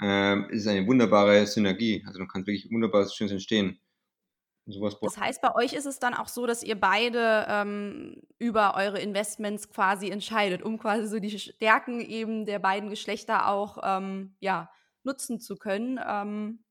äh, 0.00 0.40
ist 0.50 0.62
es 0.62 0.66
eine 0.66 0.86
wunderbare 0.86 1.46
Synergie. 1.46 2.02
Also 2.06 2.18
dann 2.18 2.28
kann 2.28 2.46
wirklich 2.46 2.70
wunderbares 2.70 3.14
Schönes 3.14 3.32
entstehen. 3.32 3.78
Das 4.66 5.18
heißt, 5.18 5.42
bei 5.42 5.54
euch 5.54 5.74
ist 5.74 5.84
es 5.84 5.98
dann 5.98 6.14
auch 6.14 6.28
so, 6.28 6.46
dass 6.46 6.62
ihr 6.62 6.80
beide 6.80 7.44
ähm, 7.48 8.22
über 8.38 8.74
eure 8.76 8.98
Investments 8.98 9.68
quasi 9.68 10.08
entscheidet, 10.08 10.62
um 10.62 10.78
quasi 10.78 11.06
so 11.06 11.18
die 11.18 11.38
Stärken 11.38 12.00
eben 12.00 12.46
der 12.46 12.60
beiden 12.60 12.88
Geschlechter 12.88 13.48
auch 13.48 13.76
ähm, 13.82 14.36
ja, 14.40 14.70
nutzen 15.02 15.38
zu 15.38 15.56
können. 15.56 16.00
Ähm, 16.02 16.64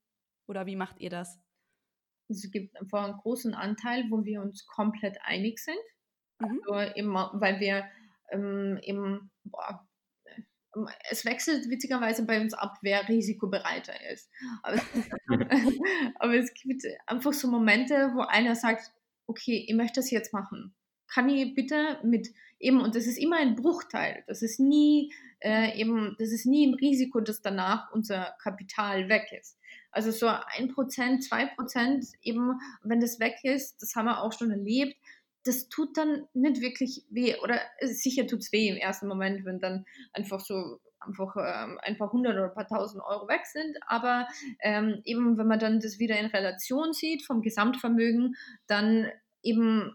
oder 0.47 0.65
wie 0.65 0.75
macht 0.75 0.99
ihr 1.01 1.11
das? 1.11 1.39
Es 2.37 2.51
gibt 2.51 2.79
einfach 2.79 3.05
einen 3.05 3.17
großen 3.17 3.53
Anteil, 3.53 4.05
wo 4.09 4.23
wir 4.23 4.41
uns 4.41 4.65
komplett 4.65 5.17
einig 5.23 5.59
sind. 5.59 5.77
Mhm. 6.39 6.61
Also 6.67 6.95
eben, 6.95 7.13
weil 7.13 7.59
wir 7.59 7.85
ähm, 8.31 8.79
eben, 8.81 9.31
boah, 9.43 9.85
ähm, 10.75 10.87
es 11.09 11.25
wechselt 11.25 11.69
witzigerweise 11.69 12.25
bei 12.25 12.41
uns 12.41 12.53
ab, 12.53 12.77
wer 12.81 13.07
risikobereiter 13.07 13.93
ist. 14.11 14.29
Aber 14.63 14.75
es, 14.75 14.83
aber 16.19 16.35
es 16.35 16.53
gibt 16.53 16.83
einfach 17.05 17.33
so 17.33 17.47
Momente, 17.47 18.11
wo 18.15 18.21
einer 18.21 18.55
sagt, 18.55 18.91
okay, 19.27 19.65
ich 19.67 19.75
möchte 19.75 19.99
das 19.99 20.11
jetzt 20.11 20.33
machen. 20.33 20.73
Kann 21.07 21.29
ich 21.29 21.53
bitte 21.53 21.99
mit 22.03 22.33
eben, 22.59 22.81
und 22.81 22.95
das 22.95 23.05
ist 23.05 23.17
immer 23.17 23.37
ein 23.37 23.55
Bruchteil, 23.55 24.23
das 24.27 24.41
ist 24.41 24.59
nie 24.59 25.13
äh, 25.43 25.77
eben, 25.79 26.15
das 26.17 26.31
ist 26.31 26.45
nie 26.45 26.63
im 26.63 26.73
Risiko, 26.73 27.19
dass 27.19 27.41
danach 27.41 27.91
unser 27.91 28.35
Kapital 28.41 29.09
weg 29.09 29.31
ist. 29.39 29.59
Also 29.93 30.11
so 30.11 30.27
ein 30.27 30.67
Prozent, 30.69 31.23
zwei 31.23 31.45
Prozent, 31.45 32.05
eben 32.21 32.59
wenn 32.83 32.99
das 32.99 33.19
weg 33.19 33.37
ist, 33.43 33.81
das 33.81 33.95
haben 33.95 34.05
wir 34.05 34.21
auch 34.21 34.33
schon 34.33 34.51
erlebt, 34.51 34.97
das 35.45 35.69
tut 35.69 35.97
dann 35.97 36.25
nicht 36.33 36.61
wirklich 36.61 37.05
weh. 37.09 37.35
Oder 37.41 37.61
äh, 37.79 37.87
sicher 37.87 38.27
tut 38.27 38.39
es 38.39 38.51
weh 38.51 38.69
im 38.69 38.77
ersten 38.77 39.07
Moment, 39.07 39.45
wenn 39.45 39.59
dann 39.59 39.85
einfach 40.13 40.39
so 40.39 40.79
einfach 40.99 41.35
ähm, 41.35 41.79
ein 41.81 41.97
paar 41.97 42.11
hundert 42.11 42.35
oder 42.35 42.45
ein 42.45 42.53
paar 42.53 42.67
tausend 42.67 43.03
Euro 43.03 43.27
weg 43.27 43.45
sind. 43.45 43.77
Aber 43.87 44.27
ähm, 44.61 45.01
eben, 45.03 45.37
wenn 45.37 45.47
man 45.47 45.59
dann 45.59 45.79
das 45.79 45.99
wieder 45.99 46.17
in 46.17 46.27
Relation 46.27 46.93
sieht 46.93 47.25
vom 47.25 47.41
Gesamtvermögen, 47.41 48.35
dann 48.67 49.11
eben 49.41 49.93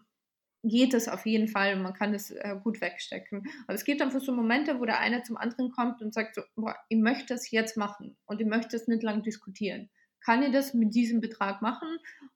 geht 0.63 0.93
das 0.93 1.09
auf 1.09 1.25
jeden 1.27 1.49
Fall 1.49 1.75
und 1.75 1.83
man 1.83 1.95
kann 1.95 2.13
das 2.13 2.31
äh, 2.31 2.57
gut 2.63 2.81
wegstecken. 2.81 3.43
Aber 3.67 3.75
es 3.75 3.85
gibt 3.85 4.03
einfach 4.03 4.21
so 4.21 4.33
Momente, 4.33 4.81
wo 4.81 4.85
der 4.85 4.99
eine 5.01 5.23
zum 5.23 5.37
anderen 5.37 5.71
kommt 5.71 6.03
und 6.03 6.13
sagt 6.13 6.35
so, 6.35 6.43
boah, 6.57 6.77
ich 6.89 6.99
möchte 6.99 7.35
das 7.35 7.51
jetzt 7.51 7.77
machen 7.77 8.17
und 8.27 8.41
ich 8.41 8.47
möchte 8.47 8.77
das 8.77 8.89
nicht 8.89 9.03
lang 9.03 9.23
diskutieren. 9.23 9.89
Kann 10.21 10.43
ich 10.43 10.53
das 10.53 10.75
mit 10.75 10.95
diesem 10.95 11.21
Betrag 11.21 11.63
machen? 11.63 11.89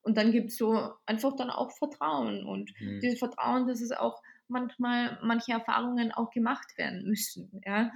Und 0.02 0.16
dann 0.16 0.30
gibt 0.30 0.50
es 0.50 0.56
so 0.56 0.92
einfach 1.04 1.34
dann 1.36 1.50
auch 1.50 1.72
Vertrauen 1.72 2.46
und 2.46 2.72
mhm. 2.80 3.00
dieses 3.00 3.18
Vertrauen, 3.18 3.66
dass 3.66 3.80
es 3.80 3.90
auch 3.90 4.22
manchmal 4.46 5.18
manche 5.22 5.52
Erfahrungen 5.52 6.12
auch 6.12 6.30
gemacht 6.30 6.78
werden 6.78 7.04
müssen. 7.04 7.60
Ja? 7.64 7.90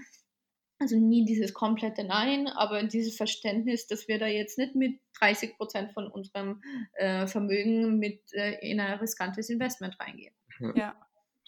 Also 0.78 0.96
nie 0.96 1.24
dieses 1.24 1.54
komplette 1.54 2.04
Nein, 2.04 2.48
aber 2.48 2.82
dieses 2.82 3.16
Verständnis, 3.16 3.86
dass 3.86 4.08
wir 4.08 4.18
da 4.18 4.26
jetzt 4.26 4.58
nicht 4.58 4.74
mit 4.74 5.00
30 5.18 5.56
Prozent 5.56 5.92
von 5.92 6.06
unserem 6.10 6.62
äh, 6.92 7.26
Vermögen 7.26 7.98
mit 7.98 8.20
äh, 8.32 8.58
in 8.60 8.78
ein 8.80 8.98
riskantes 8.98 9.48
Investment 9.48 9.98
reingehen. 9.98 10.34
Ja, 10.60 10.72
ja. 10.76 10.96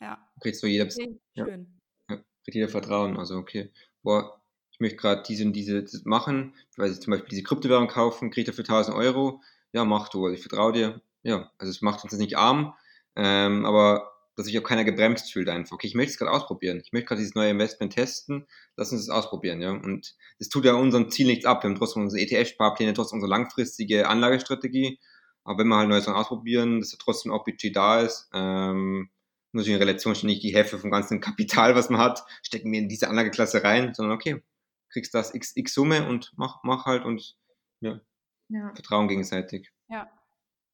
ja. 0.00 0.30
Kriegt 0.40 0.56
so 0.56 0.66
jeder, 0.66 0.86
okay, 0.86 1.20
ja. 1.34 1.44
schön. 1.44 1.66
Ja, 2.08 2.16
kriegt 2.16 2.54
jeder 2.54 2.68
Vertrauen. 2.68 3.18
Also 3.18 3.36
okay, 3.36 3.70
boah, 4.02 4.40
ich 4.70 4.80
möchte 4.80 4.96
gerade 4.96 5.22
diese 5.28 5.44
und 5.44 5.52
diese 5.52 5.84
machen, 6.04 6.54
weil 6.76 6.90
ich 6.90 7.00
zum 7.00 7.10
Beispiel 7.10 7.30
diese 7.30 7.42
Kryptowährung 7.42 7.88
kaufen, 7.88 8.30
kriege 8.30 8.50
dafür 8.50 8.64
1000 8.64 8.96
Euro. 8.96 9.42
Ja, 9.72 9.84
mach 9.84 10.08
du, 10.08 10.24
also 10.24 10.34
ich 10.34 10.40
vertraue 10.40 10.72
dir. 10.72 11.02
Ja, 11.22 11.52
also 11.58 11.70
es 11.70 11.82
macht 11.82 12.02
uns 12.04 12.14
nicht 12.14 12.38
arm, 12.38 12.74
ähm, 13.14 13.66
aber 13.66 14.17
dass 14.38 14.46
sich 14.46 14.56
auch 14.56 14.62
keiner 14.62 14.84
gebremst 14.84 15.32
fühlt 15.32 15.48
einfach. 15.48 15.72
Okay, 15.72 15.88
ich 15.88 15.96
möchte 15.96 16.12
es 16.12 16.18
gerade 16.18 16.30
ausprobieren. 16.30 16.80
Ich 16.84 16.92
möchte 16.92 17.08
gerade 17.08 17.18
dieses 17.18 17.34
neue 17.34 17.50
Investment 17.50 17.92
testen. 17.92 18.46
Lass 18.76 18.92
uns 18.92 19.06
das 19.06 19.14
ausprobieren, 19.14 19.60
ja. 19.60 19.72
Und 19.72 20.14
es 20.38 20.48
tut 20.48 20.64
ja 20.64 20.74
unserem 20.74 21.10
Ziel 21.10 21.26
nichts 21.26 21.44
ab. 21.44 21.64
Wir 21.64 21.70
haben 21.70 21.76
trotzdem 21.76 22.04
unsere 22.04 22.22
ETF-Sparpläne, 22.22 22.94
trotzdem 22.94 23.16
unsere 23.16 23.30
langfristige 23.30 24.06
Anlagestrategie. 24.06 25.00
Aber 25.42 25.58
wenn 25.58 25.66
wir 25.66 25.76
halt 25.76 25.88
Neues 25.88 26.06
ausprobieren, 26.06 26.78
dass 26.78 26.92
ja 26.92 26.98
trotzdem 27.00 27.32
auch 27.32 27.44
Budget 27.44 27.74
da 27.74 28.00
ist, 28.00 28.30
ähm, 28.32 29.10
muss 29.50 29.66
ich 29.66 29.72
in 29.72 29.78
Relation 29.78 30.14
ständig 30.14 30.38
die 30.38 30.54
Hälfte 30.54 30.78
vom 30.78 30.92
ganzen 30.92 31.20
Kapital, 31.20 31.74
was 31.74 31.90
man 31.90 32.00
hat, 32.00 32.22
stecken 32.42 32.70
wir 32.70 32.78
in 32.78 32.88
diese 32.88 33.08
Anlageklasse 33.08 33.64
rein, 33.64 33.92
sondern 33.92 34.14
okay, 34.14 34.40
kriegst 34.90 35.14
das 35.14 35.34
x, 35.34 35.56
x 35.56 35.74
Summe 35.74 36.08
und 36.08 36.32
mach, 36.36 36.62
mach 36.62 36.84
halt 36.84 37.04
und 37.04 37.36
ja, 37.80 38.00
ja. 38.50 38.72
Vertrauen 38.74 39.08
gegenseitig. 39.08 39.72
Ja. 39.88 40.08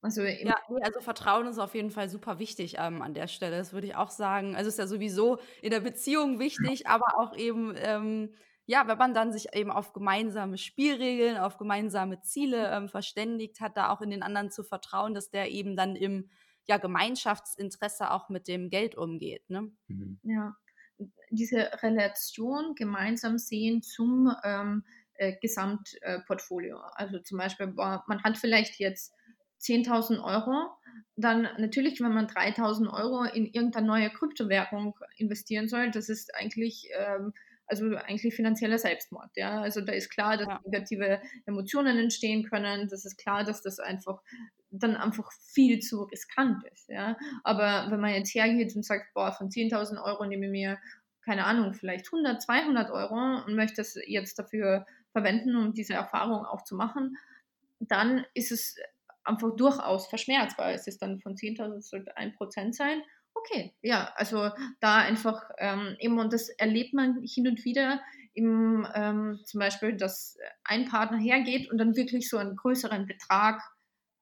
Also, 0.05 0.23
ja, 0.23 0.55
also 0.83 1.01
Vertrauen 1.01 1.47
ist 1.47 1.59
auf 1.59 1.75
jeden 1.75 1.91
Fall 1.91 2.11
super 2.11 2.39
wichtig 2.39 2.77
ähm, 2.79 3.01
an 3.01 3.15
der 3.15 3.27
Stelle. 3.27 3.57
Das 3.57 3.73
würde 3.73 3.87
ich 3.87 3.97
auch 3.97 4.11
sagen. 4.11 4.55
Also 4.55 4.69
ist 4.69 4.79
ja 4.79 4.87
sowieso 4.87 5.39
in 5.63 5.71
der 5.71 5.81
Beziehung 5.81 6.39
wichtig, 6.39 6.87
aber 6.87 7.19
auch 7.19 7.35
eben, 7.35 7.73
ähm, 7.79 8.35
ja, 8.67 8.87
wenn 8.87 8.99
man 8.99 9.15
dann 9.15 9.33
sich 9.33 9.55
eben 9.55 9.71
auf 9.71 9.95
gemeinsame 9.95 10.59
Spielregeln, 10.59 11.39
auf 11.39 11.57
gemeinsame 11.57 12.21
Ziele 12.21 12.71
ähm, 12.71 12.91
verständigt 12.91 13.63
hat, 13.63 13.79
da 13.79 13.89
auch 13.89 14.03
in 14.03 14.11
den 14.11 14.23
anderen 14.23 14.51
zu 14.51 14.63
vertrauen, 14.63 15.15
dass 15.15 15.31
der 15.31 15.51
eben 15.51 15.75
dann 15.75 15.97
im 15.97 16.29
ja, 16.67 16.77
Gemeinschaftsinteresse 16.77 18.11
auch 18.11 18.29
mit 18.29 18.47
dem 18.47 18.69
Geld 18.69 18.97
umgeht. 18.97 19.49
Ne? 19.49 19.73
Mhm. 19.89 20.21
Ja, 20.23 20.55
diese 21.31 21.71
Relation 21.83 22.75
gemeinsam 22.75 23.39
sehen 23.39 23.81
zum 23.81 24.31
ähm, 24.45 24.85
äh, 25.15 25.35
Gesamtportfolio. 25.41 26.77
Äh, 26.77 26.91
also 26.93 27.21
zum 27.21 27.39
Beispiel, 27.39 27.69
boah, 27.69 28.05
man 28.07 28.23
hat 28.23 28.37
vielleicht 28.37 28.79
jetzt 28.79 29.15
10.000 29.61 30.23
Euro, 30.23 30.71
dann 31.17 31.49
natürlich, 31.59 32.01
wenn 32.01 32.13
man 32.13 32.27
3.000 32.27 32.93
Euro 32.93 33.25
in 33.25 33.47
irgendeine 33.47 33.87
neue 33.87 34.11
Kryptowährung 34.11 34.95
investieren 35.17 35.69
soll, 35.69 35.91
das 35.91 36.09
ist 36.09 36.35
eigentlich, 36.35 36.89
ähm, 36.99 37.33
also 37.67 37.95
eigentlich 37.97 38.35
finanzieller 38.35 38.79
Selbstmord. 38.79 39.31
Ja? 39.37 39.61
Also 39.61 39.81
da 39.81 39.93
ist 39.93 40.11
klar, 40.11 40.37
dass 40.37 40.49
ja. 40.49 40.61
negative 40.65 41.21
Emotionen 41.47 41.99
entstehen 41.99 42.45
können. 42.45 42.89
Das 42.89 43.05
ist 43.05 43.17
klar, 43.17 43.45
dass 43.45 43.63
das 43.63 43.79
einfach 43.79 44.21
dann 44.71 44.97
einfach 44.97 45.31
viel 45.53 45.79
zu 45.79 46.03
riskant 46.03 46.65
ist. 46.73 46.89
Ja? 46.89 47.17
Aber 47.45 47.91
wenn 47.91 48.01
man 48.01 48.13
jetzt 48.13 48.35
hergeht 48.35 48.75
und 48.75 48.85
sagt, 48.85 49.15
boah, 49.15 49.33
von 49.33 49.51
10.000 49.51 50.03
Euro 50.03 50.27
nehme 50.27 50.47
ich 50.47 50.53
mir, 50.53 50.79
keine 51.25 51.45
Ahnung, 51.45 51.75
vielleicht 51.75 52.07
100, 52.07 52.43
200 52.43 52.91
Euro 52.91 53.45
und 53.47 53.55
möchte 53.55 53.81
es 53.81 53.97
jetzt 54.07 54.39
dafür 54.39 54.85
verwenden, 55.13 55.57
um 55.57 55.73
diese 55.73 55.95
Erfahrung 55.95 56.45
auch 56.45 56.65
zu 56.65 56.75
machen, 56.75 57.17
dann 57.79 58.27
ist 58.35 58.53
es 58.53 58.77
einfach 59.25 59.57
durchaus 59.57 60.07
verschmerzbar. 60.07 60.73
Es 60.73 60.87
ist 60.87 61.03
dann 61.03 61.21
von 61.21 61.35
10.000 61.35 61.81
sollte 61.83 62.17
ein 62.17 62.35
Prozent 62.35 62.75
sein. 62.75 63.03
Okay, 63.35 63.75
ja, 63.83 64.13
also 64.15 64.51
da 64.81 64.99
einfach 64.99 65.43
ähm, 65.59 65.97
eben, 65.99 66.19
und 66.19 66.33
das 66.33 66.49
erlebt 66.51 66.95
man 66.95 67.21
hin 67.23 67.49
und 67.49 67.65
wieder 67.65 68.01
im, 68.33 68.87
ähm, 68.95 69.41
zum 69.45 69.61
Beispiel, 69.61 69.97
dass 69.97 70.37
ein 70.65 70.87
Partner 70.87 71.19
hergeht 71.19 71.71
und 71.71 71.79
dann 71.79 71.97
wirklich 71.97 72.29
so 72.29 72.39
einen 72.39 72.57
größeren 72.57 73.07
Betrag 73.07 73.61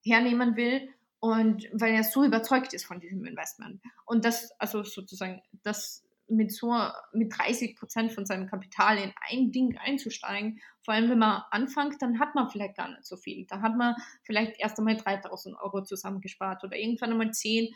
hernehmen 0.02 0.56
will 0.56 0.88
und 1.20 1.68
weil 1.72 1.94
er 1.94 2.04
so 2.04 2.24
überzeugt 2.24 2.74
ist 2.74 2.84
von 2.84 3.00
diesem 3.00 3.24
Investment. 3.24 3.80
Und 4.06 4.24
das, 4.24 4.50
also 4.58 4.82
sozusagen, 4.82 5.40
das 5.62 6.04
mit 6.36 6.52
so 6.52 6.74
mit 7.12 7.32
30 7.36 7.76
Prozent 7.76 8.12
von 8.12 8.26
seinem 8.26 8.46
Kapital 8.46 8.98
in 8.98 9.12
ein 9.30 9.52
Ding 9.52 9.76
einzusteigen, 9.78 10.60
vor 10.84 10.94
allem 10.94 11.10
wenn 11.10 11.18
man 11.18 11.42
anfängt, 11.50 12.00
dann 12.00 12.18
hat 12.18 12.34
man 12.34 12.48
vielleicht 12.48 12.76
gar 12.76 12.88
nicht 12.88 13.04
so 13.04 13.16
viel. 13.16 13.46
Da 13.46 13.60
hat 13.60 13.76
man 13.76 13.94
vielleicht 14.24 14.58
erst 14.58 14.78
einmal 14.78 14.96
3000 14.96 15.56
Euro 15.60 15.82
zusammengespart 15.82 16.64
oder 16.64 16.76
irgendwann 16.76 17.12
einmal 17.12 17.30
10. 17.30 17.74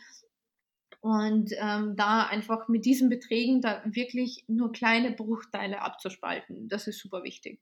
Und 0.99 1.51
ähm, 1.57 1.95
da 1.95 2.25
einfach 2.27 2.67
mit 2.67 2.85
diesen 2.85 3.09
Beträgen 3.09 3.61
da 3.61 3.81
wirklich 3.85 4.43
nur 4.47 4.71
kleine 4.71 5.11
Bruchteile 5.11 5.81
abzuspalten, 5.81 6.67
das 6.69 6.87
ist 6.87 6.99
super 6.99 7.23
wichtig. 7.23 7.61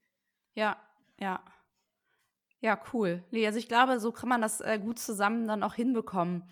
Ja, 0.55 0.77
ja. 1.19 1.43
Ja, 2.61 2.81
cool. 2.93 3.23
Also 3.31 3.59
ich 3.59 3.67
glaube, 3.67 3.99
so 3.99 4.11
kann 4.11 4.29
man 4.29 4.41
das 4.41 4.61
äh, 4.61 4.79
gut 4.81 4.97
zusammen 4.97 5.47
dann 5.47 5.61
auch 5.61 5.75
hinbekommen. 5.75 6.43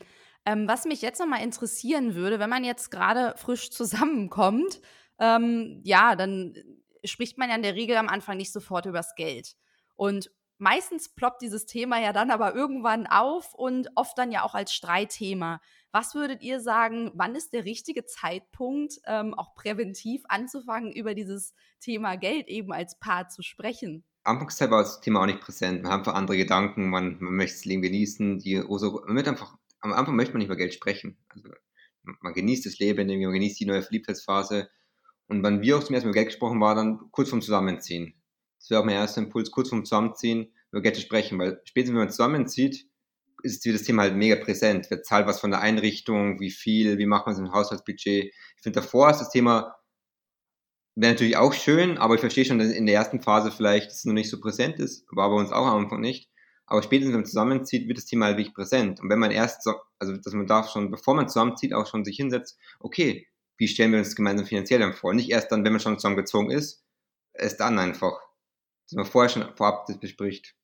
Ähm, 0.45 0.67
was 0.67 0.85
mich 0.85 1.01
jetzt 1.01 1.19
nochmal 1.19 1.43
interessieren 1.43 2.15
würde, 2.15 2.39
wenn 2.39 2.49
man 2.49 2.63
jetzt 2.63 2.91
gerade 2.91 3.33
frisch 3.37 3.71
zusammenkommt, 3.71 4.81
ähm, 5.19 5.81
ja, 5.83 6.15
dann 6.15 6.53
spricht 7.05 7.37
man 7.37 7.49
ja 7.49 7.55
in 7.55 7.63
der 7.63 7.75
Regel 7.75 7.97
am 7.97 8.09
Anfang 8.09 8.37
nicht 8.37 8.51
sofort 8.51 8.85
übers 8.85 9.15
Geld. 9.15 9.55
Und 9.95 10.31
meistens 10.57 11.09
ploppt 11.09 11.41
dieses 11.41 11.65
Thema 11.65 11.99
ja 11.99 12.13
dann 12.13 12.31
aber 12.31 12.55
irgendwann 12.55 13.07
auf 13.07 13.53
und 13.53 13.89
oft 13.95 14.17
dann 14.17 14.31
ja 14.31 14.43
auch 14.43 14.55
als 14.55 14.73
Streitthema. 14.73 15.59
Was 15.91 16.15
würdet 16.15 16.41
ihr 16.41 16.59
sagen, 16.59 17.11
wann 17.15 17.35
ist 17.35 17.53
der 17.53 17.65
richtige 17.65 18.05
Zeitpunkt, 18.05 18.99
ähm, 19.05 19.33
auch 19.33 19.53
präventiv 19.55 20.23
anzufangen, 20.27 20.91
über 20.91 21.13
dieses 21.13 21.53
Thema 21.79 22.15
Geld 22.15 22.47
eben 22.47 22.71
als 22.71 22.97
Paar 22.97 23.29
zu 23.29 23.43
sprechen? 23.43 24.03
Anfangszeit 24.23 24.71
war 24.71 24.81
das 24.81 25.01
Thema 25.01 25.21
auch 25.21 25.25
nicht 25.25 25.41
präsent. 25.41 25.83
Man 25.83 25.91
hat 25.91 25.99
einfach 25.99 26.15
andere 26.15 26.37
Gedanken, 26.37 26.89
man, 26.89 27.17
man 27.19 27.35
möchte 27.35 27.57
das 27.57 27.65
Leben 27.65 27.81
genießen, 27.81 28.39
die, 28.39 28.57
also, 28.57 29.01
man 29.05 29.17
wird 29.17 29.27
einfach 29.27 29.57
am 29.84 29.93
Anfang 29.93 30.15
möchte 30.15 30.34
man 30.34 30.39
nicht 30.39 30.47
über 30.47 30.55
Geld 30.55 30.73
sprechen. 30.73 31.17
Also 31.29 31.49
man 32.03 32.34
genießt 32.34 32.65
das 32.65 32.79
Leben, 32.79 33.07
man 33.07 33.34
genießt 33.34 33.59
die 33.59 33.65
neue 33.65 33.81
Verliebtheitsphase. 33.81 34.69
Und 35.27 35.43
wenn 35.43 35.61
wir 35.61 35.77
auch 35.77 35.84
zum 35.84 35.93
ersten 35.93 36.07
Mal 36.07 36.11
über 36.11 36.19
Geld 36.19 36.29
gesprochen 36.29 36.59
waren, 36.61 36.77
dann 36.77 37.11
kurz 37.11 37.29
vorm 37.29 37.41
Zusammenziehen. 37.41 38.13
Das 38.59 38.69
wäre 38.69 38.81
auch 38.81 38.86
mein 38.86 38.95
erster 38.95 39.21
Impuls, 39.21 39.51
kurz 39.51 39.69
vorm 39.69 39.86
Zusammenziehen 39.86 40.53
über 40.71 40.81
Geld 40.81 40.95
zu 40.95 41.01
sprechen, 41.01 41.38
weil 41.38 41.61
spätestens, 41.65 41.95
wenn 41.95 42.05
man 42.05 42.09
zusammenzieht, 42.09 42.88
ist 43.43 43.65
das 43.65 43.84
Thema 43.84 44.03
halt 44.03 44.15
mega 44.15 44.38
präsent. 44.38 44.88
Wer 44.89 45.03
zahlt 45.03 45.27
was 45.27 45.41
von 45.41 45.51
der 45.51 45.59
Einrichtung, 45.59 46.39
wie 46.39 46.49
viel, 46.49 46.97
wie 46.97 47.05
macht 47.05 47.25
man 47.25 47.34
es 47.34 47.39
im 47.39 47.51
Haushaltsbudget. 47.51 48.34
Ich 48.55 48.63
finde, 48.63 48.79
davor 48.79 49.09
ist 49.09 49.19
das 49.19 49.31
Thema, 49.31 49.75
wäre 50.95 51.11
natürlich 51.11 51.36
auch 51.36 51.53
schön, 51.53 51.97
aber 51.97 52.15
ich 52.15 52.21
verstehe 52.21 52.45
schon, 52.45 52.59
dass 52.59 52.71
in 52.71 52.86
der 52.86 52.95
ersten 52.95 53.21
Phase 53.21 53.51
vielleicht 53.51 53.91
es 53.91 54.05
noch 54.05 54.13
nicht 54.13 54.29
so 54.29 54.39
präsent 54.39 54.79
ist, 54.79 55.05
war 55.11 55.29
bei 55.29 55.36
uns 55.36 55.51
auch 55.51 55.67
am 55.67 55.84
Anfang 55.84 55.99
nicht. 55.99 56.29
Aber 56.66 56.82
spätestens, 56.82 57.14
wenn 57.14 57.22
man 57.22 57.26
zusammenzieht, 57.26 57.88
wird 57.88 57.97
das 57.97 58.05
Thema 58.05 58.28
halt 58.28 58.38
wirklich 58.38 58.53
präsent. 58.53 58.99
Und 59.01 59.09
wenn 59.09 59.20
man 59.20 59.32
erst, 59.32 59.64
so, 59.64 59.76
also 59.99 60.16
dass 60.16 60.34
man 60.34 60.47
darf 60.47 60.70
schon, 60.70 60.91
bevor 60.91 61.14
man 61.14 61.28
zusammenzieht, 61.28 61.74
auch 61.74 61.88
schon 61.88 62.05
sich 62.05 62.16
hinsetzt, 62.16 62.57
okay, 62.80 63.28
wie 63.57 63.68
stellen 63.68 63.91
wir 63.91 63.99
uns 63.99 64.09
das 64.09 64.16
gemeinsam 64.16 64.47
finanziell 64.47 64.80
dann 64.80 64.93
vor? 64.93 65.14
Nicht 65.14 65.30
erst 65.30 65.51
dann, 65.51 65.64
wenn 65.64 65.74
man 65.74 65.82
schon 65.82 65.99
zusammengezogen 65.99 66.51
ist, 66.51 66.84
erst 67.34 67.59
dann 67.59 67.80
einfach. 67.80 68.20
Dass 68.86 68.95
man 68.95 69.05
vorher 69.05 69.30
schon 69.30 69.55
vorab 69.55 69.86
das 69.88 69.99
bespricht. 69.99 70.55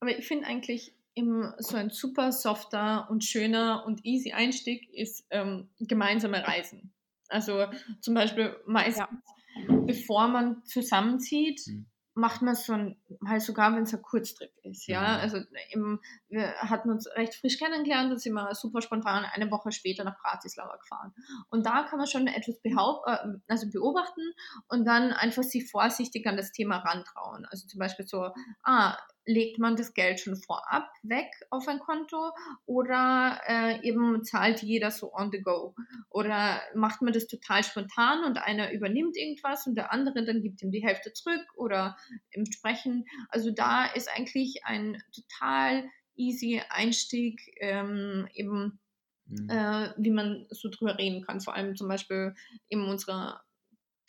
Aber 0.00 0.16
ich 0.16 0.26
finde 0.26 0.46
eigentlich, 0.46 0.94
im, 1.14 1.52
so 1.58 1.76
ein 1.76 1.90
super 1.90 2.32
softer 2.32 3.08
und 3.10 3.22
schöner 3.22 3.84
und 3.86 4.04
easy 4.04 4.32
Einstieg 4.32 4.88
ist 4.94 5.26
ähm, 5.30 5.68
gemeinsame 5.78 6.46
Reisen. 6.46 6.94
Also 7.28 7.66
zum 8.00 8.14
Beispiel 8.14 8.56
meistens, 8.66 8.98
ja. 8.98 9.76
bevor 9.86 10.28
man 10.28 10.64
zusammenzieht, 10.64 11.60
mhm 11.66 11.91
macht 12.14 12.42
man 12.42 12.54
es 12.54 12.66
schon 12.66 12.96
halt 13.26 13.42
sogar, 13.42 13.74
wenn 13.74 13.84
es 13.84 13.94
ein 13.94 14.02
Kurztrip 14.02 14.52
ist, 14.62 14.86
ja. 14.86 15.00
Mhm. 15.00 15.20
Also 15.20 15.38
im, 15.70 16.00
wir 16.28 16.54
hatten 16.56 16.90
uns 16.90 17.08
recht 17.16 17.34
frisch 17.34 17.58
kennengelernt 17.58 18.12
und 18.12 18.18
sind 18.20 18.34
wir 18.34 18.54
super 18.54 18.82
spontan 18.82 19.24
eine 19.24 19.50
Woche 19.50 19.72
später 19.72 20.04
nach 20.04 20.20
Bratislava 20.20 20.76
gefahren. 20.76 21.14
Und 21.50 21.64
da 21.64 21.84
kann 21.84 21.98
man 21.98 22.06
schon 22.06 22.26
etwas 22.26 22.56
äh, 22.64 23.38
also 23.48 23.70
beobachten 23.70 24.32
und 24.68 24.84
dann 24.84 25.12
einfach 25.12 25.42
sich 25.42 25.70
vorsichtig 25.70 26.26
an 26.26 26.36
das 26.36 26.52
Thema 26.52 26.78
rantrauen. 26.78 27.46
Also 27.46 27.66
zum 27.66 27.78
Beispiel 27.78 28.06
so, 28.06 28.30
ah, 28.62 28.96
legt 29.24 29.58
man 29.58 29.76
das 29.76 29.94
Geld 29.94 30.20
schon 30.20 30.36
vorab 30.36 30.90
weg 31.02 31.30
auf 31.50 31.68
ein 31.68 31.78
Konto 31.78 32.32
oder 32.66 33.40
äh, 33.46 33.86
eben 33.86 34.24
zahlt 34.24 34.62
jeder 34.62 34.90
so 34.90 35.12
on 35.14 35.30
the 35.30 35.40
go? 35.40 35.74
Oder 36.10 36.60
macht 36.74 37.02
man 37.02 37.12
das 37.12 37.26
total 37.26 37.62
spontan 37.62 38.24
und 38.24 38.38
einer 38.38 38.72
übernimmt 38.72 39.16
irgendwas 39.16 39.66
und 39.66 39.76
der 39.76 39.92
andere 39.92 40.24
dann 40.24 40.42
gibt 40.42 40.62
ihm 40.62 40.72
die 40.72 40.84
Hälfte 40.84 41.12
zurück 41.12 41.44
oder 41.56 41.96
im 42.30 42.46
Sprechen? 42.46 43.04
Also 43.28 43.50
da 43.50 43.86
ist 43.86 44.08
eigentlich 44.08 44.64
ein 44.64 45.02
total 45.14 45.88
easy 46.16 46.60
Einstieg 46.68 47.40
ähm, 47.60 48.28
eben, 48.34 48.80
mhm. 49.26 49.48
äh, 49.48 49.90
wie 49.96 50.10
man 50.10 50.46
so 50.50 50.68
drüber 50.68 50.98
reden 50.98 51.22
kann. 51.24 51.40
Vor 51.40 51.54
allem 51.54 51.76
zum 51.76 51.88
Beispiel 51.88 52.34
in 52.68 52.82
unserer 52.82 53.42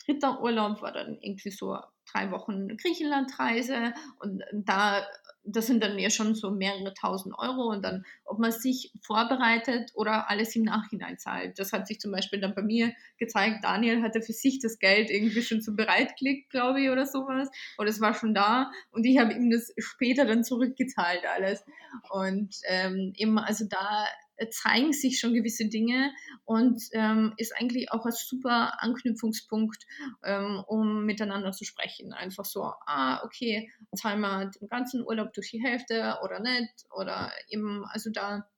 dritter 0.04 0.42
Urlaub 0.42 0.82
war 0.82 0.92
dann 0.92 1.18
irgendwie 1.20 1.50
so 1.50 1.78
drei 2.14 2.30
Wochen 2.30 2.76
Griechenlandreise 2.76 3.92
und 4.18 4.42
da 4.52 5.04
das 5.44 5.66
sind 5.66 5.82
dann 5.82 5.98
ja 5.98 6.08
schon 6.08 6.34
so 6.34 6.50
mehrere 6.50 6.94
tausend 6.94 7.34
Euro 7.38 7.70
und 7.70 7.84
dann, 7.84 8.04
ob 8.24 8.38
man 8.38 8.50
sich 8.50 8.92
vorbereitet 9.02 9.90
oder 9.94 10.30
alles 10.30 10.56
im 10.56 10.62
Nachhinein 10.62 11.18
zahlt. 11.18 11.58
Das 11.58 11.72
hat 11.72 11.86
sich 11.86 12.00
zum 12.00 12.12
Beispiel 12.12 12.40
dann 12.40 12.54
bei 12.54 12.62
mir 12.62 12.94
gezeigt. 13.18 13.62
Daniel 13.62 14.02
hatte 14.02 14.22
für 14.22 14.32
sich 14.32 14.58
das 14.60 14.78
Geld 14.78 15.10
irgendwie 15.10 15.42
schon 15.42 15.60
so 15.60 15.74
bereitgelegt, 15.74 16.50
glaube 16.50 16.80
ich, 16.80 16.88
oder 16.88 17.04
sowas. 17.04 17.50
Oder 17.78 17.90
es 17.90 18.00
war 18.00 18.14
schon 18.14 18.34
da 18.34 18.70
und 18.90 19.04
ich 19.04 19.18
habe 19.18 19.34
ihm 19.34 19.50
das 19.50 19.72
später 19.76 20.24
dann 20.24 20.44
zurückgezahlt 20.44 21.24
alles. 21.26 21.62
Und 22.10 22.56
ähm, 22.68 23.12
eben, 23.16 23.38
also 23.38 23.66
da 23.68 24.04
äh, 24.04 24.23
zeigen 24.50 24.92
sich 24.92 25.18
schon 25.18 25.34
gewisse 25.34 25.68
Dinge 25.68 26.12
und 26.44 26.82
ähm, 26.92 27.34
ist 27.36 27.56
eigentlich 27.56 27.92
auch 27.92 28.04
ein 28.04 28.12
super 28.12 28.82
Anknüpfungspunkt, 28.82 29.84
ähm, 30.24 30.62
um 30.66 31.04
miteinander 31.04 31.52
zu 31.52 31.64
sprechen. 31.64 32.12
Einfach 32.12 32.44
so, 32.44 32.62
ah, 32.86 33.22
okay, 33.24 33.70
zahlen 33.96 34.20
wir 34.20 34.50
den 34.60 34.68
ganzen 34.68 35.04
Urlaub 35.04 35.32
durch 35.32 35.50
die 35.50 35.62
Hälfte 35.62 36.18
oder 36.22 36.40
nicht? 36.40 36.72
Oder 36.90 37.32
eben, 37.48 37.84
also 37.86 38.10
da 38.10 38.48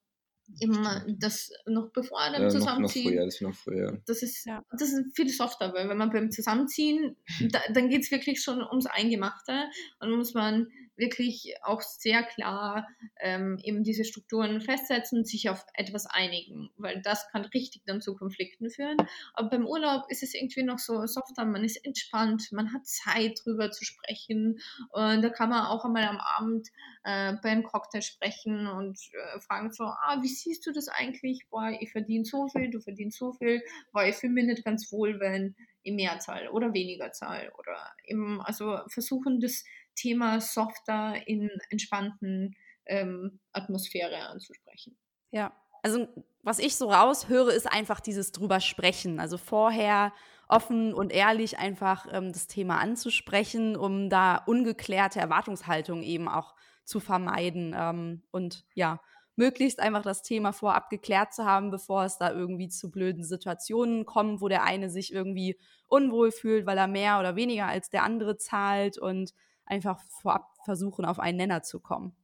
eben 0.60 1.16
das 1.18 1.50
noch 1.66 1.90
bevor 1.92 2.20
er 2.20 2.32
dann 2.32 2.42
ja, 2.42 2.48
zusammenziehen. 2.48 3.16
Noch, 3.16 3.24
noch 3.24 3.26
früher, 3.26 3.26
das, 3.26 3.40
noch 3.40 3.54
früher. 3.54 4.02
das 4.06 4.22
ist 4.22 4.44
ja. 4.46 4.62
das 4.70 4.92
ist 4.92 5.16
viel 5.16 5.28
softer, 5.28 5.72
weil 5.74 5.88
wenn 5.88 5.96
man 5.96 6.10
beim 6.10 6.30
Zusammenziehen, 6.30 7.16
da, 7.50 7.60
dann 7.72 7.88
geht 7.88 8.02
es 8.02 8.10
wirklich 8.10 8.42
schon 8.42 8.62
ums 8.62 8.86
Eingemachte 8.86 9.64
und 10.00 10.16
muss 10.16 10.34
man 10.34 10.68
wirklich 10.96 11.54
auch 11.62 11.82
sehr 11.82 12.22
klar 12.22 12.88
ähm, 13.20 13.58
eben 13.62 13.82
diese 13.82 14.04
Strukturen 14.04 14.60
festsetzen 14.60 15.18
und 15.18 15.28
sich 15.28 15.48
auf 15.50 15.64
etwas 15.74 16.06
einigen, 16.06 16.70
weil 16.76 17.00
das 17.02 17.28
kann 17.30 17.44
richtig 17.46 17.82
dann 17.86 18.00
zu 18.00 18.16
Konflikten 18.16 18.70
führen. 18.70 18.96
Aber 19.34 19.50
beim 19.50 19.66
Urlaub 19.66 20.04
ist 20.08 20.22
es 20.22 20.34
irgendwie 20.34 20.62
noch 20.62 20.78
so 20.78 21.06
softer, 21.06 21.44
man 21.44 21.64
ist 21.64 21.84
entspannt, 21.84 22.48
man 22.52 22.72
hat 22.72 22.86
Zeit 22.86 23.40
drüber 23.44 23.70
zu 23.70 23.84
sprechen 23.84 24.58
und 24.90 25.22
da 25.22 25.28
kann 25.30 25.50
man 25.50 25.66
auch 25.66 25.84
einmal 25.84 26.04
am 26.04 26.18
Abend 26.18 26.68
äh, 27.04 27.34
beim 27.42 27.62
Cocktail 27.62 28.02
sprechen 28.02 28.66
und 28.66 28.98
äh, 29.12 29.40
fragen 29.40 29.72
so, 29.72 29.84
ah, 29.84 30.18
wie 30.22 30.28
siehst 30.28 30.66
du 30.66 30.72
das 30.72 30.88
eigentlich? 30.88 31.46
Boah, 31.50 31.70
ich 31.80 31.92
verdiene 31.92 32.24
so 32.24 32.48
viel, 32.48 32.70
du 32.70 32.80
verdienst 32.80 33.18
so 33.18 33.32
viel, 33.32 33.62
weil 33.92 34.10
ich 34.10 34.16
fühle 34.16 34.32
mich 34.32 34.46
nicht 34.46 34.64
ganz 34.64 34.90
wohl, 34.92 35.20
wenn 35.20 35.54
in 35.82 35.94
Mehrzahl 35.94 36.48
oder 36.48 36.74
weniger 36.74 37.12
Zahl 37.12 37.52
oder 37.58 37.94
eben, 38.04 38.40
also 38.40 38.78
versuchen 38.88 39.40
das 39.40 39.64
Thema 39.96 40.40
softer 40.40 41.26
in 41.26 41.50
entspannten 41.70 42.54
ähm, 42.86 43.40
Atmosphäre 43.52 44.28
anzusprechen. 44.28 44.96
Ja, 45.30 45.52
also 45.82 46.08
was 46.42 46.58
ich 46.58 46.76
so 46.76 46.90
raushöre, 46.90 47.52
ist 47.52 47.70
einfach 47.70 48.00
dieses 48.00 48.32
drüber 48.32 48.60
sprechen. 48.60 49.18
Also 49.18 49.38
vorher 49.38 50.12
offen 50.48 50.94
und 50.94 51.12
ehrlich 51.12 51.58
einfach 51.58 52.06
ähm, 52.12 52.32
das 52.32 52.46
Thema 52.46 52.78
anzusprechen, 52.78 53.76
um 53.76 54.08
da 54.08 54.36
ungeklärte 54.36 55.18
Erwartungshaltung 55.18 56.02
eben 56.02 56.28
auch 56.28 56.54
zu 56.84 57.00
vermeiden. 57.00 57.74
Ähm, 57.76 58.22
und 58.30 58.64
ja, 58.74 59.00
möglichst 59.36 59.80
einfach 59.80 60.02
das 60.02 60.22
Thema 60.22 60.52
vorab 60.52 60.88
geklärt 60.88 61.34
zu 61.34 61.44
haben, 61.44 61.70
bevor 61.70 62.04
es 62.04 62.16
da 62.18 62.32
irgendwie 62.32 62.68
zu 62.68 62.90
blöden 62.90 63.24
Situationen 63.24 64.06
kommt, 64.06 64.40
wo 64.40 64.48
der 64.48 64.64
eine 64.64 64.88
sich 64.88 65.12
irgendwie 65.12 65.58
unwohl 65.88 66.32
fühlt, 66.32 66.66
weil 66.66 66.78
er 66.78 66.88
mehr 66.88 67.18
oder 67.18 67.36
weniger 67.36 67.66
als 67.66 67.90
der 67.90 68.02
andere 68.02 68.36
zahlt 68.38 68.98
und 68.98 69.34
einfach 69.66 70.02
vorab 70.20 70.46
versuchen, 70.64 71.04
auf 71.04 71.18
einen 71.18 71.38
Nenner 71.38 71.62
zu 71.62 71.80
kommen. 71.80 72.16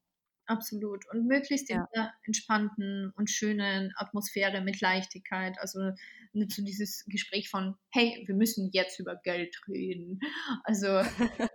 Absolut. 0.47 1.05
Und 1.12 1.26
möglichst 1.26 1.70
ja. 1.70 1.76
in 1.76 1.86
einer 2.01 2.12
entspannten 2.24 3.12
und 3.16 3.30
schönen 3.30 3.93
Atmosphäre 3.97 4.61
mit 4.61 4.80
Leichtigkeit. 4.80 5.57
Also 5.59 5.93
nicht 6.32 6.53
so 6.53 6.62
dieses 6.64 7.05
Gespräch 7.07 7.49
von, 7.49 7.76
hey, 7.90 8.24
wir 8.26 8.34
müssen 8.34 8.70
jetzt 8.72 8.99
über 8.99 9.16
Geld 9.16 9.57
reden. 9.68 10.20
Also 10.64 10.86
äh, 10.99 11.49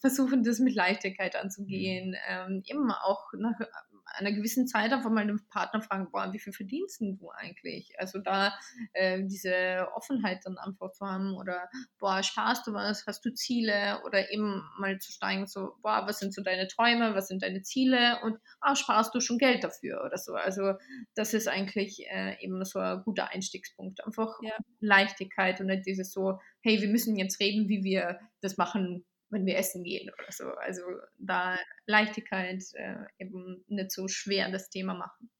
versuchen, 0.00 0.42
das 0.42 0.58
mit 0.58 0.74
Leichtigkeit 0.74 1.36
anzugehen. 1.36 2.10
Mhm. 2.10 2.16
Ähm, 2.28 2.62
eben 2.66 2.90
auch 2.90 3.32
nach 3.38 3.58
einer 4.06 4.32
gewissen 4.32 4.66
Zeit 4.66 4.92
einfach 4.92 5.10
mal 5.10 5.26
den 5.26 5.40
Partner 5.48 5.82
fragen, 5.82 6.10
boah, 6.10 6.32
wie 6.32 6.38
viel 6.38 6.52
verdienst 6.52 7.00
du 7.00 7.30
eigentlich? 7.30 7.92
Also 7.98 8.18
da 8.18 8.54
äh, 8.92 9.22
diese 9.24 9.88
Offenheit 9.94 10.40
dann 10.44 10.58
einfach 10.58 10.92
zu 10.92 11.06
haben 11.06 11.34
oder 11.34 11.68
boah, 11.98 12.22
sparst 12.22 12.66
du 12.66 12.72
was, 12.72 13.06
hast 13.06 13.24
du 13.24 13.34
Ziele 13.34 14.00
oder 14.04 14.30
eben 14.30 14.62
mal 14.78 14.98
zu 14.98 15.12
steigen, 15.12 15.46
so, 15.46 15.74
boah, 15.82 16.06
was 16.06 16.18
sind 16.18 16.32
so 16.32 16.42
deine 16.42 16.68
Träume, 16.68 17.14
was 17.14 17.28
sind 17.28 17.42
deine 17.42 17.62
Ziele 17.62 18.20
und 18.22 18.38
ah, 18.60 18.76
sparst 18.76 19.14
du 19.14 19.20
schon 19.20 19.38
Geld 19.38 19.64
dafür 19.64 20.02
oder 20.04 20.18
so. 20.18 20.34
Also 20.34 20.74
das 21.14 21.34
ist 21.34 21.48
eigentlich 21.48 22.06
äh, 22.08 22.42
eben 22.42 22.64
so 22.64 22.78
ein 22.78 23.02
guter 23.04 23.30
Einstiegspunkt. 23.30 24.04
Einfach 24.04 24.38
ja. 24.42 24.56
Leichtigkeit 24.80 25.60
und 25.60 25.66
nicht 25.66 25.86
dieses 25.86 26.12
so, 26.12 26.40
hey, 26.62 26.80
wir 26.80 26.88
müssen 26.88 27.16
jetzt 27.16 27.40
reden, 27.40 27.68
wie 27.68 27.82
wir 27.82 28.20
das 28.40 28.56
machen 28.56 29.04
wenn 29.30 29.46
wir 29.46 29.56
essen 29.56 29.82
gehen 29.82 30.10
oder 30.10 30.32
so. 30.32 30.44
Also 30.50 30.82
da 31.18 31.58
Leichtigkeit 31.86 32.62
äh, 32.74 32.96
eben 33.18 33.64
nicht 33.68 33.90
so 33.90 34.08
schwer 34.08 34.50
das 34.50 34.70
Thema 34.70 34.94
machen. 34.94 35.30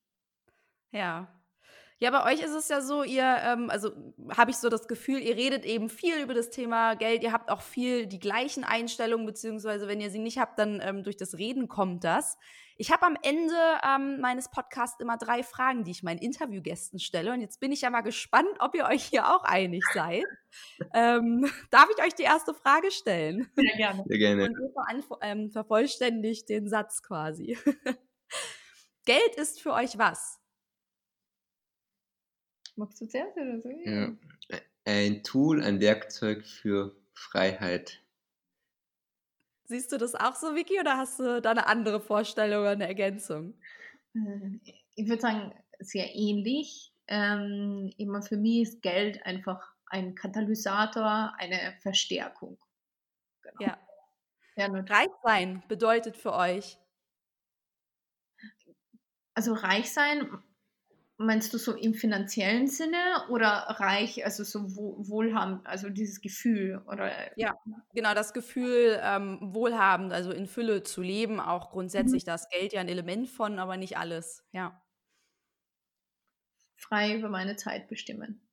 Ja. 0.93 1.36
Ja, 1.99 2.11
bei 2.11 2.31
euch 2.31 2.43
ist 2.43 2.53
es 2.53 2.69
ja 2.69 2.83
so, 2.83 3.03
ihr, 3.03 3.25
ähm, 3.25 3.71
also 3.71 3.91
habe 4.37 4.51
ich 4.51 4.59
so 4.59 4.69
das 4.69 4.87
Gefühl, 4.87 5.19
ihr 5.19 5.35
redet 5.35 5.65
eben 5.65 5.89
viel 5.89 6.21
über 6.21 6.35
das 6.35 6.51
Thema 6.51 6.95
Geld, 6.95 7.23
ihr 7.23 7.33
habt 7.33 7.51
auch 7.51 7.63
viel 7.63 8.07
die 8.07 8.19
gleichen 8.19 8.65
Einstellungen, 8.65 9.25
beziehungsweise 9.25 9.89
wenn 9.89 10.03
ihr 10.03 10.11
sie 10.11 10.19
nicht 10.19 10.39
habt, 10.39 10.59
dann 10.59 10.81
ähm, 10.83 11.05
durch 11.05 11.17
das 11.17 11.39
Reden 11.39 11.69
kommt 11.69 12.05
das. 12.05 12.37
Ich 12.77 12.93
habe 12.93 13.07
am 13.07 13.17
Ende 13.23 13.55
ähm, 13.83 14.21
meines 14.21 14.51
Podcasts 14.51 15.01
immer 15.01 15.17
drei 15.17 15.43
Fragen, 15.43 15.85
die 15.85 15.93
ich 15.93 16.03
meinen 16.03 16.19
Interviewgästen 16.19 16.99
stelle. 16.99 17.33
Und 17.33 17.41
jetzt 17.41 17.61
bin 17.61 17.73
ich 17.73 17.81
ja 17.81 17.89
mal 17.89 18.03
gespannt, 18.03 18.51
ob 18.59 18.75
ihr 18.75 18.85
euch 18.85 19.05
hier 19.05 19.35
auch 19.35 19.45
einig 19.45 19.83
seid. 19.95 20.25
ähm, 20.93 21.51
darf 21.71 21.89
ich 21.97 22.05
euch 22.05 22.15
die 22.15 22.25
erste 22.25 22.53
Frage 22.53 22.91
stellen? 22.91 23.49
Sehr 23.55 23.77
gerne. 23.79 24.05
Sehr 24.07 24.19
gerne. 24.19 24.45
Und 24.45 24.59
ihr 24.61 25.19
ähm, 25.23 25.51
vervollständigt 25.51 26.51
den 26.51 26.69
Satz 26.69 27.03
quasi. 27.03 27.57
Geld 29.07 29.37
ist 29.37 29.63
für 29.63 29.73
euch 29.73 29.97
was? 29.97 30.39
Magst 32.77 33.01
du 33.01 33.07
zuerst 33.07 33.37
oder 33.37 33.61
so? 33.61 33.71
Ja. 33.85 34.13
Ein 34.85 35.25
Tool, 35.25 35.65
ein 35.65 35.81
Werkzeug 35.81 36.45
für 36.45 36.95
Freiheit. 37.15 38.03
Siehst 39.65 39.91
du 39.91 39.99
das 39.99 40.15
auch 40.15 40.37
so, 40.37 40.55
Vicky, 40.55 40.79
oder 40.79 40.97
hast 40.97 41.19
du 41.19 41.41
da 41.41 41.51
eine 41.51 41.67
andere 41.67 42.01
Vorstellung 42.01 42.61
oder 42.61 42.71
eine 42.71 42.87
Ergänzung? 42.87 43.55
Äh, 44.15 44.61
ich 44.95 45.09
würde 45.09 45.23
sagen, 45.23 45.53
sehr 45.81 46.15
ähnlich. 46.15 46.93
Ähm, 47.09 47.93
immer 47.97 48.23
für 48.23 48.37
mich 48.37 48.63
ist 48.63 48.83
Geld 48.83 49.25
einfach 49.25 49.73
ein 49.87 50.15
Katalysator, 50.15 51.35
eine 51.39 51.75
Verstärkung. 51.81 52.59
Genau. 53.43 53.61
Ja. 53.61 53.79
ja 54.57 54.67
reich 54.67 55.11
sein 55.25 55.63
bedeutet 55.69 56.17
für 56.17 56.33
euch? 56.35 56.79
Also 59.35 59.53
reich 59.53 59.93
sein 59.93 60.43
Meinst 61.19 61.55
du 61.55 61.59
so 61.59 61.75
im 61.75 61.95
finanziellen 61.95 62.67
Sinne 62.67 63.27
oder 63.31 63.49
reich, 63.49 64.25
also 64.27 64.45
so 64.45 64.61
wohlhabend, 64.77 65.67
also 65.67 65.89
dieses 65.89 66.21
Gefühl 66.21 66.83
oder? 66.87 67.11
Ja, 67.39 67.55
genau, 67.95 68.13
das 68.13 68.35
Gefühl, 68.35 69.01
ähm, 69.03 69.39
wohlhabend, 69.41 70.13
also 70.13 70.31
in 70.31 70.47
Fülle 70.47 70.83
zu 70.83 71.01
leben, 71.01 71.41
auch 71.41 71.71
grundsätzlich 71.71 72.25
mhm. 72.25 72.27
das 72.27 72.51
Geld 72.51 72.75
ja 72.75 72.83
ein 72.83 72.89
Element 72.89 73.29
von, 73.29 73.59
aber 73.59 73.79
nicht 73.79 73.97
alles, 73.97 74.45
ja. 74.53 74.83
Frei 76.77 77.17
über 77.17 77.31
meine 77.31 77.57
Zeit 77.57 77.89
bestimmen. 77.89 78.47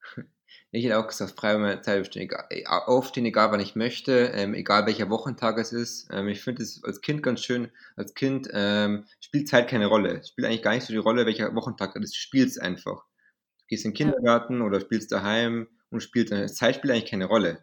Ich 0.70 0.84
hätte 0.84 0.98
auch 0.98 1.06
gesagt, 1.06 1.38
frei 1.38 1.56
meine 1.56 1.80
Zeit 1.80 2.00
bestimmen. 2.00 2.28
Egal, 2.50 2.82
aufstehen, 2.86 3.24
egal 3.24 3.50
wann 3.50 3.60
ich 3.60 3.74
möchte, 3.74 4.32
ähm, 4.34 4.54
egal 4.54 4.86
welcher 4.86 5.08
Wochentag 5.08 5.58
es 5.58 5.72
ist. 5.72 6.08
Ähm, 6.12 6.28
ich 6.28 6.42
finde 6.42 6.62
es 6.62 6.82
als 6.84 7.00
Kind 7.00 7.22
ganz 7.22 7.42
schön. 7.42 7.70
Als 7.96 8.14
Kind 8.14 8.48
ähm, 8.52 9.06
spielt 9.20 9.48
Zeit 9.48 9.68
keine 9.68 9.86
Rolle. 9.86 10.18
Es 10.18 10.28
spielt 10.28 10.46
eigentlich 10.46 10.62
gar 10.62 10.74
nicht 10.74 10.84
so 10.84 10.92
die 10.92 10.98
Rolle, 10.98 11.26
welcher 11.26 11.54
Wochentag 11.54 11.96
es 11.96 12.04
ist. 12.04 12.14
Du 12.14 12.20
spielst 12.20 12.60
einfach. 12.60 13.04
Du 13.60 13.66
gehst 13.68 13.84
in 13.84 13.92
den 13.92 13.96
Kindergarten 13.96 14.60
oder 14.60 14.80
spielst 14.80 15.10
daheim 15.12 15.68
und 15.90 16.02
spielst. 16.02 16.56
Zeit 16.56 16.76
spielt 16.76 16.92
eigentlich 16.92 17.10
keine 17.10 17.26
Rolle. 17.26 17.62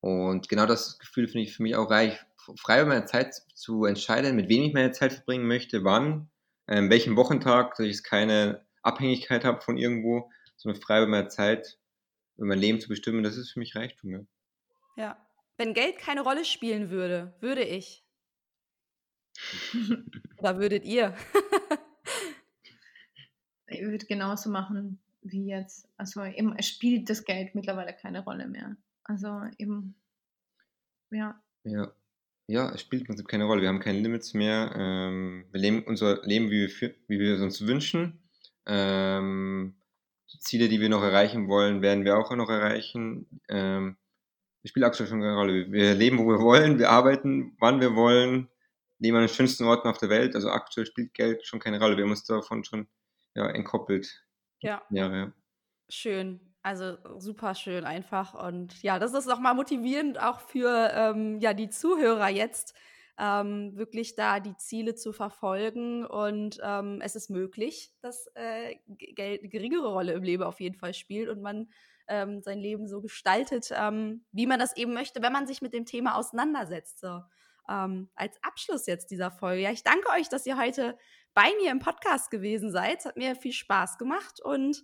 Und 0.00 0.48
genau 0.48 0.66
das 0.66 0.98
Gefühl 0.98 1.28
finde 1.28 1.44
ich 1.44 1.54
für 1.54 1.62
mich 1.62 1.76
auch 1.76 1.90
reich. 1.90 2.18
Frei 2.56 2.80
über 2.80 2.90
meine 2.90 3.04
Zeit 3.04 3.34
zu 3.54 3.84
entscheiden, 3.84 4.36
mit 4.36 4.48
wem 4.48 4.62
ich 4.62 4.72
meine 4.72 4.92
Zeit 4.92 5.12
verbringen 5.12 5.46
möchte, 5.46 5.84
wann, 5.84 6.30
ähm, 6.66 6.88
welchen 6.90 7.16
Wochentag, 7.16 7.74
dass 7.76 7.86
ich 7.86 8.02
keine 8.02 8.64
Abhängigkeit 8.82 9.44
habe 9.44 9.60
von 9.60 9.76
irgendwo, 9.76 10.30
sondern 10.56 10.80
frei 10.80 10.98
über 10.98 11.08
meine 11.08 11.28
Zeit 11.28 11.77
mein 12.46 12.58
Leben 12.58 12.80
zu 12.80 12.88
bestimmen, 12.88 13.22
das 13.22 13.36
ist 13.36 13.50
für 13.50 13.58
mich 13.58 13.74
Reichtum. 13.74 14.10
Ja. 14.10 14.20
ja. 14.96 15.26
Wenn 15.56 15.74
Geld 15.74 15.98
keine 15.98 16.22
Rolle 16.22 16.44
spielen 16.44 16.90
würde, 16.90 17.34
würde 17.40 17.64
ich. 17.64 18.04
Oder 20.38 20.58
würdet 20.58 20.84
ihr? 20.84 21.16
ich 23.66 23.82
würde 23.82 24.06
genauso 24.06 24.50
machen 24.50 25.00
wie 25.22 25.46
jetzt. 25.46 25.88
Also 25.96 26.24
eben, 26.24 26.56
es 26.56 26.68
spielt 26.68 27.10
das 27.10 27.24
Geld 27.24 27.54
mittlerweile 27.54 27.92
keine 27.92 28.24
Rolle 28.24 28.46
mehr. 28.46 28.76
Also 29.04 29.42
eben, 29.58 29.94
ja. 31.10 31.40
Ja. 31.64 31.92
Ja, 32.50 32.72
es 32.72 32.80
spielt 32.80 33.02
im 33.02 33.08
Prinzip 33.08 33.28
keine 33.28 33.44
Rolle. 33.44 33.60
Wir 33.60 33.68
haben 33.68 33.80
keine 33.80 34.00
Limits 34.00 34.32
mehr. 34.32 34.72
Ähm, 34.74 35.44
wir 35.50 35.60
leben 35.60 35.84
unser 35.84 36.24
Leben, 36.24 36.50
wie 36.50 36.66
wir, 36.66 36.94
wie 37.06 37.18
wir 37.18 37.34
es 37.34 37.42
uns 37.42 37.66
wünschen. 37.66 38.22
Ähm, 38.64 39.74
die 40.32 40.38
Ziele, 40.40 40.68
die 40.68 40.80
wir 40.80 40.88
noch 40.88 41.02
erreichen 41.02 41.48
wollen, 41.48 41.82
werden 41.82 42.04
wir 42.04 42.18
auch 42.18 42.30
noch 42.34 42.50
erreichen. 42.50 43.40
Ähm, 43.48 43.96
das 44.62 44.70
spielt 44.70 44.84
aktuell 44.84 45.08
schon 45.08 45.20
keine 45.20 45.36
Rolle. 45.36 45.70
Wir 45.70 45.94
leben, 45.94 46.18
wo 46.18 46.26
wir 46.26 46.40
wollen, 46.40 46.78
wir 46.78 46.90
arbeiten, 46.90 47.56
wann 47.58 47.80
wir 47.80 47.94
wollen. 47.94 48.48
leben 48.98 49.16
an 49.16 49.22
den 49.22 49.28
schönsten 49.28 49.64
Orten 49.64 49.88
auf 49.88 49.98
der 49.98 50.10
Welt. 50.10 50.34
Also 50.34 50.50
aktuell 50.50 50.86
spielt 50.86 51.14
Geld 51.14 51.46
schon 51.46 51.60
keine 51.60 51.78
Rolle. 51.78 51.96
Wir 51.96 52.04
haben 52.04 52.10
uns 52.10 52.24
davon 52.24 52.64
schon 52.64 52.88
ja, 53.34 53.48
entkoppelt. 53.48 54.24
Ja. 54.60 54.82
Jahre, 54.90 55.16
ja. 55.16 55.32
Schön. 55.88 56.40
Also 56.62 56.98
super 57.18 57.54
schön 57.54 57.84
einfach. 57.84 58.34
Und 58.34 58.82
ja, 58.82 58.98
das 58.98 59.14
ist 59.14 59.26
nochmal 59.26 59.54
motivierend 59.54 60.20
auch 60.20 60.40
für 60.40 60.90
ähm, 60.92 61.38
ja, 61.40 61.54
die 61.54 61.70
Zuhörer 61.70 62.28
jetzt, 62.28 62.74
ähm, 63.18 63.76
wirklich 63.76 64.14
da 64.14 64.38
die 64.38 64.56
Ziele 64.56 64.94
zu 64.94 65.12
verfolgen. 65.12 66.06
Und 66.06 66.58
ähm, 66.62 67.00
es 67.02 67.16
ist 67.16 67.30
möglich, 67.30 67.92
dass 68.00 68.28
äh, 68.34 68.76
Geld 68.86 69.40
eine 69.40 69.48
geringere 69.48 69.92
Rolle 69.92 70.12
im 70.12 70.22
Leben 70.22 70.44
auf 70.44 70.60
jeden 70.60 70.76
Fall 70.76 70.94
spielt 70.94 71.28
und 71.28 71.42
man 71.42 71.68
ähm, 72.06 72.40
sein 72.42 72.58
Leben 72.58 72.86
so 72.86 73.00
gestaltet, 73.00 73.70
ähm, 73.74 74.24
wie 74.32 74.46
man 74.46 74.58
das 74.58 74.76
eben 74.76 74.94
möchte, 74.94 75.20
wenn 75.22 75.32
man 75.32 75.46
sich 75.46 75.60
mit 75.60 75.74
dem 75.74 75.84
Thema 75.84 76.16
auseinandersetzt. 76.16 77.00
So. 77.00 77.20
Ähm, 77.68 78.08
als 78.14 78.42
Abschluss 78.42 78.86
jetzt 78.86 79.10
dieser 79.10 79.30
Folge. 79.30 79.62
Ja, 79.62 79.72
ich 79.72 79.82
danke 79.82 80.08
euch, 80.16 80.28
dass 80.28 80.46
ihr 80.46 80.56
heute 80.56 80.96
bei 81.34 81.50
mir 81.60 81.70
im 81.70 81.80
Podcast 81.80 82.30
gewesen 82.30 82.70
seid. 82.70 83.00
Es 83.00 83.04
hat 83.04 83.16
mir 83.16 83.34
viel 83.34 83.52
Spaß 83.52 83.98
gemacht 83.98 84.40
und 84.42 84.82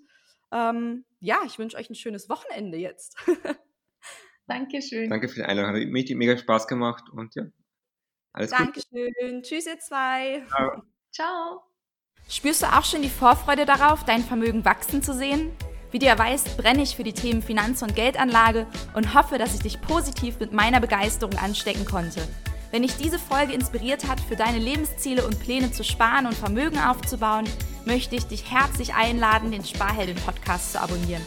ähm, 0.52 1.04
ja, 1.20 1.38
ich 1.46 1.58
wünsche 1.58 1.76
euch 1.76 1.88
ein 1.88 1.94
schönes 1.94 2.28
Wochenende 2.28 2.78
jetzt. 2.78 3.16
Dankeschön. 4.46 5.08
Danke 5.08 5.28
für 5.28 5.36
die 5.36 5.44
Einladung. 5.44 5.74
Hat 5.74 5.88
mir 5.88 6.16
mega 6.16 6.36
Spaß 6.36 6.66
gemacht 6.66 7.08
und 7.10 7.34
ja, 7.34 7.44
alles 8.34 8.50
Dankeschön. 8.50 9.12
Gut. 9.20 9.44
Tschüss, 9.44 9.66
ihr 9.66 9.78
zwei. 9.78 10.42
Ciao. 10.48 10.82
Ciao. 11.12 11.62
Spürst 12.28 12.62
du 12.62 12.66
auch 12.66 12.84
schon 12.84 13.02
die 13.02 13.08
Vorfreude 13.08 13.64
darauf, 13.64 14.04
dein 14.04 14.24
Vermögen 14.24 14.64
wachsen 14.64 15.02
zu 15.02 15.14
sehen? 15.14 15.52
Wie 15.90 16.00
du 16.00 16.06
ja 16.06 16.18
weißt, 16.18 16.56
brenne 16.56 16.82
ich 16.82 16.96
für 16.96 17.04
die 17.04 17.12
Themen 17.12 17.42
Finanz- 17.42 17.82
und 17.82 17.94
Geldanlage 17.94 18.66
und 18.94 19.14
hoffe, 19.14 19.38
dass 19.38 19.54
ich 19.54 19.60
dich 19.60 19.80
positiv 19.80 20.40
mit 20.40 20.52
meiner 20.52 20.80
Begeisterung 20.80 21.38
anstecken 21.38 21.84
konnte. 21.84 22.20
Wenn 22.72 22.82
dich 22.82 22.96
diese 22.96 23.20
Folge 23.20 23.52
inspiriert 23.52 24.08
hat, 24.08 24.18
für 24.18 24.34
deine 24.34 24.58
Lebensziele 24.58 25.24
und 25.24 25.38
Pläne 25.38 25.70
zu 25.70 25.84
sparen 25.84 26.26
und 26.26 26.34
Vermögen 26.34 26.80
aufzubauen, 26.80 27.44
möchte 27.84 28.16
ich 28.16 28.26
dich 28.26 28.50
herzlich 28.50 28.94
einladen, 28.94 29.52
den 29.52 29.64
Sparheldin-Podcast 29.64 30.72
zu 30.72 30.82
abonnieren. 30.82 31.22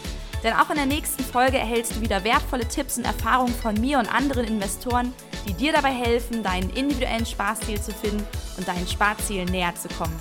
Denn 0.47 0.55
auch 0.55 0.69
in 0.69 0.77
der 0.77 0.85
nächsten 0.85 1.25
Folge 1.25 1.57
erhältst 1.57 1.97
du 1.97 1.99
wieder 1.99 2.23
wertvolle 2.23 2.65
Tipps 2.65 2.97
und 2.97 3.03
Erfahrungen 3.03 3.53
von 3.53 3.75
mir 3.81 3.99
und 3.99 4.07
anderen 4.07 4.45
Investoren, 4.45 5.13
die 5.45 5.53
dir 5.53 5.73
dabei 5.73 5.91
helfen, 5.91 6.41
deinen 6.41 6.69
individuellen 6.69 7.25
Sparziel 7.25 7.81
zu 7.81 7.91
finden 7.91 8.25
und 8.55 8.65
deinen 8.65 8.87
Sparzielen 8.87 9.49
näher 9.49 9.75
zu 9.75 9.89
kommen. 9.89 10.17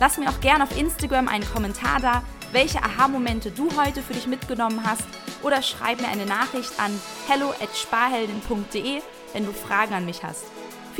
Lass 0.00 0.18
mir 0.18 0.28
auch 0.28 0.40
gerne 0.40 0.64
auf 0.64 0.76
Instagram 0.76 1.28
einen 1.28 1.48
Kommentar 1.48 2.00
da, 2.00 2.24
welche 2.50 2.82
Aha-Momente 2.82 3.52
du 3.52 3.68
heute 3.76 4.02
für 4.02 4.14
dich 4.14 4.26
mitgenommen 4.26 4.82
hast 4.84 5.04
oder 5.44 5.62
schreib 5.62 6.00
mir 6.00 6.08
eine 6.08 6.26
Nachricht 6.26 6.72
an 6.80 6.90
hello@sparheldin.de, 7.28 9.02
wenn 9.34 9.46
du 9.46 9.52
Fragen 9.52 9.94
an 9.94 10.04
mich 10.04 10.24
hast. 10.24 10.46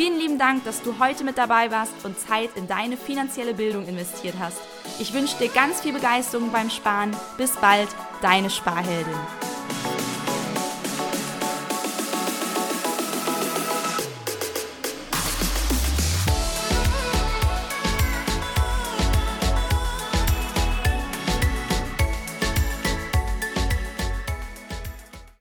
Vielen 0.00 0.18
lieben 0.18 0.38
Dank, 0.38 0.64
dass 0.64 0.80
du 0.80 0.98
heute 0.98 1.24
mit 1.24 1.36
dabei 1.36 1.70
warst 1.70 1.92
und 2.04 2.18
Zeit 2.18 2.48
in 2.56 2.66
deine 2.66 2.96
finanzielle 2.96 3.52
Bildung 3.52 3.86
investiert 3.86 4.34
hast. 4.40 4.56
Ich 4.98 5.12
wünsche 5.12 5.36
dir 5.36 5.50
ganz 5.50 5.82
viel 5.82 5.92
Begeisterung 5.92 6.50
beim 6.50 6.70
Sparen. 6.70 7.14
Bis 7.36 7.54
bald, 7.58 7.90
deine 8.22 8.48
Sparheldin. 8.48 9.12